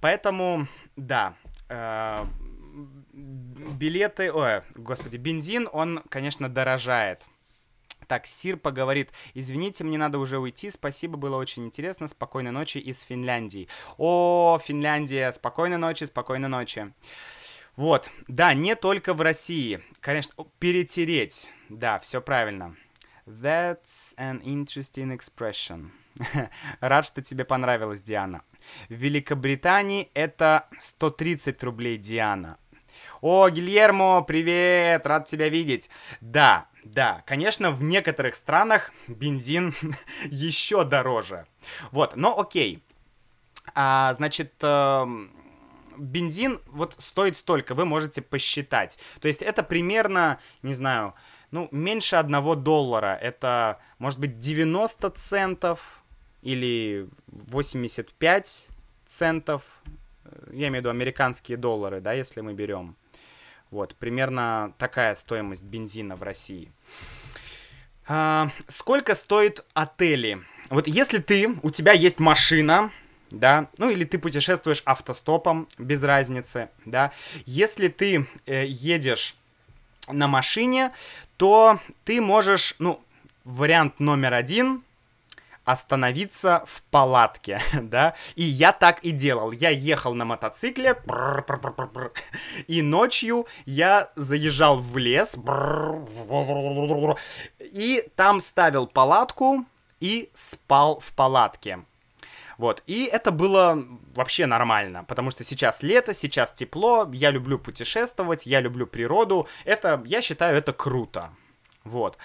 Поэтому, 0.00 0.66
да, 0.96 1.36
э, 1.68 2.24
билеты, 3.12 4.32
ой, 4.32 4.62
господи, 4.74 5.18
бензин, 5.18 5.68
он, 5.72 6.02
конечно, 6.08 6.48
дорожает. 6.48 7.24
Так, 8.06 8.26
Сирпа 8.26 8.70
говорит, 8.70 9.12
извините, 9.34 9.82
мне 9.82 9.98
надо 9.98 10.18
уже 10.18 10.38
уйти, 10.38 10.70
спасибо, 10.70 11.16
было 11.16 11.36
очень 11.36 11.64
интересно, 11.64 12.06
спокойной 12.06 12.52
ночи 12.52 12.78
из 12.78 13.00
Финляндии. 13.00 13.68
О, 13.98 14.58
Финляндия, 14.64 15.32
спокойной 15.32 15.78
ночи, 15.78 16.04
спокойной 16.04 16.48
ночи. 16.48 16.92
Вот, 17.74 18.08
да, 18.28 18.54
не 18.54 18.74
только 18.74 19.12
в 19.12 19.20
России, 19.20 19.82
конечно, 20.00 20.32
перетереть, 20.58 21.50
да, 21.68 21.98
все 21.98 22.20
правильно. 22.20 22.76
That's 23.26 24.14
an 24.16 24.40
interesting 24.44 25.18
expression. 25.18 25.90
Рад, 26.80 27.04
что 27.04 27.22
тебе 27.22 27.44
понравилось, 27.44 28.00
Диана. 28.00 28.42
В 28.88 28.94
Великобритании 28.94 30.10
это 30.14 30.68
130 30.78 31.62
рублей, 31.64 31.98
Диана. 31.98 32.58
О, 33.20 33.48
Гильермо, 33.48 34.22
привет, 34.22 35.06
рад 35.06 35.26
тебя 35.26 35.48
видеть. 35.48 35.90
Да, 36.20 36.68
да, 36.92 37.22
конечно, 37.26 37.72
в 37.72 37.82
некоторых 37.82 38.34
странах 38.34 38.92
бензин 39.08 39.74
еще 40.24 40.84
дороже. 40.84 41.46
Вот, 41.90 42.16
но 42.16 42.38
окей. 42.38 42.82
А, 43.74 44.14
значит, 44.14 44.54
э, 44.62 45.06
бензин 45.96 46.60
вот 46.66 46.94
стоит 46.98 47.36
столько, 47.36 47.74
вы 47.74 47.84
можете 47.84 48.22
посчитать. 48.22 48.98
То 49.20 49.28
есть 49.28 49.42
это 49.42 49.62
примерно, 49.62 50.38
не 50.62 50.74
знаю, 50.74 51.14
ну, 51.50 51.68
меньше 51.70 52.16
одного 52.16 52.54
доллара. 52.54 53.18
Это, 53.20 53.80
может 53.98 54.18
быть, 54.20 54.38
90 54.38 55.10
центов 55.10 56.04
или 56.42 57.08
85 57.26 58.68
центов. 59.04 59.62
Я 60.52 60.68
имею 60.68 60.72
в 60.72 60.76
виду 60.76 60.90
американские 60.90 61.56
доллары, 61.56 62.00
да, 62.00 62.12
если 62.12 62.40
мы 62.40 62.52
берем. 62.52 62.96
Вот, 63.76 63.94
примерно 63.96 64.72
такая 64.78 65.14
стоимость 65.16 65.62
бензина 65.62 66.16
в 66.16 66.22
России. 66.22 66.72
А, 68.08 68.48
сколько 68.68 69.14
стоит 69.14 69.66
отели? 69.74 70.40
Вот 70.70 70.86
если 70.86 71.18
ты, 71.18 71.58
у 71.62 71.68
тебя 71.68 71.92
есть 71.92 72.18
машина, 72.18 72.90
да, 73.30 73.68
ну 73.76 73.90
или 73.90 74.06
ты 74.06 74.18
путешествуешь 74.18 74.82
автостопом, 74.86 75.68
без 75.76 76.02
разницы, 76.02 76.70
да, 76.86 77.12
если 77.44 77.88
ты 77.88 78.26
э, 78.46 78.64
едешь 78.66 79.36
на 80.10 80.26
машине, 80.26 80.92
то 81.36 81.78
ты 82.06 82.22
можешь, 82.22 82.76
ну, 82.78 83.02
вариант 83.44 84.00
номер 84.00 84.32
один 84.32 84.84
остановиться 85.66 86.64
в 86.66 86.82
палатке, 86.84 87.60
да, 87.74 88.14
и 88.36 88.44
я 88.44 88.72
так 88.72 89.00
и 89.00 89.10
делал. 89.10 89.52
Я 89.52 89.68
ехал 89.70 90.14
на 90.14 90.24
мотоцикле, 90.24 90.96
и 92.68 92.82
ночью 92.82 93.46
я 93.66 94.10
заезжал 94.16 94.78
в 94.78 94.96
лес, 94.96 95.36
и 97.60 98.08
там 98.14 98.40
ставил 98.40 98.86
палатку 98.86 99.66
и 100.00 100.30
спал 100.34 101.00
в 101.00 101.12
палатке. 101.12 101.80
Вот, 102.58 102.82
и 102.86 103.04
это 103.04 103.32
было 103.32 103.84
вообще 104.14 104.46
нормально, 104.46 105.04
потому 105.04 105.30
что 105.30 105.44
сейчас 105.44 105.82
лето, 105.82 106.14
сейчас 106.14 106.54
тепло, 106.54 107.06
я 107.12 107.30
люблю 107.30 107.58
путешествовать, 107.58 108.46
я 108.46 108.60
люблю 108.60 108.86
природу, 108.86 109.46
это, 109.64 110.02
я 110.06 110.22
считаю, 110.22 110.56
это 110.56 110.72
круто. 110.72 111.32
Вот. 111.86 112.18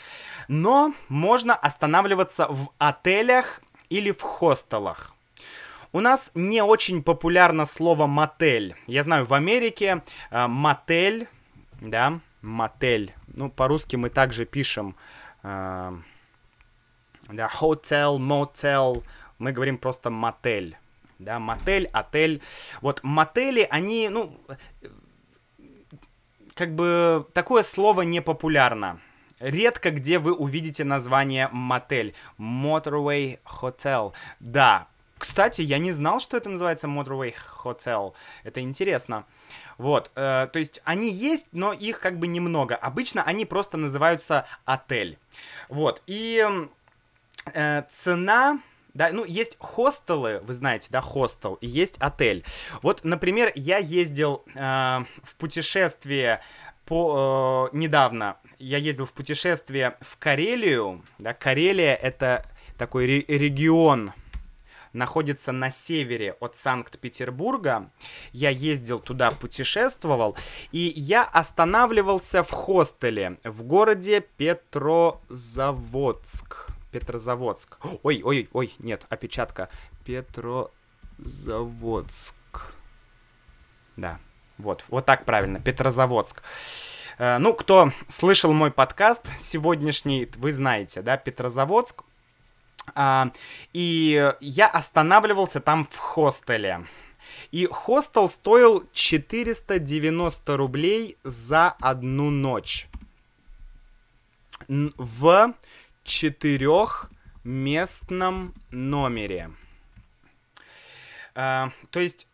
Но 0.48 0.94
можно 1.08 1.56
останавливаться 1.56 2.48
в 2.48 2.70
отелях 2.80 3.62
или 3.90 4.12
в 4.12 4.22
хостелах. 4.22 5.14
У 5.94 6.00
нас 6.00 6.32
не 6.34 6.64
очень 6.64 7.04
популярно 7.04 7.66
слово 7.66 8.08
мотель. 8.08 8.76
Я 8.88 9.04
знаю, 9.04 9.26
в 9.26 9.34
Америке 9.34 10.04
э, 10.32 10.48
мотель, 10.48 11.28
да, 11.80 12.20
мотель. 12.42 13.14
Ну, 13.28 13.50
по-русски 13.50 13.98
мы 13.98 14.10
также 14.10 14.46
пишем, 14.46 14.96
э, 15.44 15.92
да, 17.30 17.52
hotel, 17.60 18.18
motel. 18.18 19.04
Мы 19.38 19.52
говорим 19.52 19.78
просто 19.78 20.10
мотель. 20.10 20.78
Да, 21.20 21.38
мотель, 21.40 21.88
отель. 21.94 22.42
Вот 22.82 23.04
мотели, 23.04 23.68
они, 23.70 24.10
ну, 24.10 24.36
как 26.56 26.74
бы 26.74 27.28
такое 27.34 27.62
слово 27.64 28.02
не 28.02 28.22
популярно. 28.22 29.00
Редко 29.42 29.92
где 29.92 30.20
вы 30.20 30.34
увидите 30.34 30.84
название 30.84 31.50
мотель. 31.52 32.14
Motorway 32.38 33.40
Hotel. 33.44 34.14
Да, 34.40 34.88
кстати, 35.22 35.62
я 35.62 35.78
не 35.78 35.92
знал, 35.92 36.20
что 36.20 36.36
это 36.36 36.50
называется 36.50 36.88
Motorway 36.88 37.36
Hotel. 37.64 38.14
Это 38.44 38.62
интересно. 38.62 39.26
Вот, 39.78 40.10
э, 40.16 40.48
то 40.52 40.58
есть 40.60 40.82
они 40.84 41.12
есть, 41.12 41.48
но 41.52 41.74
их 41.74 42.00
как 42.00 42.18
бы 42.18 42.26
немного. 42.26 42.76
Обычно 42.76 43.22
они 43.24 43.46
просто 43.46 43.78
называются 43.78 44.46
отель. 44.66 45.20
Вот, 45.70 46.02
и 46.08 46.44
э, 47.54 47.84
цена... 47.90 48.62
Да, 48.94 49.10
ну, 49.14 49.24
есть 49.24 49.56
хостелы, 49.58 50.42
вы 50.44 50.54
знаете, 50.54 50.90
да, 50.92 51.00
хостел, 51.00 51.54
и 51.62 51.68
есть 51.68 51.98
отель. 52.00 52.44
Вот, 52.82 53.06
например, 53.06 53.52
я 53.56 53.78
ездил 53.78 54.44
э, 54.54 54.60
в 55.24 55.36
путешествие 55.38 56.42
по, 56.92 57.70
э, 57.72 57.78
недавно 57.78 58.36
я 58.60 58.78
ездил 58.78 59.06
в 59.06 59.14
путешествие 59.14 59.96
в 60.02 60.18
Карелию. 60.18 61.06
Да, 61.20 61.34
Карелия 61.34 61.96
это 61.96 62.46
такой 62.78 63.06
ре- 63.06 63.24
регион, 63.30 64.12
находится 64.92 65.54
на 65.54 65.72
севере 65.72 66.36
от 66.42 66.58
Санкт-Петербурга. 66.58 67.90
Я 68.34 68.50
ездил 68.50 69.00
туда, 69.00 69.32
путешествовал, 69.32 70.36
и 70.74 70.92
я 70.94 71.24
останавливался 71.24 72.44
в 72.44 72.52
хостеле 72.52 73.38
в 73.46 73.64
городе 73.64 74.20
Петрозаводск. 74.36 76.68
Петрозаводск. 76.92 77.78
Ой, 78.04 78.22
ой, 78.22 78.50
ой, 78.52 78.74
нет, 78.80 79.06
опечатка. 79.08 79.70
Петрозаводск. 80.04 82.36
Да, 83.96 84.20
вот, 84.62 84.86
вот 84.88 85.06
так 85.06 85.26
правильно, 85.26 85.60
Петрозаводск. 85.60 86.42
Э, 87.18 87.38
ну, 87.38 87.54
кто 87.54 87.92
слышал 88.08 88.54
мой 88.54 88.72
подкаст 88.72 89.28
сегодняшний, 89.40 90.30
вы 90.38 90.54
знаете, 90.54 91.02
да, 91.02 91.18
Петрозаводск. 91.18 92.04
А, 92.96 93.32
и 93.74 94.34
я 94.40 94.68
останавливался 94.68 95.60
там 95.60 95.86
в 95.90 95.98
хостеле. 95.98 96.88
И 97.52 97.68
хостел 97.68 98.30
стоил 98.30 98.88
490 98.94 100.58
рублей 100.58 101.18
за 101.24 101.70
одну 101.80 102.30
ночь. 102.30 102.88
В 104.68 105.54
четырехместном 106.04 108.54
номере. 108.72 109.52
А, 111.36 111.72
то 111.90 112.00
есть 112.00 112.28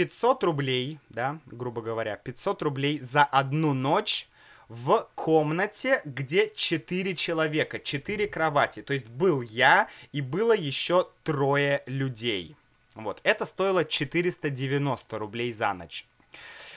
500 0.00 0.44
рублей, 0.44 0.98
да, 1.10 1.40
грубо 1.44 1.82
говоря, 1.82 2.16
500 2.16 2.62
рублей 2.62 3.00
за 3.00 3.22
одну 3.22 3.74
ночь 3.74 4.30
в 4.70 5.06
комнате, 5.14 6.00
где 6.06 6.50
4 6.54 7.14
человека, 7.16 7.78
4 7.78 8.26
кровати. 8.28 8.80
То 8.80 8.94
есть 8.94 9.08
был 9.08 9.42
я 9.42 9.88
и 10.12 10.22
было 10.22 10.56
еще 10.56 11.08
трое 11.22 11.82
людей. 11.84 12.56
Вот, 12.94 13.20
это 13.24 13.44
стоило 13.44 13.84
490 13.84 15.18
рублей 15.18 15.52
за 15.52 15.74
ночь. 15.74 16.06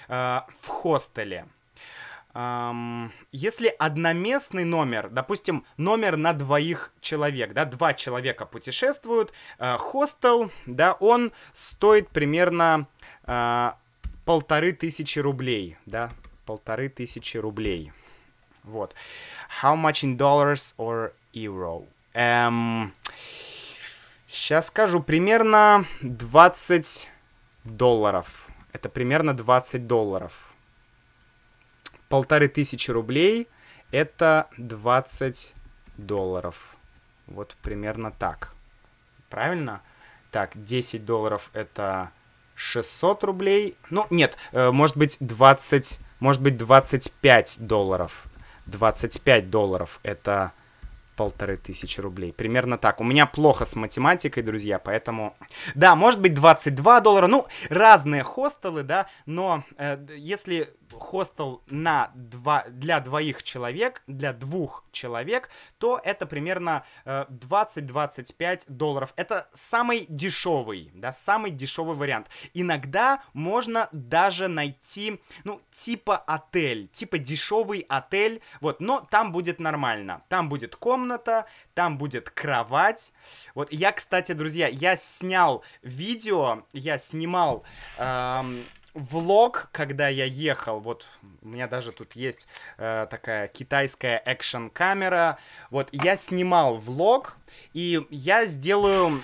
Э, 0.10 0.42
в 0.60 0.68
хостеле. 0.68 1.46
Um, 2.34 3.12
если 3.32 3.68
одноместный 3.68 4.66
номер, 4.66 5.10
допустим, 5.10 5.66
номер 5.78 6.18
на 6.18 6.34
двоих 6.34 6.92
человек, 7.00 7.54
да, 7.54 7.66
два 7.66 7.94
человека 7.94 8.48
путешествуют, 8.48 9.32
uh, 9.60 9.78
хостел, 9.78 10.50
да, 10.66 10.94
он 10.94 11.32
стоит 11.54 12.10
примерно 12.10 12.88
uh, 13.26 13.74
полторы 14.26 14.74
тысячи 14.74 15.20
рублей, 15.20 15.78
да, 15.86 16.12
полторы 16.46 16.90
тысячи 16.90 17.38
рублей. 17.38 17.92
Вот. 18.64 18.96
How 19.62 19.76
much 19.76 20.04
in 20.04 20.18
dollars 20.18 20.74
or 20.78 21.14
euro? 21.34 21.86
Um, 22.14 22.92
сейчас 24.28 24.68
скажу, 24.68 25.02
примерно 25.02 25.86
20 26.02 27.10
долларов. 27.64 28.48
Это 28.72 28.90
примерно 28.90 29.34
20 29.34 29.88
долларов 29.88 30.54
полторы 32.14 32.48
тысячи 32.48 32.92
рублей 32.92 33.48
это 33.90 34.48
20 34.60 35.52
долларов. 35.98 36.78
Вот 37.26 37.56
примерно 37.64 38.12
так. 38.12 38.54
Правильно? 39.32 39.82
Так, 40.30 40.52
10 40.54 41.06
долларов 41.06 41.50
это 41.54 42.12
600 42.56 43.24
рублей. 43.24 43.78
Ну, 43.90 44.06
нет, 44.10 44.38
э, 44.52 44.72
может 44.72 44.98
быть 44.98 45.18
20, 45.20 46.00
может 46.20 46.42
быть 46.42 46.58
25 46.58 47.58
долларов. 47.60 48.26
25 48.66 49.50
долларов 49.50 50.00
это 50.04 50.54
полторы 51.16 51.58
тысячи 51.58 52.00
рублей. 52.02 52.34
Примерно 52.34 52.78
так. 52.78 53.02
У 53.02 53.04
меня 53.04 53.26
плохо 53.26 53.66
с 53.66 53.76
математикой, 53.76 54.44
друзья, 54.44 54.80
поэтому... 54.80 55.36
Да, 55.76 55.96
может 55.96 56.22
быть 56.22 56.34
22 56.34 57.02
доллара. 57.02 57.28
Ну, 57.28 57.48
разные 57.70 58.24
хостелы, 58.24 58.84
да, 58.84 59.08
но 59.26 59.64
э, 59.78 59.98
если 60.16 60.74
хостел 60.94 61.62
на 61.68 62.12
два, 62.16 62.66
для 62.70 63.00
двоих 63.00 63.44
человек, 63.44 64.04
для 64.08 64.34
двух 64.34 64.86
человек, 64.92 65.50
то 65.78 66.00
это 66.04 66.26
примерно 66.26 66.86
э, 67.06 67.26
20-25 67.30 68.66
долларов. 68.68 69.14
Это 69.16 69.50
самый 69.54 70.06
дешевый, 70.10 70.92
да, 70.94 71.12
самый 71.12 71.52
дешевый 71.52 71.96
вариант. 71.96 72.30
Иногда 72.54 73.22
можно 73.34 73.90
даже 73.92 74.48
найти, 74.48 75.22
ну, 75.44 75.62
типа 75.72 76.18
отель, 76.18 76.88
типа 76.90 77.18
дешевый 77.18 77.86
отель, 77.90 78.42
вот, 78.62 78.80
но 78.80 79.06
там 79.10 79.32
будет 79.32 79.60
нормально. 79.60 80.24
Там 80.30 80.50
будет 80.50 80.76
комната, 80.76 81.03
там 81.74 81.98
будет 81.98 82.30
кровать. 82.30 83.14
Вот, 83.56 83.72
я, 83.72 83.92
кстати, 83.92 84.32
друзья, 84.34 84.68
я 84.68 84.96
снял 84.96 85.64
видео, 85.82 86.64
я 86.74 86.98
снимал... 86.98 87.64
Эм, 87.98 88.66
влог, 88.94 89.70
когда 89.72 90.08
я 90.08 90.26
ехал, 90.26 90.80
вот 90.80 91.08
у 91.42 91.48
меня 91.48 91.68
даже 91.68 91.92
тут 91.92 92.14
есть 92.14 92.48
э, 92.78 93.08
такая 93.10 93.48
китайская 93.48 94.22
экшен 94.26 94.70
камера, 94.70 95.40
вот 95.70 95.90
я 95.92 96.16
снимал 96.16 96.78
влог 96.78 97.36
и 97.74 98.06
я 98.10 98.46
сделаю 98.46 99.24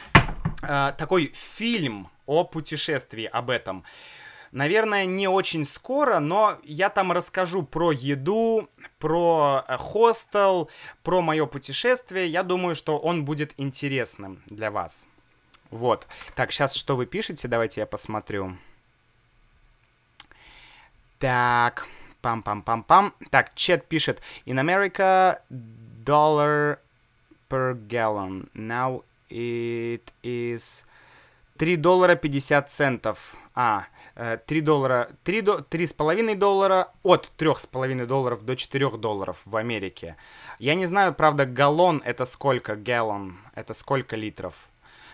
э, 0.63 0.93
такой 0.97 1.33
фильм 1.35 2.09
о 2.25 2.43
путешествии 2.43 3.25
об 3.25 3.49
этом. 3.49 3.83
Наверное, 4.51 5.05
не 5.05 5.27
очень 5.27 5.63
скоро, 5.65 6.19
но 6.19 6.57
я 6.63 6.89
там 6.89 7.11
расскажу 7.11 7.63
про 7.63 7.91
еду, 7.91 8.69
про 8.97 9.63
э, 9.67 9.77
хостел, 9.77 10.69
про 11.03 11.21
мое 11.21 11.45
путешествие. 11.45 12.27
Я 12.27 12.43
думаю, 12.43 12.75
что 12.75 12.97
он 12.97 13.25
будет 13.25 13.53
интересным 13.57 14.41
для 14.47 14.71
вас. 14.71 15.05
Вот. 15.69 16.07
Так, 16.35 16.51
сейчас 16.51 16.73
что 16.73 16.95
вы 16.95 17.05
пишете? 17.05 17.47
Давайте 17.47 17.81
я 17.81 17.85
посмотрю. 17.85 18.57
Так, 21.19 21.87
пам-пам-пам-пам. 22.23 23.13
Так, 23.29 23.53
Чет 23.53 23.87
пишет, 23.87 24.21
in 24.45 24.57
America 24.57 25.41
dollar 25.49 26.79
per 27.49 27.75
gallon. 27.87 28.49
Now 28.53 29.03
it 29.29 30.11
is 30.23 30.85
3 31.57 31.75
доллара 31.75 32.15
50 32.15 32.69
центов. 32.69 33.35
А, 33.53 33.87
3 34.19 34.59
э, 34.59 34.61
доллара, 34.61 35.09
3, 35.23 35.41
до, 35.41 35.57
3,5 35.59 36.35
доллара, 36.35 36.91
от 37.03 37.31
3,5 37.37 38.05
долларов 38.05 38.43
до 38.43 38.55
4 38.55 38.97
долларов 38.97 39.37
в 39.45 39.55
Америке. 39.55 40.17
Я 40.59 40.75
не 40.75 40.85
знаю, 40.85 41.13
правда, 41.13 41.45
галлон 41.45 42.01
это 42.03 42.25
сколько, 42.25 42.75
галлон, 42.75 43.37
это 43.55 43.73
сколько 43.73 44.17
литров. 44.17 44.53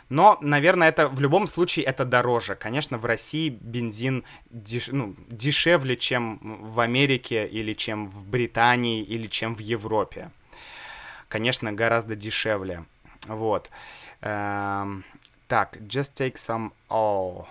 Но, 0.10 0.38
наверное, 0.42 0.90
это 0.90 1.08
в 1.08 1.20
любом 1.20 1.48
случае 1.48 1.86
это 1.86 2.06
дороже. 2.06 2.56
Конечно, 2.56 2.98
в 2.98 3.06
России 3.06 3.50
бензин 3.50 4.24
деш... 4.50 4.88
ну, 4.88 5.16
дешевле, 5.28 5.98
чем 5.98 6.40
в 6.74 6.80
Америке 6.80 7.48
или 7.48 7.74
чем 7.74 8.10
в 8.10 8.28
Британии 8.28 9.02
или 9.02 9.28
чем 9.28 9.56
в 9.56 9.60
Европе. 9.60 10.30
Конечно, 11.28 11.74
гораздо 11.74 12.16
дешевле. 12.16 12.86
Вот. 13.28 13.70
Эм... 14.22 15.04
Так, 15.48 15.78
just 15.78 16.14
take 16.16 16.36
some... 16.36 16.72
Oh. 16.90 17.46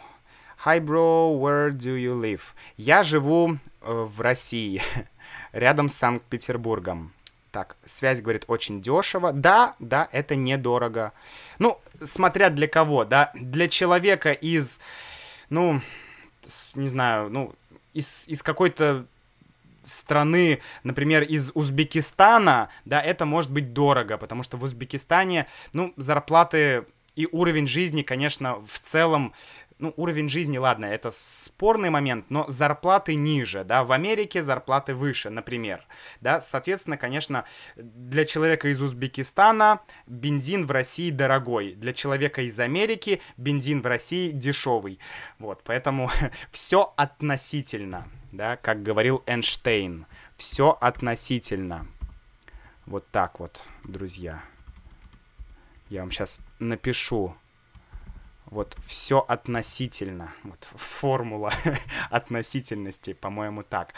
Hi, 0.64 0.80
bro, 0.80 1.38
where 1.38 1.72
do 1.72 1.94
you 1.94 2.18
live? 2.18 2.40
Я 2.78 3.02
живу 3.02 3.58
э, 3.82 3.92
в 3.92 4.18
России, 4.22 4.80
рядом 5.52 5.90
с 5.90 5.94
Санкт-Петербургом. 5.96 7.12
Так, 7.50 7.76
связь 7.84 8.22
говорит 8.22 8.44
очень 8.48 8.80
дешево. 8.80 9.34
Да, 9.34 9.74
да, 9.78 10.08
это 10.10 10.36
недорого. 10.36 11.12
Ну, 11.58 11.78
смотря 12.02 12.48
для 12.48 12.66
кого, 12.66 13.04
да. 13.04 13.30
Для 13.34 13.68
человека 13.68 14.32
из, 14.32 14.80
ну, 15.50 15.82
не 16.74 16.88
знаю, 16.88 17.28
ну, 17.28 17.54
из, 17.92 18.26
из 18.26 18.42
какой-то 18.42 19.04
страны, 19.84 20.60
например, 20.82 21.24
из 21.24 21.50
Узбекистана, 21.52 22.70
да, 22.86 23.02
это 23.02 23.26
может 23.26 23.50
быть 23.50 23.74
дорого, 23.74 24.16
потому 24.16 24.42
что 24.42 24.56
в 24.56 24.62
Узбекистане, 24.62 25.46
ну, 25.74 25.92
зарплаты 25.98 26.86
и 27.16 27.28
уровень 27.30 27.66
жизни, 27.66 28.02
конечно, 28.02 28.56
в 28.66 28.80
целом 28.80 29.34
ну, 29.78 29.92
уровень 29.96 30.28
жизни, 30.28 30.56
ладно, 30.56 30.86
это 30.86 31.10
спорный 31.12 31.90
момент, 31.90 32.30
но 32.30 32.48
зарплаты 32.48 33.16
ниже, 33.16 33.64
да, 33.64 33.82
в 33.82 33.92
Америке 33.92 34.42
зарплаты 34.42 34.94
выше, 34.94 35.30
например, 35.30 35.84
да, 36.20 36.40
соответственно, 36.40 36.96
конечно, 36.96 37.44
для 37.76 38.24
человека 38.24 38.68
из 38.68 38.80
Узбекистана 38.80 39.80
бензин 40.06 40.66
в 40.66 40.70
России 40.70 41.10
дорогой, 41.10 41.74
для 41.74 41.92
человека 41.92 42.42
из 42.42 42.58
Америки 42.60 43.20
бензин 43.36 43.82
в 43.82 43.86
России 43.86 44.30
дешевый, 44.30 45.00
вот, 45.38 45.62
поэтому 45.64 46.10
все 46.52 46.92
относительно, 46.96 48.06
да, 48.32 48.56
как 48.56 48.82
говорил 48.82 49.22
Эйнштейн, 49.26 50.06
все 50.36 50.78
относительно, 50.80 51.88
вот 52.86 53.06
так 53.10 53.40
вот, 53.40 53.64
друзья, 53.82 54.42
я 55.90 56.00
вам 56.00 56.12
сейчас 56.12 56.40
напишу 56.60 57.36
вот 58.54 58.76
все 58.86 59.18
относительно. 59.18 60.32
Вот 60.44 60.68
формула 60.76 61.52
относительности, 62.10 63.12
по-моему, 63.12 63.64
так. 63.64 63.92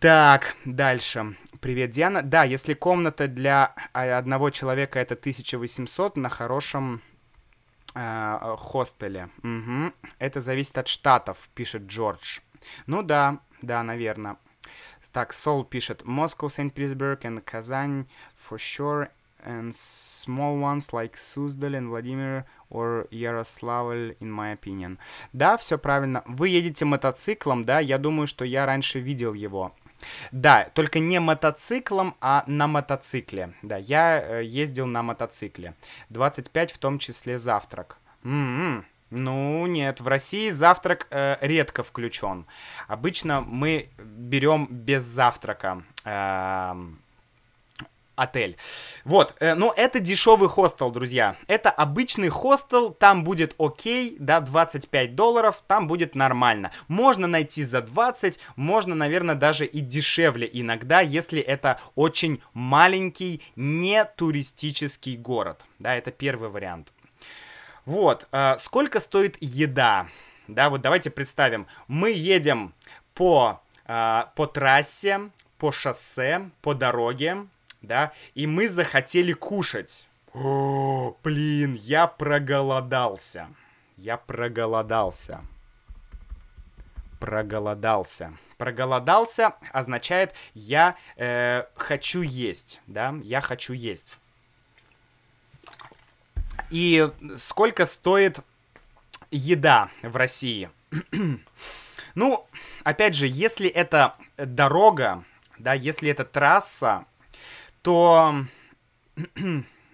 Так, 0.00 0.56
дальше. 0.64 1.36
Привет, 1.60 1.92
Диана. 1.92 2.22
Да, 2.22 2.42
если 2.44 2.74
комната 2.74 3.28
для 3.28 3.74
а, 3.92 4.18
одного 4.18 4.50
человека 4.50 4.98
это 4.98 5.14
1800 5.14 6.16
на 6.16 6.28
хорошем 6.28 7.00
э, 7.94 8.56
хостеле. 8.58 9.30
Угу. 9.42 9.92
Это 10.18 10.40
зависит 10.40 10.76
от 10.76 10.88
штатов, 10.88 11.38
пишет 11.54 11.82
Джордж. 11.82 12.40
Ну 12.86 13.02
да, 13.02 13.38
да, 13.62 13.82
наверное. 13.82 14.36
Так, 15.12 15.32
Сол 15.32 15.64
пишет. 15.64 16.02
Moscow, 16.02 16.48
St. 16.48 16.74
Petersburg 16.74 17.20
and 17.20 17.40
Казань 17.40 18.08
for 18.50 18.58
sure 18.58 19.08
and 19.44 19.72
small 19.72 20.58
ones 20.58 20.92
like 20.92 21.16
Суздаль 21.16 21.76
and 21.76 21.88
Владимир 21.88 22.44
or 22.70 23.08
Ярославль, 23.10 24.16
in 24.20 24.30
my 24.30 24.58
opinion. 24.58 24.98
Да, 25.32 25.56
все 25.56 25.78
правильно. 25.78 26.22
Вы 26.26 26.48
едете 26.48 26.84
мотоциклом, 26.84 27.64
да, 27.64 27.80
я 27.80 27.98
думаю, 27.98 28.26
что 28.26 28.44
я 28.44 28.66
раньше 28.66 29.00
видел 29.00 29.34
его. 29.34 29.72
Да, 30.32 30.68
только 30.74 30.98
не 30.98 31.20
мотоциклом, 31.20 32.14
а 32.20 32.44
на 32.46 32.66
мотоцикле. 32.66 33.54
Да, 33.62 33.76
я 33.76 34.20
э, 34.20 34.44
ездил 34.44 34.86
на 34.86 35.02
мотоцикле. 35.02 35.74
25 36.10 36.72
в 36.72 36.78
том 36.78 36.98
числе 36.98 37.38
завтрак. 37.38 37.98
М-м-м. 38.24 38.84
Ну, 39.10 39.66
нет, 39.66 40.00
в 40.00 40.08
России 40.08 40.50
завтрак 40.50 41.06
э, 41.10 41.36
редко 41.40 41.82
включен. 41.82 42.46
Обычно 42.88 43.40
мы 43.42 43.90
берем 43.98 44.66
без 44.70 45.04
завтрака. 45.04 45.84
Э, 46.04 46.74
отель. 48.16 48.56
Вот, 49.04 49.34
э, 49.40 49.54
но 49.54 49.72
это 49.76 50.00
дешевый 50.00 50.48
хостел, 50.48 50.90
друзья. 50.90 51.36
Это 51.46 51.70
обычный 51.70 52.28
хостел, 52.28 52.90
там 52.90 53.24
будет 53.24 53.54
окей, 53.58 54.16
да, 54.18 54.40
25 54.40 55.14
долларов, 55.14 55.62
там 55.66 55.86
будет 55.86 56.14
нормально. 56.14 56.70
Можно 56.88 57.26
найти 57.26 57.64
за 57.64 57.82
20, 57.82 58.38
можно, 58.56 58.94
наверное, 58.94 59.34
даже 59.34 59.66
и 59.66 59.80
дешевле 59.80 60.48
иногда, 60.52 61.00
если 61.00 61.40
это 61.40 61.80
очень 61.94 62.42
маленький, 62.52 63.42
не 63.56 64.04
туристический 64.04 65.16
город. 65.16 65.64
Да, 65.78 65.94
это 65.94 66.10
первый 66.10 66.48
вариант. 66.48 66.92
Вот, 67.84 68.26
э, 68.32 68.56
сколько 68.58 69.00
стоит 69.00 69.36
еда? 69.40 70.08
Да, 70.48 70.70
вот 70.70 70.80
давайте 70.80 71.10
представим. 71.10 71.66
Мы 71.88 72.12
едем 72.12 72.74
по, 73.14 73.60
э, 73.86 74.24
по 74.34 74.46
трассе, 74.46 75.30
по 75.58 75.72
шоссе, 75.72 76.50
по 76.60 76.74
дороге, 76.74 77.46
да, 77.86 78.12
и 78.34 78.46
мы 78.46 78.68
захотели 78.68 79.32
кушать. 79.32 80.06
О, 80.32 81.16
блин, 81.22 81.74
я 81.74 82.06
проголодался. 82.06 83.48
Я 83.96 84.16
проголодался. 84.16 85.44
Проголодался. 87.20 88.34
Проголодался 88.58 89.54
означает 89.72 90.34
я 90.54 90.96
э, 91.16 91.64
хочу 91.76 92.22
есть, 92.22 92.80
да, 92.86 93.14
я 93.22 93.40
хочу 93.40 93.72
есть. 93.72 94.16
И 96.70 97.10
сколько 97.36 97.86
стоит 97.86 98.40
еда 99.30 99.90
в 100.02 100.16
России? 100.16 100.70
ну, 102.14 102.46
опять 102.82 103.14
же, 103.14 103.26
если 103.26 103.68
это 103.68 104.16
дорога, 104.36 105.24
да, 105.58 105.74
если 105.74 106.10
это 106.10 106.24
трасса, 106.24 107.06
то, 107.84 108.46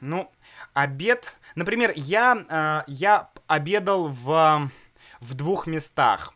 ну, 0.01 0.33
обед... 0.73 1.37
Например, 1.57 1.93
я, 1.97 2.85
э, 2.87 2.91
я 2.91 3.31
обедал 3.49 4.09
в, 4.09 4.71
в 5.21 5.35
двух 5.35 5.67
местах. 5.67 6.33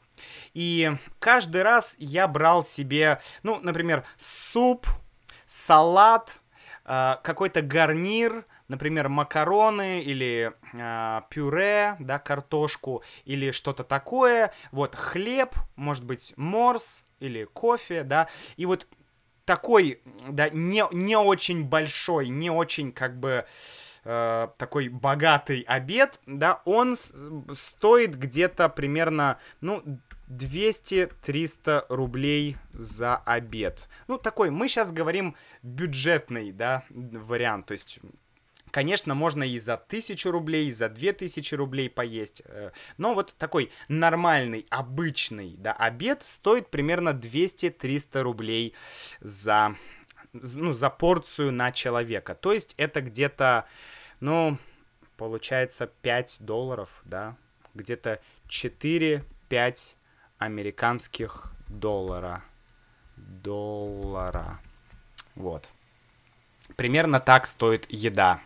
И 0.52 0.90
каждый 1.20 1.62
раз 1.62 1.94
я 1.98 2.26
брал 2.26 2.64
себе, 2.64 3.20
ну, 3.44 3.60
например, 3.60 4.04
суп, 4.18 4.88
салат, 5.46 6.40
э, 6.84 7.14
какой-то 7.22 7.62
гарнир, 7.62 8.44
например, 8.66 9.08
макароны 9.08 10.00
или 10.00 10.52
э, 10.72 11.20
пюре, 11.30 11.94
да, 12.00 12.18
картошку 12.18 13.04
или 13.24 13.52
что-то 13.52 13.84
такое. 13.84 14.52
Вот 14.72 14.96
хлеб, 14.96 15.54
может 15.76 16.04
быть, 16.04 16.34
морс 16.36 17.04
или 17.20 17.44
кофе, 17.44 18.02
да. 18.02 18.28
И 18.56 18.66
вот 18.66 18.88
такой, 19.44 20.00
да, 20.28 20.48
не, 20.50 20.84
не 20.92 21.16
очень 21.16 21.64
большой, 21.64 22.28
не 22.28 22.50
очень, 22.50 22.92
как 22.92 23.18
бы, 23.18 23.46
э, 24.04 24.48
такой 24.56 24.88
богатый 24.88 25.60
обед, 25.62 26.20
да, 26.26 26.62
он 26.64 26.96
стоит 26.96 28.16
где-то 28.16 28.68
примерно, 28.68 29.38
ну, 29.60 29.82
200-300 30.28 31.86
рублей 31.88 32.56
за 32.72 33.16
обед. 33.16 33.88
Ну, 34.08 34.18
такой, 34.18 34.50
мы 34.50 34.68
сейчас 34.68 34.90
говорим 34.90 35.36
бюджетный, 35.62 36.52
да, 36.52 36.84
вариант, 36.90 37.66
то 37.66 37.72
есть 37.72 37.98
Конечно, 38.74 39.14
можно 39.14 39.44
и 39.44 39.60
за 39.60 39.76
тысячу 39.76 40.32
рублей, 40.32 40.66
и 40.66 40.72
за 40.72 40.88
две 40.88 41.12
тысячи 41.12 41.54
рублей 41.54 41.88
поесть. 41.88 42.42
Э, 42.44 42.72
но 42.98 43.14
вот 43.14 43.32
такой 43.38 43.70
нормальный, 43.86 44.66
обычный, 44.68 45.54
да, 45.58 45.72
обед 45.74 46.24
стоит 46.24 46.70
примерно 46.70 47.10
200-300 47.10 48.22
рублей 48.22 48.74
за, 49.20 49.76
ну, 50.32 50.72
за 50.72 50.90
порцию 50.90 51.52
на 51.52 51.70
человека. 51.70 52.34
То 52.34 52.52
есть 52.52 52.74
это 52.76 53.00
где-то, 53.00 53.66
ну, 54.18 54.58
получается 55.16 55.86
5 55.86 56.38
долларов, 56.40 56.88
да, 57.04 57.36
где-то 57.74 58.20
4-5 58.48 59.22
американских 60.38 61.52
доллара. 61.68 62.42
Доллара. 63.14 64.58
Вот. 65.36 65.70
Примерно 66.74 67.20
так 67.20 67.46
стоит 67.46 67.86
еда 67.88 68.42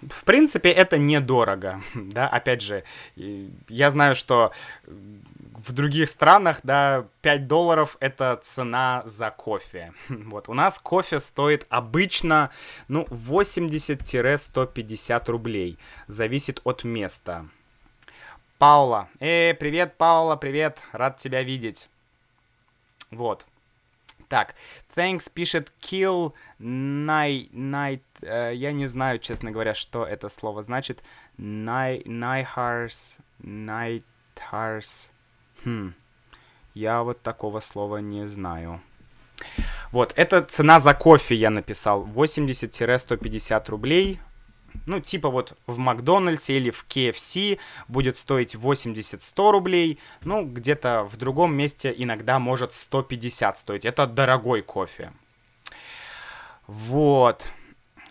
в 0.00 0.24
принципе, 0.24 0.70
это 0.70 0.96
недорого, 0.98 1.82
да, 1.94 2.28
опять 2.28 2.62
же, 2.62 2.84
я 3.16 3.90
знаю, 3.90 4.14
что 4.14 4.52
в 4.86 5.72
других 5.72 6.08
странах, 6.08 6.60
да, 6.62 7.08
5 7.22 7.48
долларов 7.48 7.96
это 8.00 8.38
цена 8.42 9.02
за 9.04 9.30
кофе. 9.30 9.92
Вот, 10.08 10.48
у 10.48 10.54
нас 10.54 10.78
кофе 10.78 11.18
стоит 11.20 11.66
обычно, 11.68 12.50
ну, 12.86 13.04
80-150 13.10 15.30
рублей, 15.30 15.78
зависит 16.06 16.60
от 16.64 16.84
места. 16.84 17.48
Паула, 18.58 19.08
э, 19.20 19.54
привет, 19.54 19.96
Паула, 19.96 20.36
привет, 20.36 20.78
рад 20.92 21.16
тебя 21.16 21.42
видеть. 21.42 21.88
Вот. 23.10 23.46
Так, 24.28 24.54
thanks 24.94 25.30
пишет 25.32 25.72
kill 25.80 26.34
night, 26.60 27.50
night 27.52 28.02
э, 28.20 28.52
я 28.54 28.72
не 28.72 28.86
знаю, 28.86 29.18
честно 29.18 29.50
говоря, 29.50 29.74
что 29.74 30.04
это 30.04 30.28
слово 30.28 30.62
значит. 30.62 31.02
Night, 31.38 32.04
nighthars, 32.04 33.18
nighthars. 33.40 35.08
Хм, 35.64 35.94
я 36.74 37.02
вот 37.02 37.22
такого 37.22 37.60
слова 37.60 37.98
не 37.98 38.28
знаю. 38.28 38.82
Вот, 39.92 40.12
это 40.16 40.42
цена 40.42 40.80
за 40.80 40.92
кофе 40.92 41.34
я 41.34 41.48
написал. 41.50 42.04
80-150 42.04 43.70
рублей 43.70 44.20
ну, 44.86 45.00
типа 45.00 45.28
вот 45.28 45.56
в 45.66 45.78
Макдональдсе 45.78 46.56
или 46.56 46.70
в 46.70 46.86
KFC 46.88 47.58
будет 47.88 48.16
стоить 48.16 48.54
80-100 48.54 49.50
рублей, 49.50 49.98
ну, 50.22 50.44
где-то 50.44 51.04
в 51.04 51.16
другом 51.16 51.54
месте 51.54 51.94
иногда 51.96 52.38
может 52.38 52.72
150 52.72 53.58
стоить. 53.58 53.84
Это 53.84 54.06
дорогой 54.06 54.62
кофе. 54.62 55.12
Вот. 56.66 57.48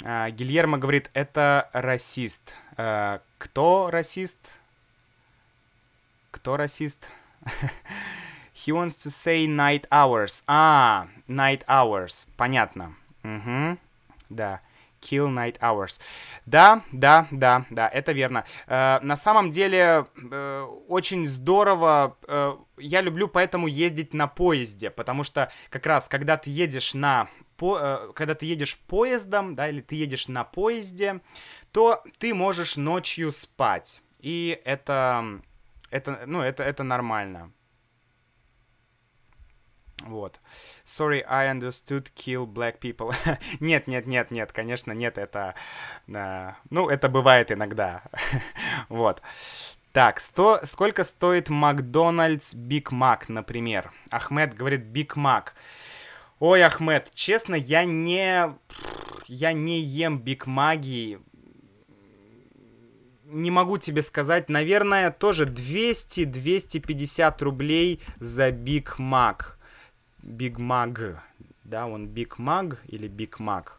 А, 0.04 0.30
Гильермо 0.30 0.78
говорит, 0.78 1.10
это 1.14 1.70
расист. 1.74 2.54
А, 2.76 3.22
кто 3.38 3.90
расист? 3.92 4.38
Кто 6.32 6.58
расист? 6.58 7.06
He 8.54 8.74
wants 8.74 8.98
to 9.06 9.10
say 9.10 9.46
night 9.46 9.88
hours. 9.90 10.44
А, 10.48 11.08
night 11.28 11.64
hours. 11.68 12.28
Понятно. 12.36 12.96
Угу. 13.24 13.78
Да. 14.30 14.62
Kill 15.10 15.28
Night 15.30 15.60
Hours. 15.60 16.00
Да, 16.46 16.82
да, 16.92 17.28
да, 17.32 17.66
да, 17.70 17.88
это 17.88 18.12
верно. 18.12 18.46
Э, 18.68 19.00
на 19.02 19.18
самом 19.18 19.52
деле 19.52 20.06
э, 20.32 20.62
очень 20.88 21.28
здорово. 21.28 22.18
Э, 22.28 22.58
я 22.78 23.02
люблю 23.02 23.28
поэтому 23.28 23.68
ездить 23.68 24.14
на 24.14 24.28
поезде, 24.28 24.90
потому 24.90 25.24
что 25.24 25.52
как 25.70 25.86
раз 25.86 26.08
когда 26.08 26.38
ты 26.38 26.50
едешь 26.50 26.94
на 26.94 27.28
по, 27.58 27.78
э, 27.80 28.12
когда 28.14 28.36
ты 28.36 28.46
едешь 28.46 28.78
поездом, 28.88 29.56
да, 29.56 29.70
или 29.70 29.82
ты 29.82 29.96
едешь 29.96 30.28
на 30.28 30.44
поезде, 30.44 31.22
то 31.72 32.04
ты 32.20 32.34
можешь 32.34 32.78
ночью 32.78 33.32
спать. 33.32 34.02
И 34.20 34.60
это, 34.64 35.42
это, 35.90 36.24
ну, 36.26 36.42
это, 36.42 36.64
это 36.64 36.84
нормально. 36.84 37.52
Вот. 40.06 40.40
Sorry, 40.86 41.24
I 41.28 41.48
understood 41.48 42.12
kill 42.16 42.46
black 42.46 42.80
people. 42.80 43.14
нет, 43.60 43.88
нет, 43.88 44.06
нет, 44.08 44.32
нет, 44.32 44.52
конечно, 44.52 44.92
нет, 44.92 45.18
это... 45.18 45.56
Uh, 46.08 46.54
ну, 46.70 46.88
это 46.88 47.10
бывает 47.10 47.52
иногда. 47.52 48.04
вот. 48.90 49.22
Так, 49.92 50.20
сто, 50.20 50.60
сколько 50.64 51.04
стоит 51.04 51.50
Макдональдс 51.50 52.54
Биг 52.54 52.92
Мак, 52.92 53.30
например? 53.30 53.92
Ахмед 54.12 54.54
говорит 54.54 54.84
Биг 54.84 55.16
Мак. 55.16 55.56
Ой, 56.40 56.62
Ахмед, 56.64 57.12
честно, 57.16 57.56
я 57.56 57.84
не... 57.84 58.56
Я 59.26 59.54
не 59.54 59.80
ем 59.82 60.20
Биг 60.20 60.46
Маки. 60.46 61.20
Не 63.26 63.50
могу 63.52 63.78
тебе 63.78 64.04
сказать. 64.04 64.48
Наверное, 64.48 65.12
тоже 65.12 65.46
200-250 65.46 67.44
рублей 67.44 68.00
за 68.20 68.52
Биг 68.52 69.00
Мак. 69.00 69.57
Big 70.28 70.58
Mag, 70.58 71.18
да, 71.64 71.88
он 71.88 72.08
Big 72.08 72.38
Mag 72.38 72.78
или 72.88 73.10
Big 73.10 73.40
Mac. 73.40 73.70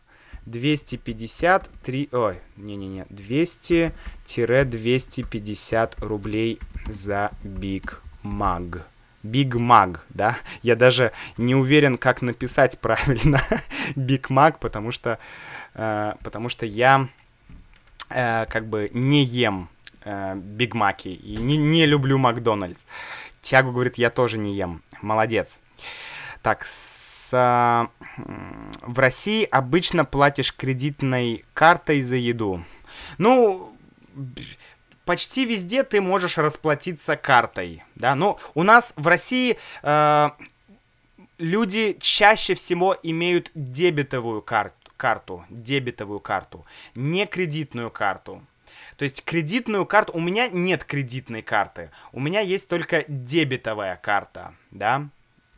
253, 0.46 2.08
ой, 2.12 2.40
не-не-не, 2.56 3.04
200-250 3.10 6.04
рублей 6.04 6.58
за 6.86 7.30
Big 7.44 7.94
Mag. 8.24 8.82
Big 9.22 9.50
Mag, 9.50 10.00
да? 10.08 10.38
Я 10.62 10.74
даже 10.76 11.12
не 11.36 11.54
уверен, 11.54 11.98
как 11.98 12.22
написать 12.22 12.78
правильно 12.78 13.42
Big 13.94 14.28
Mag, 14.28 14.56
потому 14.60 14.90
что, 14.90 15.18
э, 15.74 16.14
потому 16.22 16.48
что 16.48 16.64
я 16.64 17.08
э, 18.08 18.46
как 18.46 18.66
бы 18.66 18.90
не 18.94 19.24
ем 19.24 19.68
э, 20.04 20.36
Биг 20.36 20.74
Маки 20.74 21.08
и 21.08 21.36
не, 21.36 21.56
не 21.56 21.86
люблю 21.86 22.18
Макдональдс. 22.18 22.84
Тягу 23.42 23.72
говорит, 23.72 23.98
я 23.98 24.10
тоже 24.10 24.38
не 24.38 24.54
ем. 24.54 24.82
Молодец. 25.02 25.60
Так, 26.42 26.64
с, 26.64 27.30
а, 27.34 27.90
в 28.82 28.98
России 28.98 29.44
обычно 29.44 30.04
платишь 30.04 30.54
кредитной 30.54 31.44
картой 31.52 32.02
за 32.02 32.16
еду. 32.16 32.64
Ну, 33.18 33.76
почти 35.04 35.44
везде 35.44 35.82
ты 35.82 36.00
можешь 36.00 36.38
расплатиться 36.38 37.16
картой, 37.16 37.82
да. 37.96 38.14
Ну, 38.14 38.38
у 38.54 38.62
нас 38.62 38.94
в 38.96 39.06
России 39.06 39.58
э, 39.82 40.30
люди 41.38 41.96
чаще 42.00 42.54
всего 42.54 42.96
имеют 43.02 43.50
дебетовую 43.54 44.42
карту, 44.42 44.90
карту, 44.96 45.44
дебетовую 45.50 46.20
карту, 46.20 46.64
не 46.94 47.26
кредитную 47.26 47.90
карту. 47.90 48.44
То 48.96 49.04
есть 49.04 49.24
кредитную 49.24 49.86
карту... 49.86 50.12
У 50.12 50.20
меня 50.20 50.48
нет 50.48 50.84
кредитной 50.84 51.42
карты. 51.42 51.90
У 52.12 52.20
меня 52.20 52.40
есть 52.40 52.68
только 52.68 53.04
дебетовая 53.08 53.96
карта, 53.96 54.54
да 54.70 55.08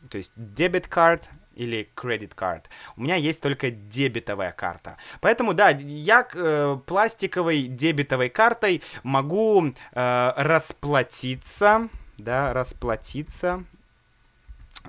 то 0.09 0.19
есть 0.19 0.33
debit 0.37 0.89
card 0.89 1.25
или 1.55 1.89
credit 1.95 2.35
card. 2.35 2.65
У 2.97 3.03
меня 3.03 3.17
есть 3.17 3.41
только 3.41 3.71
дебетовая 3.71 4.53
карта. 4.53 4.97
Поэтому, 5.21 5.53
да, 5.55 5.71
я 5.71 6.27
э, 6.33 6.79
пластиковой 6.87 7.63
дебетовой 7.63 8.31
картой 8.31 8.83
могу 9.03 9.67
э, 9.67 10.33
расплатиться, 10.37 11.89
да, 12.17 12.53
расплатиться 12.55 13.65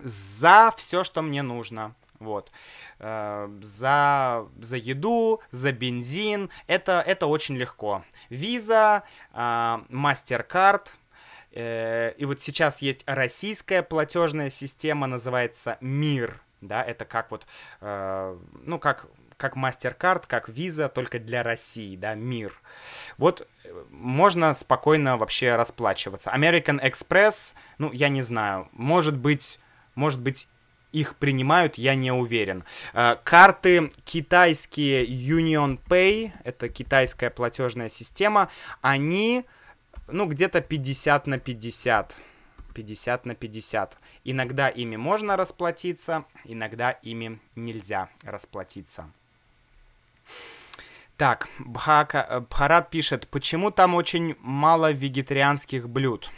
за 0.03 0.73
все, 0.77 1.03
что 1.03 1.21
мне 1.21 1.41
нужно. 1.41 1.93
Вот. 2.19 2.51
Э, 2.99 3.49
за, 3.61 4.47
за 4.59 4.77
еду, 4.77 5.41
за 5.51 5.71
бензин. 5.71 6.49
Это, 6.67 7.03
это 7.05 7.25
очень 7.25 7.57
легко. 7.57 8.03
Виза, 8.29 9.03
э, 9.33 9.37
MasterCard, 9.37 10.91
и 11.53 12.25
вот 12.25 12.41
сейчас 12.41 12.81
есть 12.81 13.03
российская 13.05 13.83
платежная 13.83 14.49
система, 14.49 15.07
называется 15.07 15.77
МИР. 15.81 16.41
Да, 16.61 16.83
это 16.83 17.05
как 17.05 17.31
вот, 17.31 17.47
э, 17.81 18.37
ну, 18.63 18.79
как 18.79 19.07
как 19.41 19.57
MasterCard, 19.57 20.25
как 20.27 20.49
Visa, 20.49 20.87
только 20.87 21.17
для 21.17 21.41
России, 21.41 21.95
да, 21.95 22.13
мир. 22.13 22.53
Вот 23.17 23.47
э, 23.63 23.83
можно 23.89 24.53
спокойно 24.53 25.17
вообще 25.17 25.55
расплачиваться. 25.55 26.29
American 26.29 26.79
Express, 26.79 27.55
ну, 27.79 27.91
я 27.91 28.09
не 28.09 28.21
знаю, 28.21 28.69
может 28.71 29.17
быть, 29.17 29.59
может 29.95 30.21
быть, 30.21 30.47
их 30.91 31.15
принимают, 31.15 31.75
я 31.75 31.95
не 31.95 32.11
уверен. 32.11 32.65
Карты 33.23 33.91
китайские 34.03 35.05
Union 35.05 35.79
Pay, 35.87 36.33
это 36.43 36.69
китайская 36.69 37.29
платежная 37.29 37.87
система, 37.89 38.49
они 38.81 39.45
ну, 40.11 40.27
где-то 40.27 40.61
50 40.61 41.27
на 41.27 41.39
50. 41.39 42.17
50 42.73 43.25
на 43.25 43.35
50. 43.35 43.97
Иногда 44.23 44.69
ими 44.69 44.95
можно 44.95 45.37
расплатиться, 45.37 46.25
иногда 46.45 46.91
ими 46.91 47.39
нельзя 47.55 48.09
расплатиться. 48.23 49.09
Так, 51.17 51.49
Бхака, 51.59 52.45
Бхарат 52.49 52.89
пишет, 52.89 53.27
почему 53.27 53.69
там 53.69 53.93
очень 53.93 54.35
мало 54.39 54.91
вегетарианских 54.91 55.87
блюд? 55.87 56.31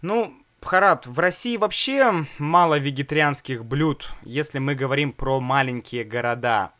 Ну, 0.00 0.34
Бхарат, 0.60 1.06
в 1.06 1.18
России 1.18 1.56
вообще 1.56 2.26
мало 2.38 2.78
вегетарианских 2.78 3.64
блюд, 3.64 4.12
если 4.22 4.58
мы 4.58 4.74
говорим 4.74 5.12
про 5.12 5.40
маленькие 5.40 6.04
города. 6.04 6.72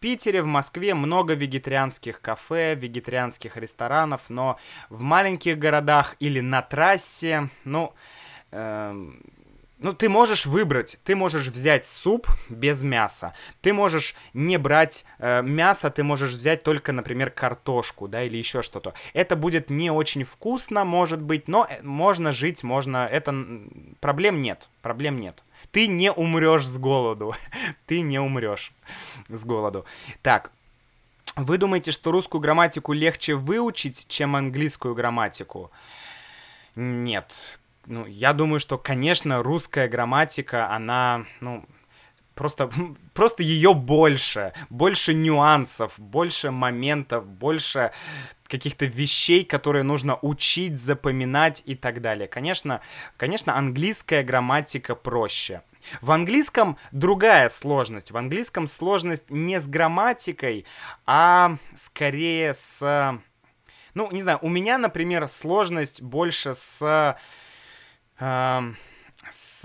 Питере, 0.00 0.42
в 0.42 0.46
Москве 0.46 0.94
много 0.94 1.34
вегетарианских 1.34 2.20
кафе, 2.20 2.74
вегетарианских 2.74 3.56
ресторанов, 3.56 4.22
но 4.28 4.58
в 4.88 5.00
маленьких 5.00 5.58
городах 5.58 6.16
или 6.20 6.40
на 6.40 6.62
трассе, 6.62 7.50
ну, 7.64 7.94
э, 8.52 9.12
ну, 9.80 9.92
ты 9.92 10.08
можешь 10.08 10.46
выбрать, 10.46 10.98
ты 11.04 11.14
можешь 11.14 11.46
взять 11.48 11.86
суп 11.86 12.28
без 12.48 12.82
мяса, 12.82 13.34
ты 13.60 13.72
можешь 13.72 14.14
не 14.34 14.58
брать 14.58 15.04
э, 15.18 15.42
мясо, 15.42 15.90
ты 15.90 16.02
можешь 16.02 16.32
взять 16.32 16.62
только, 16.62 16.92
например, 16.92 17.30
картошку, 17.30 18.08
да, 18.08 18.24
или 18.24 18.36
еще 18.36 18.62
что-то. 18.62 18.94
Это 19.12 19.36
будет 19.36 19.70
не 19.70 19.90
очень 19.90 20.24
вкусно, 20.24 20.84
может 20.84 21.22
быть, 21.22 21.46
но 21.46 21.66
э, 21.68 21.80
можно 21.82 22.32
жить, 22.32 22.62
можно, 22.64 23.06
это 23.06 23.32
проблем 24.00 24.40
нет, 24.40 24.68
проблем 24.82 25.18
нет. 25.20 25.44
Ты 25.70 25.86
не 25.86 26.10
умрешь 26.12 26.66
с 26.66 26.78
голоду. 26.78 27.34
Ты 27.86 28.00
не 28.00 28.18
умрешь 28.18 28.72
с 29.28 29.44
голоду. 29.44 29.84
Так, 30.22 30.50
Вы 31.36 31.56
думаете, 31.58 31.92
что 31.92 32.10
русскую 32.10 32.40
грамматику 32.40 32.92
легче 32.92 33.34
выучить, 33.34 34.06
чем 34.08 34.34
английскую 34.34 34.94
грамматику? 34.94 35.70
Нет. 36.74 37.58
Ну, 37.86 38.06
я 38.06 38.32
думаю, 38.32 38.58
что, 38.60 38.76
конечно, 38.76 39.42
русская 39.42 39.88
грамматика, 39.88 40.70
она, 40.70 41.26
ну, 41.40 41.64
просто, 42.38 42.70
просто 43.14 43.42
ее 43.42 43.74
больше, 43.74 44.52
больше 44.70 45.12
нюансов, 45.12 45.92
больше 45.98 46.50
моментов, 46.50 47.26
больше 47.26 47.90
каких-то 48.46 48.86
вещей, 48.86 49.44
которые 49.44 49.82
нужно 49.82 50.18
учить, 50.22 50.78
запоминать 50.78 51.62
и 51.66 51.74
так 51.74 52.00
далее. 52.00 52.28
Конечно, 52.28 52.80
конечно, 53.18 53.56
английская 53.56 54.22
грамматика 54.22 54.94
проще. 54.94 55.62
В 56.00 56.12
английском 56.12 56.78
другая 56.92 57.50
сложность. 57.50 58.10
В 58.10 58.16
английском 58.16 58.68
сложность 58.68 59.28
не 59.28 59.60
с 59.60 59.66
грамматикой, 59.66 60.64
а 61.04 61.56
скорее 61.74 62.54
с... 62.54 63.20
Ну, 63.94 64.10
не 64.12 64.22
знаю, 64.22 64.38
у 64.42 64.48
меня, 64.48 64.78
например, 64.78 65.28
сложность 65.28 66.00
больше 66.00 66.54
с... 66.54 67.16
Э, 68.18 68.62
с... 69.30 69.64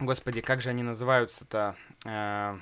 Господи, 0.00 0.40
как 0.40 0.60
же 0.60 0.70
они 0.70 0.82
называются-то? 0.82 1.76
Э, 2.04 2.58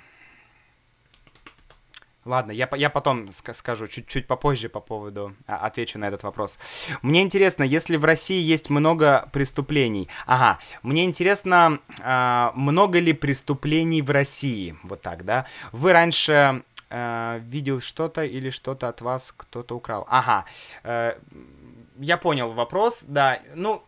Ладно, 2.24 2.52
я, 2.52 2.68
я 2.76 2.88
потом 2.88 3.30
скажу, 3.32 3.88
чуть-чуть 3.88 4.28
попозже 4.28 4.68
по 4.68 4.78
поводу, 4.78 5.34
а, 5.48 5.56
отвечу 5.66 5.98
на 5.98 6.06
этот 6.06 6.22
вопрос. 6.22 6.58
Мне 7.02 7.20
интересно, 7.20 7.64
если 7.64 7.96
в 7.96 8.04
России 8.04 8.40
есть 8.40 8.70
много 8.70 9.28
преступлений, 9.32 10.08
ага, 10.24 10.60
мне 10.84 11.04
интересно, 11.04 11.80
а, 12.00 12.52
много 12.54 13.00
ли 13.00 13.12
преступлений 13.12 14.02
в 14.02 14.10
России, 14.10 14.76
вот 14.84 15.02
так, 15.02 15.24
да? 15.24 15.46
Вы 15.72 15.92
раньше 15.92 16.62
а, 16.90 17.38
видел 17.38 17.80
что-то 17.80 18.22
или 18.22 18.50
что-то 18.50 18.88
от 18.88 19.00
вас 19.00 19.34
кто-то 19.36 19.74
украл? 19.74 20.06
Ага, 20.08 20.44
а, 20.84 21.18
я 21.98 22.16
понял 22.18 22.52
вопрос, 22.52 23.02
да, 23.02 23.40
ну, 23.56 23.82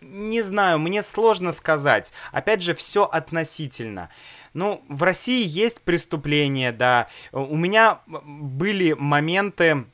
не 0.00 0.42
знаю, 0.42 0.78
мне 0.78 1.02
сложно 1.02 1.52
сказать. 1.52 2.12
Опять 2.32 2.62
же, 2.62 2.74
все 2.74 3.04
относительно. 3.04 4.10
Ну, 4.54 4.82
в 4.88 5.02
России 5.02 5.46
есть 5.46 5.82
преступления, 5.82 6.72
да. 6.72 7.08
У 7.32 7.56
меня 7.56 8.00
были 8.06 8.92
моменты, 8.92 9.84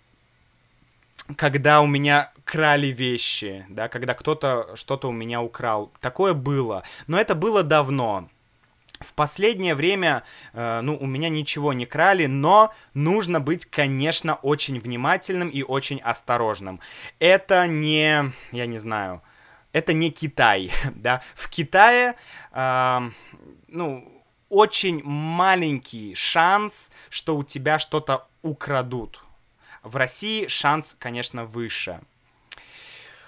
когда 1.37 1.81
у 1.81 1.87
меня 1.87 2.33
крали 2.45 2.89
вещи, 2.89 3.65
да, 3.69 3.89
когда 3.89 4.15
кто-то 4.15 4.77
что-то 4.77 5.09
у 5.09 5.13
меня 5.13 5.43
украл. 5.43 5.93
Такое 6.01 6.35
было. 6.35 6.85
Но 7.07 7.19
это 7.19 7.35
было 7.35 7.63
давно. 7.63 8.29
В 9.01 9.13
последнее 9.13 9.75
время, 9.75 10.23
э, 10.53 10.81
ну, 10.81 10.97
у 10.97 11.07
меня 11.07 11.29
ничего 11.29 11.73
не 11.73 11.85
крали, 11.85 12.27
но 12.27 12.73
нужно 12.95 13.41
быть, 13.41 13.67
конечно, 13.67 14.37
очень 14.37 14.79
внимательным 14.79 15.49
и 15.49 15.63
очень 15.63 16.01
осторожным. 16.01 16.81
Это 17.19 17.67
не, 17.67 18.33
я 18.53 18.67
не 18.67 18.79
знаю, 18.79 19.21
это 19.75 19.93
не 19.93 20.11
Китай, 20.11 20.71
да. 20.95 21.21
В 21.35 21.49
Китае, 21.51 22.15
э, 22.53 23.11
ну, 23.69 24.23
очень 24.49 25.03
маленький 25.03 26.15
шанс, 26.15 26.91
что 27.11 27.37
у 27.37 27.43
тебя 27.43 27.79
что-то 27.79 28.29
украдут. 28.43 29.23
В 29.83 29.97
России 29.97 30.47
шанс, 30.47 30.97
конечно, 30.99 31.45
выше. 31.45 32.01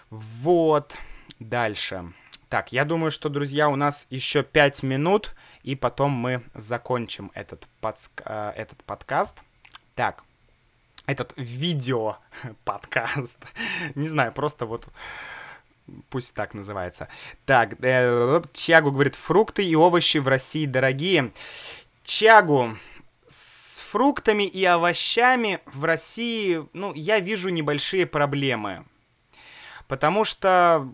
Вот. 0.08 0.96
Дальше. 1.40 2.12
Так, 2.48 2.72
я 2.72 2.84
думаю, 2.84 3.10
что, 3.10 3.28
друзья, 3.28 3.68
у 3.68 3.74
нас 3.74 4.06
еще 4.08 4.44
5 4.44 4.84
минут, 4.84 5.34
и 5.64 5.74
потом 5.74 6.12
мы 6.12 6.44
закончим 6.54 7.32
этот, 7.34 7.66
подск... 7.80 8.22
Э, 8.24 8.52
этот 8.54 8.84
подкаст. 8.84 9.40
Так, 9.96 10.22
этот 11.06 11.32
видео 11.36 12.18
подкаст. 12.64 13.38
Не 13.96 14.06
знаю, 14.06 14.32
просто 14.32 14.64
вот 14.64 14.88
Пусть 16.10 16.34
так 16.34 16.54
называется. 16.54 17.08
Так, 17.44 17.74
э, 17.80 18.42
Чагу 18.52 18.90
говорит, 18.90 19.14
фрукты 19.14 19.64
и 19.64 19.76
овощи 19.76 20.18
в 20.18 20.28
России 20.28 20.66
дорогие. 20.66 21.32
Чагу, 22.04 22.76
с 23.26 23.80
фруктами 23.90 24.44
и 24.44 24.64
овощами 24.64 25.60
в 25.66 25.84
России, 25.84 26.66
ну, 26.72 26.92
я 26.94 27.20
вижу 27.20 27.48
небольшие 27.50 28.06
проблемы. 28.06 28.84
Потому 29.88 30.24
что, 30.24 30.92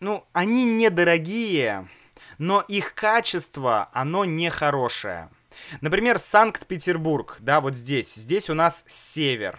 ну, 0.00 0.26
они 0.32 0.64
недорогие, 0.64 1.88
но 2.38 2.60
их 2.60 2.94
качество, 2.94 3.88
оно 3.92 4.24
нехорошее. 4.24 5.30
Например, 5.80 6.18
Санкт-Петербург, 6.18 7.38
да, 7.40 7.60
вот 7.60 7.74
здесь. 7.74 8.14
Здесь 8.14 8.50
у 8.50 8.54
нас 8.54 8.84
север. 8.86 9.58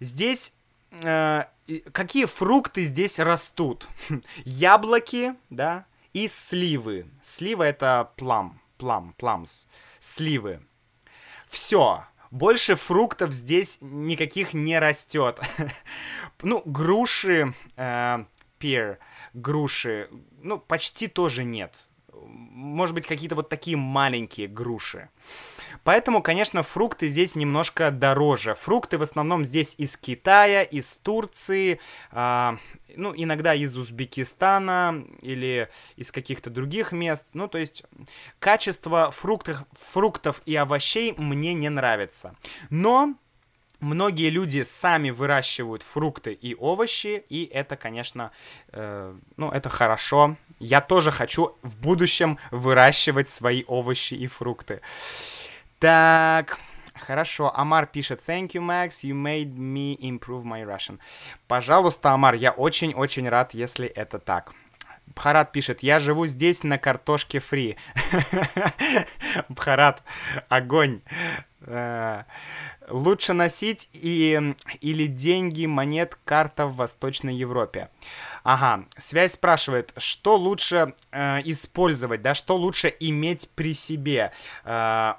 Здесь 0.00 0.52
э, 0.90 1.44
какие 1.92 2.24
фрукты 2.26 2.84
здесь 2.84 3.18
растут? 3.18 3.88
Яблоки, 4.44 5.34
да, 5.48 5.86
и 6.12 6.28
сливы. 6.28 7.06
Слива 7.22 7.62
это 7.64 8.12
плам, 8.16 8.60
плам, 8.78 9.14
пламс, 9.16 9.66
сливы. 10.00 10.60
Все. 11.48 12.04
Больше 12.30 12.76
фруктов 12.76 13.32
здесь 13.32 13.78
никаких 13.80 14.54
не 14.54 14.78
растет. 14.78 15.40
ну, 16.42 16.62
груши, 16.64 17.54
э, 17.76 18.24
груши, 19.34 20.08
ну, 20.42 20.58
почти 20.58 21.08
тоже 21.08 21.42
нет. 21.42 21.88
Может 22.26 22.94
быть, 22.94 23.06
какие-то 23.06 23.34
вот 23.34 23.48
такие 23.48 23.76
маленькие 23.76 24.48
груши. 24.48 25.08
Поэтому, 25.84 26.22
конечно, 26.22 26.62
фрукты 26.62 27.08
здесь 27.08 27.34
немножко 27.34 27.90
дороже. 27.90 28.54
Фрукты 28.54 28.98
в 28.98 29.02
основном 29.02 29.44
здесь 29.44 29.74
из 29.78 29.96
Китая, 29.96 30.62
из 30.62 30.96
Турции, 30.96 31.80
э, 32.12 32.56
ну, 32.96 33.14
иногда 33.16 33.54
из 33.54 33.76
Узбекистана 33.76 35.04
или 35.22 35.68
из 35.96 36.12
каких-то 36.12 36.50
других 36.50 36.92
мест. 36.92 37.26
Ну, 37.32 37.48
то 37.48 37.58
есть 37.58 37.84
качество 38.38 39.10
фруктов, 39.10 39.64
фруктов 39.92 40.42
и 40.46 40.54
овощей 40.56 41.14
мне 41.16 41.54
не 41.54 41.70
нравится. 41.70 42.34
Но 42.68 43.14
Многие 43.80 44.28
люди 44.28 44.62
сами 44.62 45.10
выращивают 45.10 45.82
фрукты 45.82 46.32
и 46.32 46.54
овощи, 46.54 47.24
и 47.30 47.46
это, 47.46 47.76
конечно, 47.76 48.30
э, 48.72 49.16
ну, 49.36 49.50
это 49.50 49.68
хорошо. 49.70 50.36
Я 50.58 50.82
тоже 50.82 51.10
хочу 51.10 51.56
в 51.62 51.76
будущем 51.76 52.38
выращивать 52.50 53.30
свои 53.30 53.64
овощи 53.66 54.14
и 54.14 54.26
фрукты. 54.26 54.82
Так, 55.78 56.58
хорошо. 56.94 57.50
Амар 57.56 57.86
пишет, 57.86 58.20
thank 58.26 58.48
you, 58.48 58.60
Max, 58.60 59.02
you 59.02 59.14
made 59.14 59.56
me 59.56 59.96
improve 59.98 60.44
my 60.44 60.62
Russian. 60.62 60.98
Пожалуйста, 61.48 62.10
Амар, 62.10 62.34
я 62.34 62.50
очень-очень 62.50 63.28
рад, 63.28 63.54
если 63.54 63.86
это 63.86 64.18
так. 64.18 64.52
Бхарат 65.14 65.52
пишет, 65.52 65.82
я 65.82 65.98
живу 66.00 66.26
здесь 66.26 66.62
на 66.62 66.78
картошке 66.78 67.40
фри. 67.40 67.76
Бхарат, 69.48 70.02
огонь. 70.48 71.00
Э, 71.62 72.24
лучше 72.88 73.32
носить 73.32 73.88
и, 73.92 74.54
или 74.80 75.06
деньги, 75.06 75.66
монет, 75.66 76.18
карта 76.24 76.66
в 76.66 76.76
Восточной 76.76 77.34
Европе. 77.34 77.90
Ага, 78.42 78.86
связь 78.96 79.32
спрашивает, 79.32 79.92
что 79.96 80.36
лучше 80.36 80.94
э, 81.12 81.40
использовать, 81.44 82.22
да, 82.22 82.34
что 82.34 82.56
лучше 82.56 82.94
иметь 83.00 83.48
при 83.54 83.74
себе. 83.74 84.32
Э, 84.64 85.14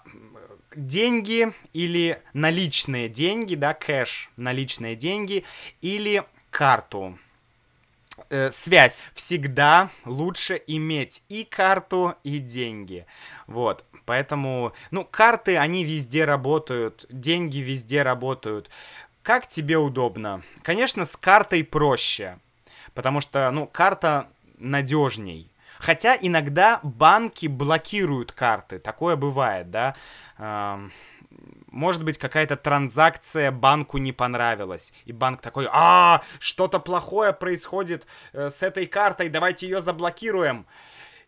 деньги 0.75 1.53
или 1.73 2.21
наличные 2.33 3.09
деньги, 3.09 3.55
да, 3.55 3.73
кэш, 3.73 4.31
наличные 4.37 4.95
деньги 4.95 5.43
или 5.81 6.23
карту. 6.49 7.17
Э, 8.29 8.51
связь. 8.51 9.01
Всегда 9.13 9.89
лучше 10.05 10.61
иметь 10.67 11.23
и 11.29 11.43
карту, 11.43 12.15
и 12.23 12.39
деньги. 12.39 13.05
Вот. 13.47 13.85
Поэтому, 14.05 14.73
ну, 14.89 15.05
карты, 15.05 15.57
они 15.57 15.85
везде 15.85 16.25
работают, 16.25 17.05
деньги 17.09 17.59
везде 17.59 18.03
работают. 18.03 18.69
Как 19.21 19.47
тебе 19.47 19.77
удобно? 19.77 20.41
Конечно, 20.63 21.05
с 21.05 21.15
картой 21.15 21.63
проще, 21.63 22.39
потому 22.93 23.21
что, 23.21 23.49
ну, 23.51 23.67
карта 23.67 24.27
надежней. 24.57 25.51
Хотя 25.77 26.17
иногда 26.19 26.79
банки 26.83 27.47
блокируют 27.47 28.31
карты, 28.31 28.79
такое 28.79 29.15
бывает, 29.15 29.71
да. 29.71 29.95
Может 31.71 32.03
быть, 32.03 32.17
какая-то 32.17 32.57
транзакция 32.57 33.49
банку 33.49 33.97
не 33.97 34.11
понравилась. 34.11 34.93
И 35.05 35.13
банк 35.13 35.41
такой, 35.41 35.67
а, 35.71 36.21
что-то 36.39 36.79
плохое 36.79 37.31
происходит 37.31 38.05
э, 38.33 38.49
с 38.49 38.61
этой 38.61 38.85
картой, 38.87 39.29
давайте 39.29 39.67
ее 39.67 39.79
заблокируем. 39.79 40.67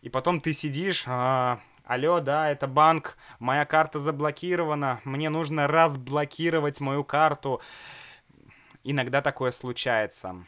И 0.02 0.10
потом 0.10 0.42
ты 0.42 0.52
сидишь, 0.52 1.04
а, 1.06 1.60
алло, 1.86 2.20
да, 2.20 2.50
это 2.50 2.66
банк, 2.66 3.16
моя 3.38 3.64
карта 3.64 3.98
заблокирована, 3.98 5.00
мне 5.04 5.30
нужно 5.30 5.66
разблокировать 5.66 6.78
мою 6.78 7.04
карту. 7.04 7.62
Иногда 8.82 9.22
такое 9.22 9.50
случается. 9.50 10.44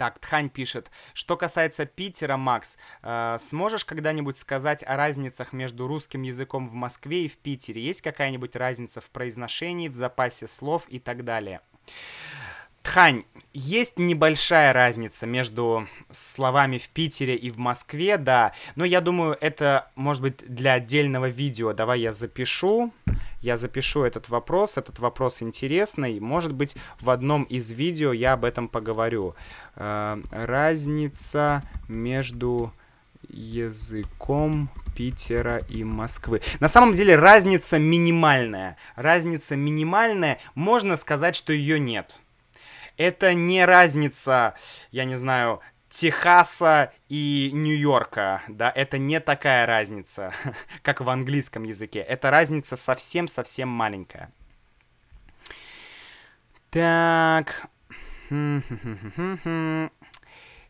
Так, 0.00 0.18
Тхань 0.18 0.48
пишет, 0.48 0.90
что 1.12 1.36
касается 1.36 1.84
Питера, 1.84 2.38
Макс, 2.38 2.78
э, 3.02 3.36
сможешь 3.38 3.84
когда-нибудь 3.84 4.38
сказать 4.38 4.82
о 4.82 4.96
разницах 4.96 5.52
между 5.52 5.86
русским 5.86 6.22
языком 6.22 6.70
в 6.70 6.72
Москве 6.72 7.26
и 7.26 7.28
в 7.28 7.36
Питере? 7.36 7.82
Есть 7.82 8.00
какая-нибудь 8.00 8.56
разница 8.56 9.02
в 9.02 9.10
произношении, 9.10 9.90
в 9.90 9.94
запасе 9.94 10.46
слов 10.46 10.84
и 10.88 11.00
так 11.00 11.22
далее? 11.22 11.60
Тхань, 12.82 13.24
есть 13.52 13.98
небольшая 13.98 14.72
разница 14.72 15.26
между 15.26 15.86
словами 16.10 16.78
в 16.78 16.88
Питере 16.88 17.36
и 17.36 17.50
в 17.50 17.58
Москве, 17.58 18.16
да, 18.16 18.54
но 18.76 18.86
я 18.86 19.02
думаю, 19.02 19.36
это 19.38 19.90
может 19.96 20.22
быть 20.22 20.38
для 20.38 20.72
отдельного 20.72 21.28
видео. 21.28 21.74
Давай 21.74 22.00
я 22.00 22.14
запишу, 22.14 22.94
я 23.40 23.56
запишу 23.56 24.02
этот 24.02 24.28
вопрос, 24.28 24.76
этот 24.76 24.98
вопрос 24.98 25.42
интересный. 25.42 26.20
Может 26.20 26.52
быть, 26.52 26.76
в 27.00 27.10
одном 27.10 27.44
из 27.44 27.70
видео 27.70 28.12
я 28.12 28.34
об 28.34 28.44
этом 28.44 28.68
поговорю. 28.68 29.34
Э, 29.76 30.20
разница 30.30 31.62
между 31.88 32.72
языком 33.28 34.70
Питера 34.96 35.58
и 35.68 35.84
Москвы. 35.84 36.42
На 36.58 36.68
самом 36.68 36.92
деле 36.92 37.14
разница 37.14 37.78
минимальная. 37.78 38.76
Разница 38.96 39.56
минимальная, 39.56 40.38
можно 40.54 40.96
сказать, 40.96 41.36
что 41.36 41.52
ее 41.52 41.78
нет 41.78 42.20
это 43.00 43.32
не 43.32 43.64
разница, 43.64 44.54
я 44.90 45.06
не 45.06 45.16
знаю, 45.16 45.60
Техаса 45.90 46.92
и 47.08 47.50
Нью-Йорка, 47.52 48.42
да, 48.48 48.72
это 48.74 48.96
не 48.96 49.18
такая 49.18 49.66
разница, 49.66 50.32
как 50.82 51.00
в 51.00 51.10
английском 51.10 51.64
языке. 51.64 51.98
Это 51.98 52.30
разница 52.30 52.76
совсем-совсем 52.76 53.68
маленькая. 53.68 54.32
Так. 56.70 57.66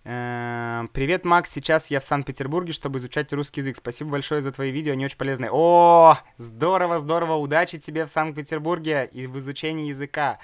Эм, 0.03 0.89
привет, 0.95 1.27
Макс. 1.27 1.51
Сейчас 1.51 1.91
я 1.91 2.01
в 2.01 2.05
Санкт-Петербурге, 2.07 2.73
чтобы 2.73 2.99
изучать 2.99 3.31
русский 3.35 3.61
язык. 3.61 3.77
Спасибо 3.77 4.13
большое 4.13 4.41
за 4.41 4.51
твои 4.51 4.71
видео, 4.71 4.95
они 4.95 5.05
очень 5.05 5.19
полезные. 5.19 5.51
О, 5.53 6.17
здорово, 6.39 6.99
здорово. 7.01 7.35
Удачи 7.35 7.79
тебе 7.79 8.07
в 8.07 8.11
Санкт-Петербурге 8.11 9.11
и 9.13 9.27
в 9.27 9.39
изучении 9.39 9.89
языка. 9.89 10.39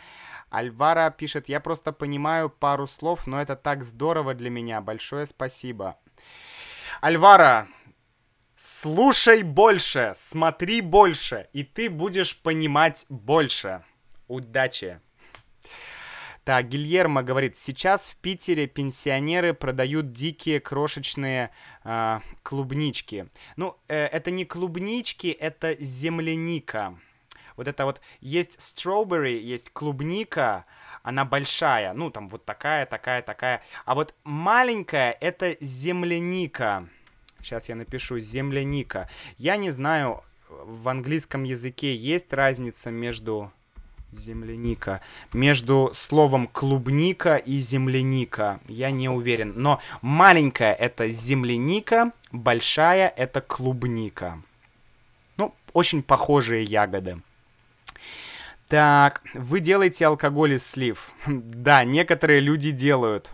Альвара 0.50 1.10
пишет, 1.10 1.48
я 1.48 1.60
просто 1.60 1.92
понимаю 1.92 2.50
пару 2.50 2.86
слов, 2.86 3.26
но 3.26 3.40
это 3.40 3.56
так 3.56 3.84
здорово 3.84 4.34
для 4.34 4.50
меня. 4.50 4.80
Большое 4.80 5.26
спасибо. 5.26 5.98
Альвара, 7.00 7.68
слушай 8.56 9.42
больше, 9.42 10.12
смотри 10.14 10.80
больше, 10.80 11.48
и 11.52 11.64
ты 11.64 11.90
будешь 11.90 12.36
понимать 12.36 13.06
больше. 13.08 13.84
Удачи! 14.28 15.00
Так, 16.44 16.68
Гильермо 16.68 17.24
говорит, 17.24 17.56
сейчас 17.56 18.08
в 18.08 18.16
Питере 18.18 18.68
пенсионеры 18.68 19.52
продают 19.52 20.12
дикие 20.12 20.60
крошечные 20.60 21.50
э, 21.82 22.20
клубнички. 22.44 23.26
Ну, 23.56 23.76
э, 23.88 24.06
это 24.06 24.30
не 24.30 24.44
клубнички, 24.44 25.26
это 25.26 25.76
земляника 25.80 26.96
вот 27.56 27.68
это 27.68 27.84
вот 27.84 28.00
есть 28.20 28.58
strawberry, 28.58 29.38
есть 29.38 29.70
клубника, 29.70 30.64
она 31.02 31.24
большая, 31.24 31.92
ну 31.92 32.10
там 32.10 32.28
вот 32.28 32.44
такая, 32.44 32.86
такая, 32.86 33.22
такая. 33.22 33.62
А 33.84 33.94
вот 33.94 34.14
маленькая 34.24 35.16
это 35.20 35.56
земляника. 35.60 36.88
Сейчас 37.40 37.68
я 37.68 37.76
напишу 37.76 38.18
земляника. 38.18 39.08
Я 39.38 39.56
не 39.56 39.70
знаю, 39.70 40.24
в 40.48 40.88
английском 40.88 41.44
языке 41.44 41.94
есть 41.94 42.32
разница 42.32 42.90
между 42.90 43.52
земляника. 44.12 45.00
Между 45.32 45.90
словом 45.94 46.46
клубника 46.48 47.36
и 47.36 47.58
земляника. 47.58 48.60
Я 48.66 48.90
не 48.90 49.08
уверен. 49.08 49.52
Но 49.56 49.80
маленькая 50.02 50.72
это 50.72 51.08
земляника, 51.10 52.12
большая 52.32 53.08
это 53.08 53.40
клубника. 53.40 54.42
Ну, 55.36 55.54
очень 55.72 56.02
похожие 56.02 56.62
ягоды. 56.62 57.20
Так, 58.68 59.22
вы 59.34 59.60
делаете 59.60 60.06
алкоголь 60.06 60.54
из 60.54 60.66
слив. 60.66 61.10
да, 61.26 61.84
некоторые 61.84 62.40
люди 62.40 62.72
делают. 62.72 63.30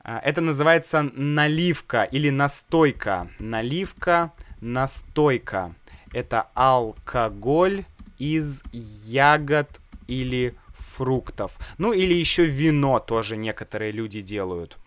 А, 0.00 0.20
это 0.24 0.40
называется 0.40 1.02
наливка 1.14 2.04
или 2.04 2.30
настойка. 2.30 3.28
Наливка, 3.38 4.32
настойка. 4.60 5.74
Это 6.12 6.48
алкоголь 6.54 7.84
из 8.18 8.62
ягод 8.72 9.68
или 10.06 10.54
фруктов. 10.96 11.52
Ну 11.76 11.92
или 11.92 12.14
еще 12.14 12.46
вино 12.46 13.00
тоже 13.00 13.36
некоторые 13.36 13.92
люди 13.92 14.22
делают. 14.22 14.78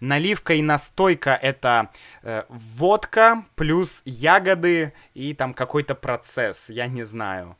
Наливка 0.00 0.54
и 0.54 0.62
настойка 0.62 1.32
это 1.34 1.90
э, 2.22 2.44
водка 2.48 3.44
плюс 3.56 4.00
ягоды 4.06 4.94
и 5.12 5.34
там 5.34 5.52
какой-то 5.52 5.94
процесс, 5.94 6.70
я 6.70 6.86
не 6.86 7.04
знаю. 7.04 7.56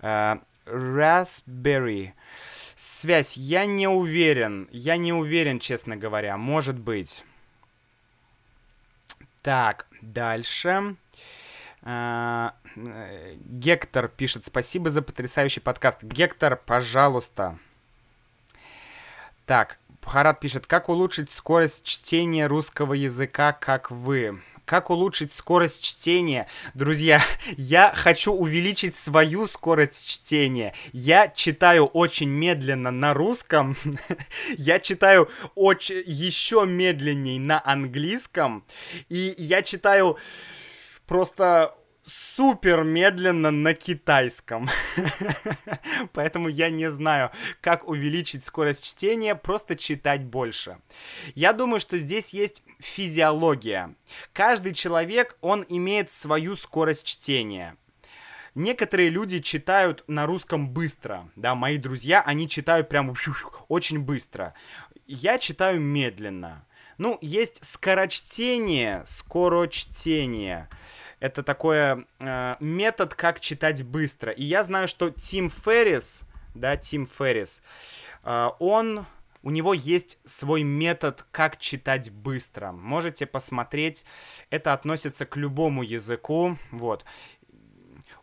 Э, 0.00 0.36
Raspberry. 0.66 2.12
Связь. 2.76 3.36
Я 3.36 3.66
не 3.66 3.88
уверен. 3.88 4.68
Я 4.70 4.96
не 4.96 5.12
уверен, 5.12 5.58
честно 5.58 5.96
говоря. 5.96 6.36
Может 6.36 6.78
быть. 6.78 7.24
Так, 9.42 9.86
дальше. 10.00 10.96
Uh, 11.82 12.52
Гектор 13.46 14.08
пишет, 14.08 14.44
спасибо 14.44 14.90
за 14.90 15.00
потрясающий 15.00 15.60
подкаст. 15.60 16.02
Гектор, 16.02 16.56
пожалуйста. 16.56 17.58
Так, 19.46 19.78
Харат 20.02 20.40
пишет, 20.40 20.66
как 20.66 20.88
улучшить 20.88 21.30
скорость 21.30 21.84
чтения 21.84 22.46
русского 22.46 22.94
языка, 22.94 23.52
как 23.52 23.90
вы? 23.90 24.40
Как 24.68 24.90
улучшить 24.90 25.32
скорость 25.32 25.82
чтения? 25.82 26.46
Друзья, 26.74 27.22
я 27.56 27.90
хочу 27.94 28.34
увеличить 28.34 28.96
свою 28.96 29.46
скорость 29.46 30.06
чтения. 30.06 30.74
Я 30.92 31.28
читаю 31.28 31.86
очень 31.86 32.28
медленно 32.28 32.90
на 32.90 33.14
русском. 33.14 33.78
я 34.58 34.78
читаю 34.78 35.30
очень 35.54 36.02
еще 36.04 36.66
медленней 36.66 37.38
на 37.38 37.62
английском. 37.64 38.62
И 39.08 39.34
я 39.38 39.62
читаю 39.62 40.18
просто 41.06 41.74
супер 42.08 42.84
медленно 42.84 43.50
на 43.50 43.74
китайском. 43.74 44.68
Поэтому 46.12 46.48
я 46.48 46.70
не 46.70 46.90
знаю, 46.90 47.30
как 47.60 47.86
увеличить 47.86 48.44
скорость 48.44 48.84
чтения, 48.84 49.34
просто 49.34 49.76
читать 49.76 50.24
больше. 50.24 50.78
Я 51.34 51.52
думаю, 51.52 51.80
что 51.80 51.98
здесь 51.98 52.30
есть 52.30 52.62
физиология. 52.80 53.94
Каждый 54.32 54.72
человек, 54.72 55.36
он 55.40 55.64
имеет 55.68 56.10
свою 56.10 56.56
скорость 56.56 57.06
чтения. 57.06 57.76
Некоторые 58.54 59.10
люди 59.10 59.40
читают 59.40 60.02
на 60.08 60.26
русском 60.26 60.70
быстро, 60.70 61.30
да, 61.36 61.54
мои 61.54 61.76
друзья, 61.76 62.22
они 62.22 62.48
читают 62.48 62.88
прям 62.88 63.14
очень 63.68 64.00
быстро. 64.00 64.54
Я 65.06 65.38
читаю 65.38 65.80
медленно. 65.80 66.64
Ну, 66.96 67.18
есть 67.20 67.64
скорочтение, 67.64 69.04
скорочтение 69.06 70.68
это 71.20 71.42
такой 71.42 72.06
э, 72.18 72.56
метод, 72.60 73.14
как 73.14 73.40
читать 73.40 73.82
быстро. 73.82 74.32
И 74.32 74.44
я 74.44 74.62
знаю, 74.62 74.88
что 74.88 75.10
Тим 75.10 75.50
Феррис, 75.50 76.22
да, 76.54 76.76
Тим 76.76 77.06
Феррис, 77.06 77.62
э, 78.22 78.48
он, 78.58 79.06
у 79.42 79.50
него 79.50 79.74
есть 79.74 80.18
свой 80.24 80.62
метод, 80.62 81.24
как 81.30 81.58
читать 81.58 82.10
быстро. 82.10 82.72
Можете 82.72 83.26
посмотреть, 83.26 84.04
это 84.50 84.72
относится 84.72 85.26
к 85.26 85.36
любому 85.36 85.82
языку, 85.82 86.56
вот. 86.70 87.04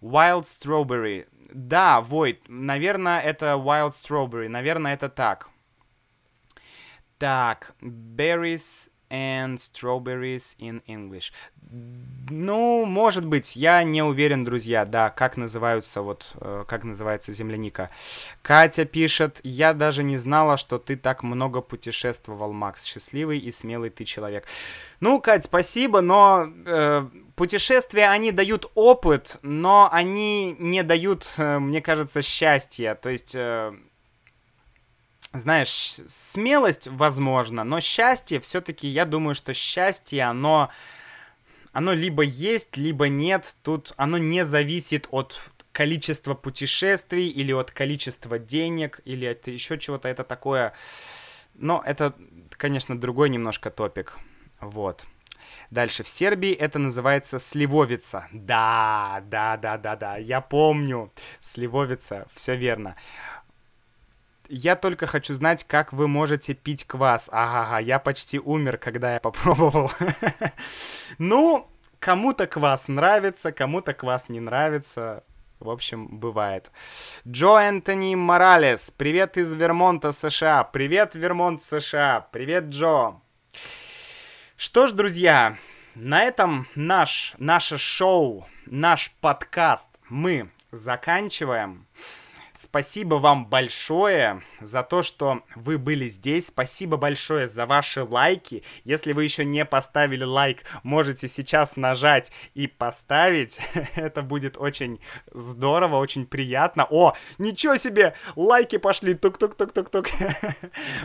Wild 0.01 0.43
Strawberry. 0.43 1.27
Да, 1.53 2.01
Войт, 2.01 2.41
наверное, 2.47 3.19
это 3.19 3.53
Wild 3.53 3.91
Strawberry, 3.91 4.47
наверное, 4.47 4.93
это 4.93 5.09
так. 5.09 5.49
Так, 7.17 7.75
berries 7.81 8.89
and 9.09 9.57
strawberries 9.57 10.55
in 10.59 10.81
English. 10.87 11.31
Ну, 12.29 12.85
может 12.85 13.25
быть, 13.25 13.55
я 13.55 13.83
не 13.83 14.01
уверен, 14.01 14.43
друзья, 14.43 14.85
да, 14.85 15.09
как 15.09 15.37
называются 15.37 16.01
вот, 16.01 16.31
э, 16.39 16.65
как 16.67 16.83
называется 16.83 17.31
земляника. 17.33 17.89
Катя 18.41 18.85
пишет, 18.85 19.41
я 19.43 19.73
даже 19.73 20.03
не 20.03 20.17
знала, 20.17 20.57
что 20.57 20.77
ты 20.77 20.95
так 20.95 21.23
много 21.23 21.61
путешествовал, 21.61 22.53
Макс. 22.53 22.83
Счастливый 22.83 23.39
и 23.39 23.51
смелый 23.51 23.89
ты 23.89 24.05
человек. 24.05 24.45
Ну, 24.99 25.19
Кать, 25.19 25.43
спасибо, 25.43 26.01
но 26.01 26.47
э, 26.65 27.07
путешествия, 27.35 28.09
они 28.09 28.31
дают 28.31 28.71
опыт, 28.75 29.37
но 29.41 29.89
они 29.91 30.55
не 30.59 30.83
дают, 30.83 31.31
э, 31.37 31.59
мне 31.59 31.81
кажется, 31.81 32.21
счастья. 32.21 32.95
То 32.95 33.09
есть... 33.09 33.35
Э, 33.35 33.73
знаешь, 35.33 35.97
смелость, 36.07 36.87
возможно, 36.87 37.63
но 37.63 37.81
счастье, 37.81 38.39
все-таки, 38.39 38.87
я 38.87 39.05
думаю, 39.05 39.35
что 39.35 39.53
счастье, 39.53 40.23
оно, 40.23 40.69
оно 41.73 41.93
либо 41.93 42.23
есть, 42.23 42.77
либо 42.77 43.07
нет. 43.07 43.55
Тут 43.63 43.93
оно 43.97 44.17
не 44.17 44.45
зависит 44.45 45.07
от 45.11 45.39
количества 45.71 46.35
путешествий 46.35 47.27
или 47.27 47.51
от 47.51 47.71
количества 47.71 48.39
денег 48.39 49.01
или 49.03 49.25
от 49.25 49.47
еще 49.47 49.77
чего-то. 49.77 50.07
Это 50.07 50.23
такое, 50.23 50.73
Но 51.53 51.83
это, 51.85 52.15
конечно, 52.51 52.97
другой 52.97 53.29
немножко 53.29 53.69
топик. 53.69 54.17
Вот. 54.61 55.05
Дальше. 55.71 56.03
В 56.03 56.09
Сербии 56.09 56.53
это 56.53 56.79
называется 56.79 57.39
сливовица. 57.39 58.27
Да, 58.31 59.21
да, 59.25 59.57
да, 59.57 59.77
да, 59.77 59.95
да. 59.95 60.17
Я 60.17 60.41
помню. 60.41 61.11
Сливовица. 61.39 62.27
Все 62.35 62.55
верно. 62.55 62.95
Я 64.47 64.75
только 64.75 65.07
хочу 65.07 65.33
знать, 65.33 65.63
как 65.63 65.91
вы 65.91 66.07
можете 66.07 66.53
пить 66.53 66.85
квас. 66.85 67.29
Ага, 67.31 67.79
я 67.79 67.99
почти 67.99 68.39
умер, 68.39 68.77
когда 68.77 69.13
я 69.13 69.19
попробовал. 69.19 69.91
Ну, 71.17 71.67
кому-то 71.99 72.45
квас 72.47 72.87
нравится, 72.87 73.51
кому-то 73.51 73.93
квас 73.93 74.29
не 74.29 74.39
нравится. 74.39 75.23
В 75.59 75.69
общем, 75.69 76.07
бывает. 76.19 76.71
Джо 77.27 77.57
Энтони 77.59 78.15
Моралес. 78.15 78.91
Привет 78.91 79.37
из 79.37 79.53
Вермонта, 79.53 80.11
США. 80.11 80.63
Привет, 80.63 81.15
Вермонт, 81.15 81.61
США. 81.61 82.27
Привет, 82.31 82.65
Джо. 82.65 83.21
Что 84.57 84.87
ж, 84.87 84.91
друзья, 84.91 85.57
на 85.95 86.23
этом 86.23 86.67
наш, 86.75 87.33
наше 87.37 87.77
шоу, 87.77 88.45
наш 88.65 89.11
подкаст 89.21 89.87
мы 90.09 90.49
заканчиваем. 90.71 91.87
Спасибо 92.55 93.15
вам 93.15 93.47
большое 93.47 94.41
за 94.61 94.81
то, 94.81 95.03
что 95.03 95.43
вы 95.55 95.77
были 95.77 96.07
здесь. 96.07 96.47
Спасибо 96.47 96.95
большое 96.95 97.49
за 97.49 97.65
ваши 97.65 98.03
лайки. 98.03 98.63
Если 98.85 99.11
вы 99.11 99.25
еще 99.25 99.43
не 99.43 99.65
поставили 99.65 100.23
лайк, 100.23 100.63
можете 100.81 101.27
сейчас 101.27 101.75
нажать 101.75 102.31
и 102.53 102.67
поставить. 102.67 103.59
Это 103.95 104.21
будет 104.21 104.57
очень 104.57 105.01
здорово, 105.33 105.97
очень 105.97 106.25
приятно. 106.25 106.87
О, 106.89 107.13
ничего 107.37 107.75
себе! 107.75 108.15
Лайки 108.37 108.77
пошли! 108.77 109.15
Тук-тук-тук-тук-тук. 109.15 110.07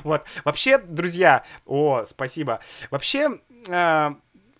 Вот. 0.05 0.25
Вообще, 0.45 0.79
друзья, 0.79 1.45
о, 1.67 2.05
спасибо. 2.07 2.61
Вообще, 2.91 3.41
э, 3.69 4.11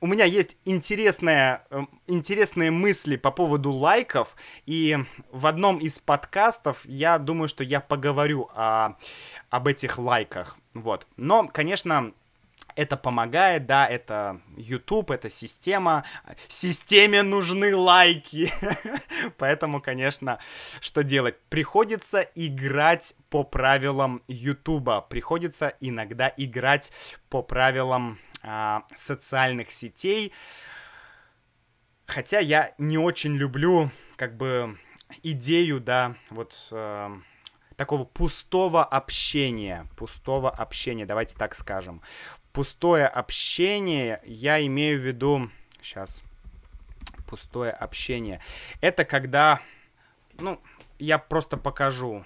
у 0.01 0.07
меня 0.07 0.25
есть 0.25 0.57
интересная, 0.65 1.67
эм, 1.71 1.89
интересные 2.07 2.71
мысли 2.71 3.17
по 3.17 3.31
поводу 3.31 3.71
лайков, 3.71 4.35
и 4.65 4.99
в 5.31 5.47
одном 5.47 5.79
из 5.79 5.99
подкастов 5.99 6.81
я 6.85 7.19
думаю, 7.19 7.49
что 7.49 7.63
я 7.63 7.81
поговорю 7.81 8.49
о, 8.55 8.97
об 9.51 9.69
этих 9.69 9.99
лайках. 9.99 10.57
Вот. 10.73 11.07
Но, 11.17 11.49
конечно, 11.49 12.13
это 12.77 12.97
помогает, 12.97 13.67
да, 13.67 13.87
это 13.87 14.41
YouTube, 14.57 15.11
это 15.11 15.29
система. 15.29 16.05
Системе 16.49 17.23
нужны 17.23 17.77
лайки. 17.77 18.51
Поэтому, 19.39 19.83
конечно, 19.83 20.39
что 20.81 21.03
делать? 21.03 21.39
Приходится 21.49 22.21
играть 22.35 23.15
по 23.29 23.45
правилам 23.45 24.23
YouTube. 24.29 25.09
Приходится 25.09 25.75
иногда 25.81 26.33
играть 26.37 26.93
по 27.29 27.43
правилам 27.43 28.19
а, 28.43 28.85
социальных 28.95 29.71
сетей. 29.71 30.33
Хотя 32.07 32.41
я 32.41 32.75
не 32.79 32.99
очень 32.99 33.37
люблю, 33.37 33.91
как 34.17 34.37
бы, 34.37 34.79
идею, 35.23 35.81
да, 35.81 36.17
вот 36.31 36.69
э, 36.73 37.11
такого 37.77 38.05
пустого 38.05 38.85
общения. 38.85 39.87
Пустого 39.97 40.51
общения, 40.51 41.07
давайте 41.07 41.37
так 41.37 41.55
скажем. 41.55 42.03
Пустое 42.53 43.07
общение, 43.07 44.21
я 44.25 44.65
имею 44.67 45.01
в 45.01 45.07
виду... 45.07 45.51
Сейчас. 45.81 46.23
Пустое 47.29 47.71
общение. 47.71 48.41
Это 48.81 49.05
когда... 49.05 49.61
Ну, 50.39 50.61
я 50.99 51.19
просто 51.19 51.57
покажу. 51.57 52.25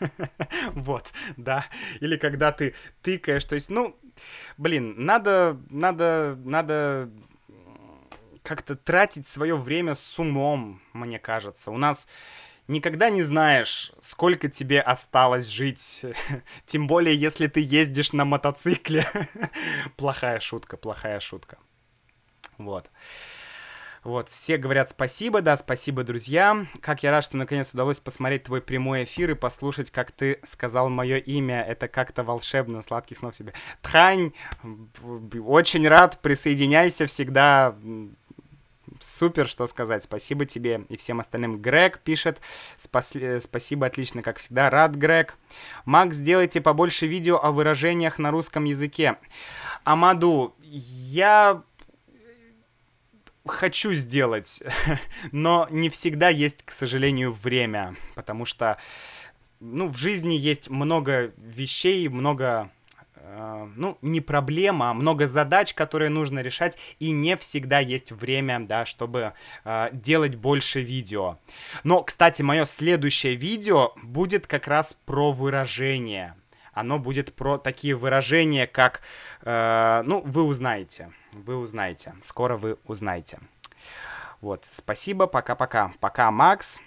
Вот, 0.72 1.12
да. 1.36 1.66
Или 2.00 2.16
когда 2.16 2.52
ты 2.52 2.74
тыкаешь, 3.02 3.44
то 3.44 3.54
есть, 3.54 3.70
ну, 3.70 3.96
блин, 4.56 4.94
надо, 4.96 5.58
надо, 5.70 6.38
надо 6.44 7.10
как-то 8.42 8.76
тратить 8.76 9.26
свое 9.26 9.56
время 9.56 9.94
с 9.94 10.18
умом, 10.18 10.80
мне 10.92 11.18
кажется. 11.18 11.70
У 11.70 11.78
нас 11.78 12.08
никогда 12.68 13.10
не 13.10 13.22
знаешь, 13.22 13.92
сколько 14.00 14.48
тебе 14.48 14.80
осталось 14.80 15.46
жить. 15.46 16.02
Тем 16.66 16.86
более, 16.86 17.14
если 17.14 17.46
ты 17.46 17.60
ездишь 17.60 18.12
на 18.12 18.24
мотоцикле. 18.24 19.06
плохая 19.96 20.40
шутка, 20.40 20.76
плохая 20.76 21.20
шутка. 21.20 21.58
Вот. 22.58 22.90
Вот, 24.06 24.28
все 24.28 24.56
говорят 24.56 24.88
спасибо, 24.88 25.42
да, 25.42 25.56
спасибо, 25.56 26.04
друзья. 26.04 26.64
Как 26.80 27.02
я 27.02 27.10
рад, 27.10 27.24
что 27.24 27.36
наконец 27.36 27.74
удалось 27.74 27.98
посмотреть 27.98 28.44
твой 28.44 28.60
прямой 28.60 29.02
эфир 29.02 29.32
и 29.32 29.34
послушать, 29.34 29.90
как 29.90 30.12
ты 30.12 30.38
сказал 30.44 30.88
мое 30.88 31.16
имя. 31.16 31.60
Это 31.60 31.88
как-то 31.88 32.22
волшебно. 32.22 32.82
Сладких 32.82 33.18
снов 33.18 33.34
тебе. 33.34 33.52
Тхань, 33.82 34.32
очень 35.44 35.88
рад, 35.88 36.20
присоединяйся 36.22 37.06
всегда. 37.06 37.74
Супер, 39.00 39.48
что 39.48 39.66
сказать. 39.66 40.04
Спасибо 40.04 40.44
тебе 40.44 40.84
и 40.88 40.96
всем 40.96 41.18
остальным. 41.18 41.60
Грег 41.60 41.98
пишет. 41.98 42.40
Спас... 42.76 43.12
Спасибо, 43.40 43.88
отлично, 43.88 44.22
как 44.22 44.38
всегда. 44.38 44.70
Рад, 44.70 44.94
Грег. 44.94 45.36
Макс, 45.84 46.14
сделайте 46.14 46.60
побольше 46.60 47.08
видео 47.08 47.40
о 47.42 47.50
выражениях 47.50 48.20
на 48.20 48.30
русском 48.30 48.66
языке. 48.66 49.16
Амаду, 49.82 50.54
я 50.62 51.64
хочу 53.46 53.92
сделать, 53.94 54.62
но 55.32 55.66
не 55.70 55.88
всегда 55.88 56.28
есть, 56.28 56.62
к 56.64 56.70
сожалению, 56.70 57.32
время, 57.32 57.96
потому 58.14 58.44
что, 58.44 58.78
ну, 59.60 59.88
в 59.88 59.96
жизни 59.96 60.34
есть 60.34 60.70
много 60.70 61.32
вещей, 61.36 62.08
много 62.08 62.70
э, 63.14 63.68
ну, 63.76 63.98
не 64.02 64.20
проблема, 64.20 64.90
а 64.90 64.94
много 64.94 65.28
задач, 65.28 65.74
которые 65.74 66.10
нужно 66.10 66.40
решать, 66.40 66.78
и 66.98 67.10
не 67.10 67.36
всегда 67.36 67.78
есть 67.78 68.12
время, 68.12 68.60
да, 68.60 68.84
чтобы 68.86 69.32
э, 69.64 69.88
делать 69.92 70.36
больше 70.36 70.80
видео. 70.80 71.38
Но, 71.84 72.02
кстати, 72.02 72.42
мое 72.42 72.64
следующее 72.64 73.34
видео 73.34 73.92
будет 74.02 74.46
как 74.46 74.66
раз 74.68 74.96
про 75.04 75.32
выражение. 75.32 76.34
Оно 76.76 76.98
будет 76.98 77.34
про 77.34 77.58
такие 77.58 77.94
выражения, 77.94 78.66
как, 78.66 79.00
э, 79.42 80.02
ну, 80.04 80.22
вы 80.24 80.42
узнаете 80.42 81.10
вы 81.36 81.56
узнаете. 81.56 82.14
Скоро 82.22 82.56
вы 82.56 82.78
узнаете. 82.84 83.38
Вот, 84.40 84.64
спасибо, 84.64 85.26
пока-пока. 85.26 85.92
Пока, 86.00 86.30
Макс. 86.30 86.78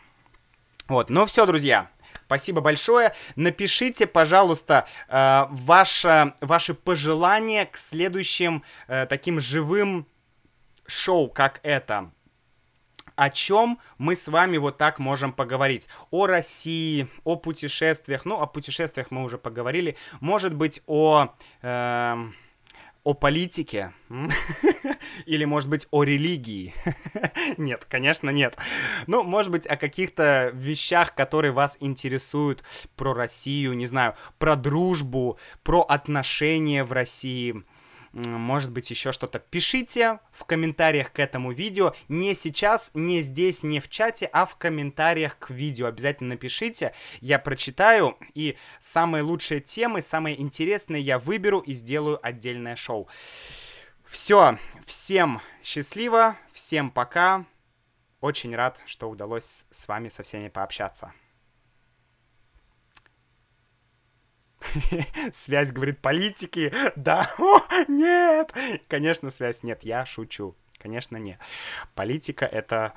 Вот, 0.88 1.10
ну 1.10 1.26
все, 1.26 1.46
друзья. 1.46 1.90
Спасибо 2.26 2.62
большое. 2.62 3.14
Напишите, 3.36 4.08
пожалуйста, 4.08 4.86
э, 5.08 5.46
ваше, 5.50 6.34
ваши 6.42 6.74
пожелания 6.74 7.66
к 7.66 7.78
следующим 7.78 8.64
э, 8.88 9.06
таким 9.08 9.40
живым 9.40 10.08
шоу, 10.86 11.30
как 11.30 11.60
это. 11.64 12.12
О 13.20 13.30
чем 13.30 13.80
мы 13.98 14.16
с 14.16 14.30
вами 14.30 14.56
вот 14.56 14.78
так 14.78 14.98
можем 14.98 15.34
поговорить? 15.34 15.90
О 16.10 16.26
России, 16.26 17.10
о 17.26 17.36
путешествиях. 17.36 18.24
Ну, 18.24 18.40
о 18.40 18.48
путешествиях 18.48 19.12
мы 19.12 19.24
уже 19.24 19.38
поговорили. 19.38 19.98
Может 20.22 20.54
быть, 20.54 20.82
о... 20.88 21.36
Э, 21.62 22.16
о 23.04 23.14
политике? 23.14 23.92
Или, 25.26 25.44
может 25.44 25.70
быть, 25.70 25.86
о 25.92 26.04
религии? 26.04 26.74
нет, 27.58 27.84
конечно, 27.84 28.30
нет. 28.30 28.58
Ну, 29.06 29.24
может 29.24 29.52
быть, 29.52 29.68
о 29.68 29.76
каких-то 29.76 30.52
вещах, 30.54 31.14
которые 31.14 31.52
вас 31.52 31.76
интересуют 31.82 32.64
про 32.96 33.14
Россию, 33.14 33.74
не 33.74 33.88
знаю, 33.88 34.16
про 34.38 34.56
дружбу, 34.56 35.38
про 35.64 35.82
отношения 35.82 36.86
в 36.86 36.94
России 36.94 37.66
может 38.14 38.72
быть, 38.72 38.90
еще 38.90 39.12
что-то. 39.12 39.40
Пишите 39.40 40.20
в 40.32 40.46
комментариях 40.46 41.12
к 41.12 41.20
этому 41.20 41.52
видео. 41.52 41.94
Не 42.08 42.34
сейчас, 42.34 42.92
не 42.94 43.22
здесь, 43.22 43.64
не 43.64 43.80
в 43.80 43.90
чате, 43.90 44.30
а 44.32 44.46
в 44.46 44.56
комментариях 44.56 45.38
к 45.38 45.50
видео. 45.50 45.88
Обязательно 45.88 46.30
напишите, 46.30 46.94
я 47.22 47.40
прочитаю. 47.40 48.18
И 48.34 48.58
самые 48.80 49.24
лучшие 49.24 49.62
темы, 49.62 50.02
самые 50.02 50.42
интересные 50.42 51.02
я 51.02 51.20
выберу 51.20 51.60
и 51.60 51.74
сделаю 51.74 52.20
отдельное 52.26 52.76
шоу. 52.76 53.08
Все, 54.06 54.58
всем 54.86 55.42
счастливо, 55.64 56.36
всем 56.52 56.90
пока. 56.90 57.46
Очень 58.22 58.56
рад, 58.56 58.82
что 58.86 59.10
удалось 59.10 59.66
с 59.70 59.88
вами 59.88 60.10
со 60.10 60.24
всеми 60.24 60.50
пообщаться. 60.50 61.14
Связь, 65.34 65.72
говорит, 65.72 66.00
политики. 66.00 66.74
Да, 66.96 67.30
О, 67.38 67.60
нет. 67.88 68.54
Конечно, 68.88 69.30
связь 69.30 69.64
нет, 69.64 69.84
я 69.84 70.06
шучу. 70.06 70.56
Конечно, 70.78 71.18
нет. 71.18 71.40
Политика 71.96 72.46
это... 72.46 72.94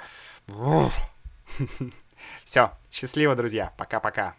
Все, 2.45 2.73
счастливо, 2.91 3.35
друзья. 3.35 3.73
Пока-пока. 3.77 4.37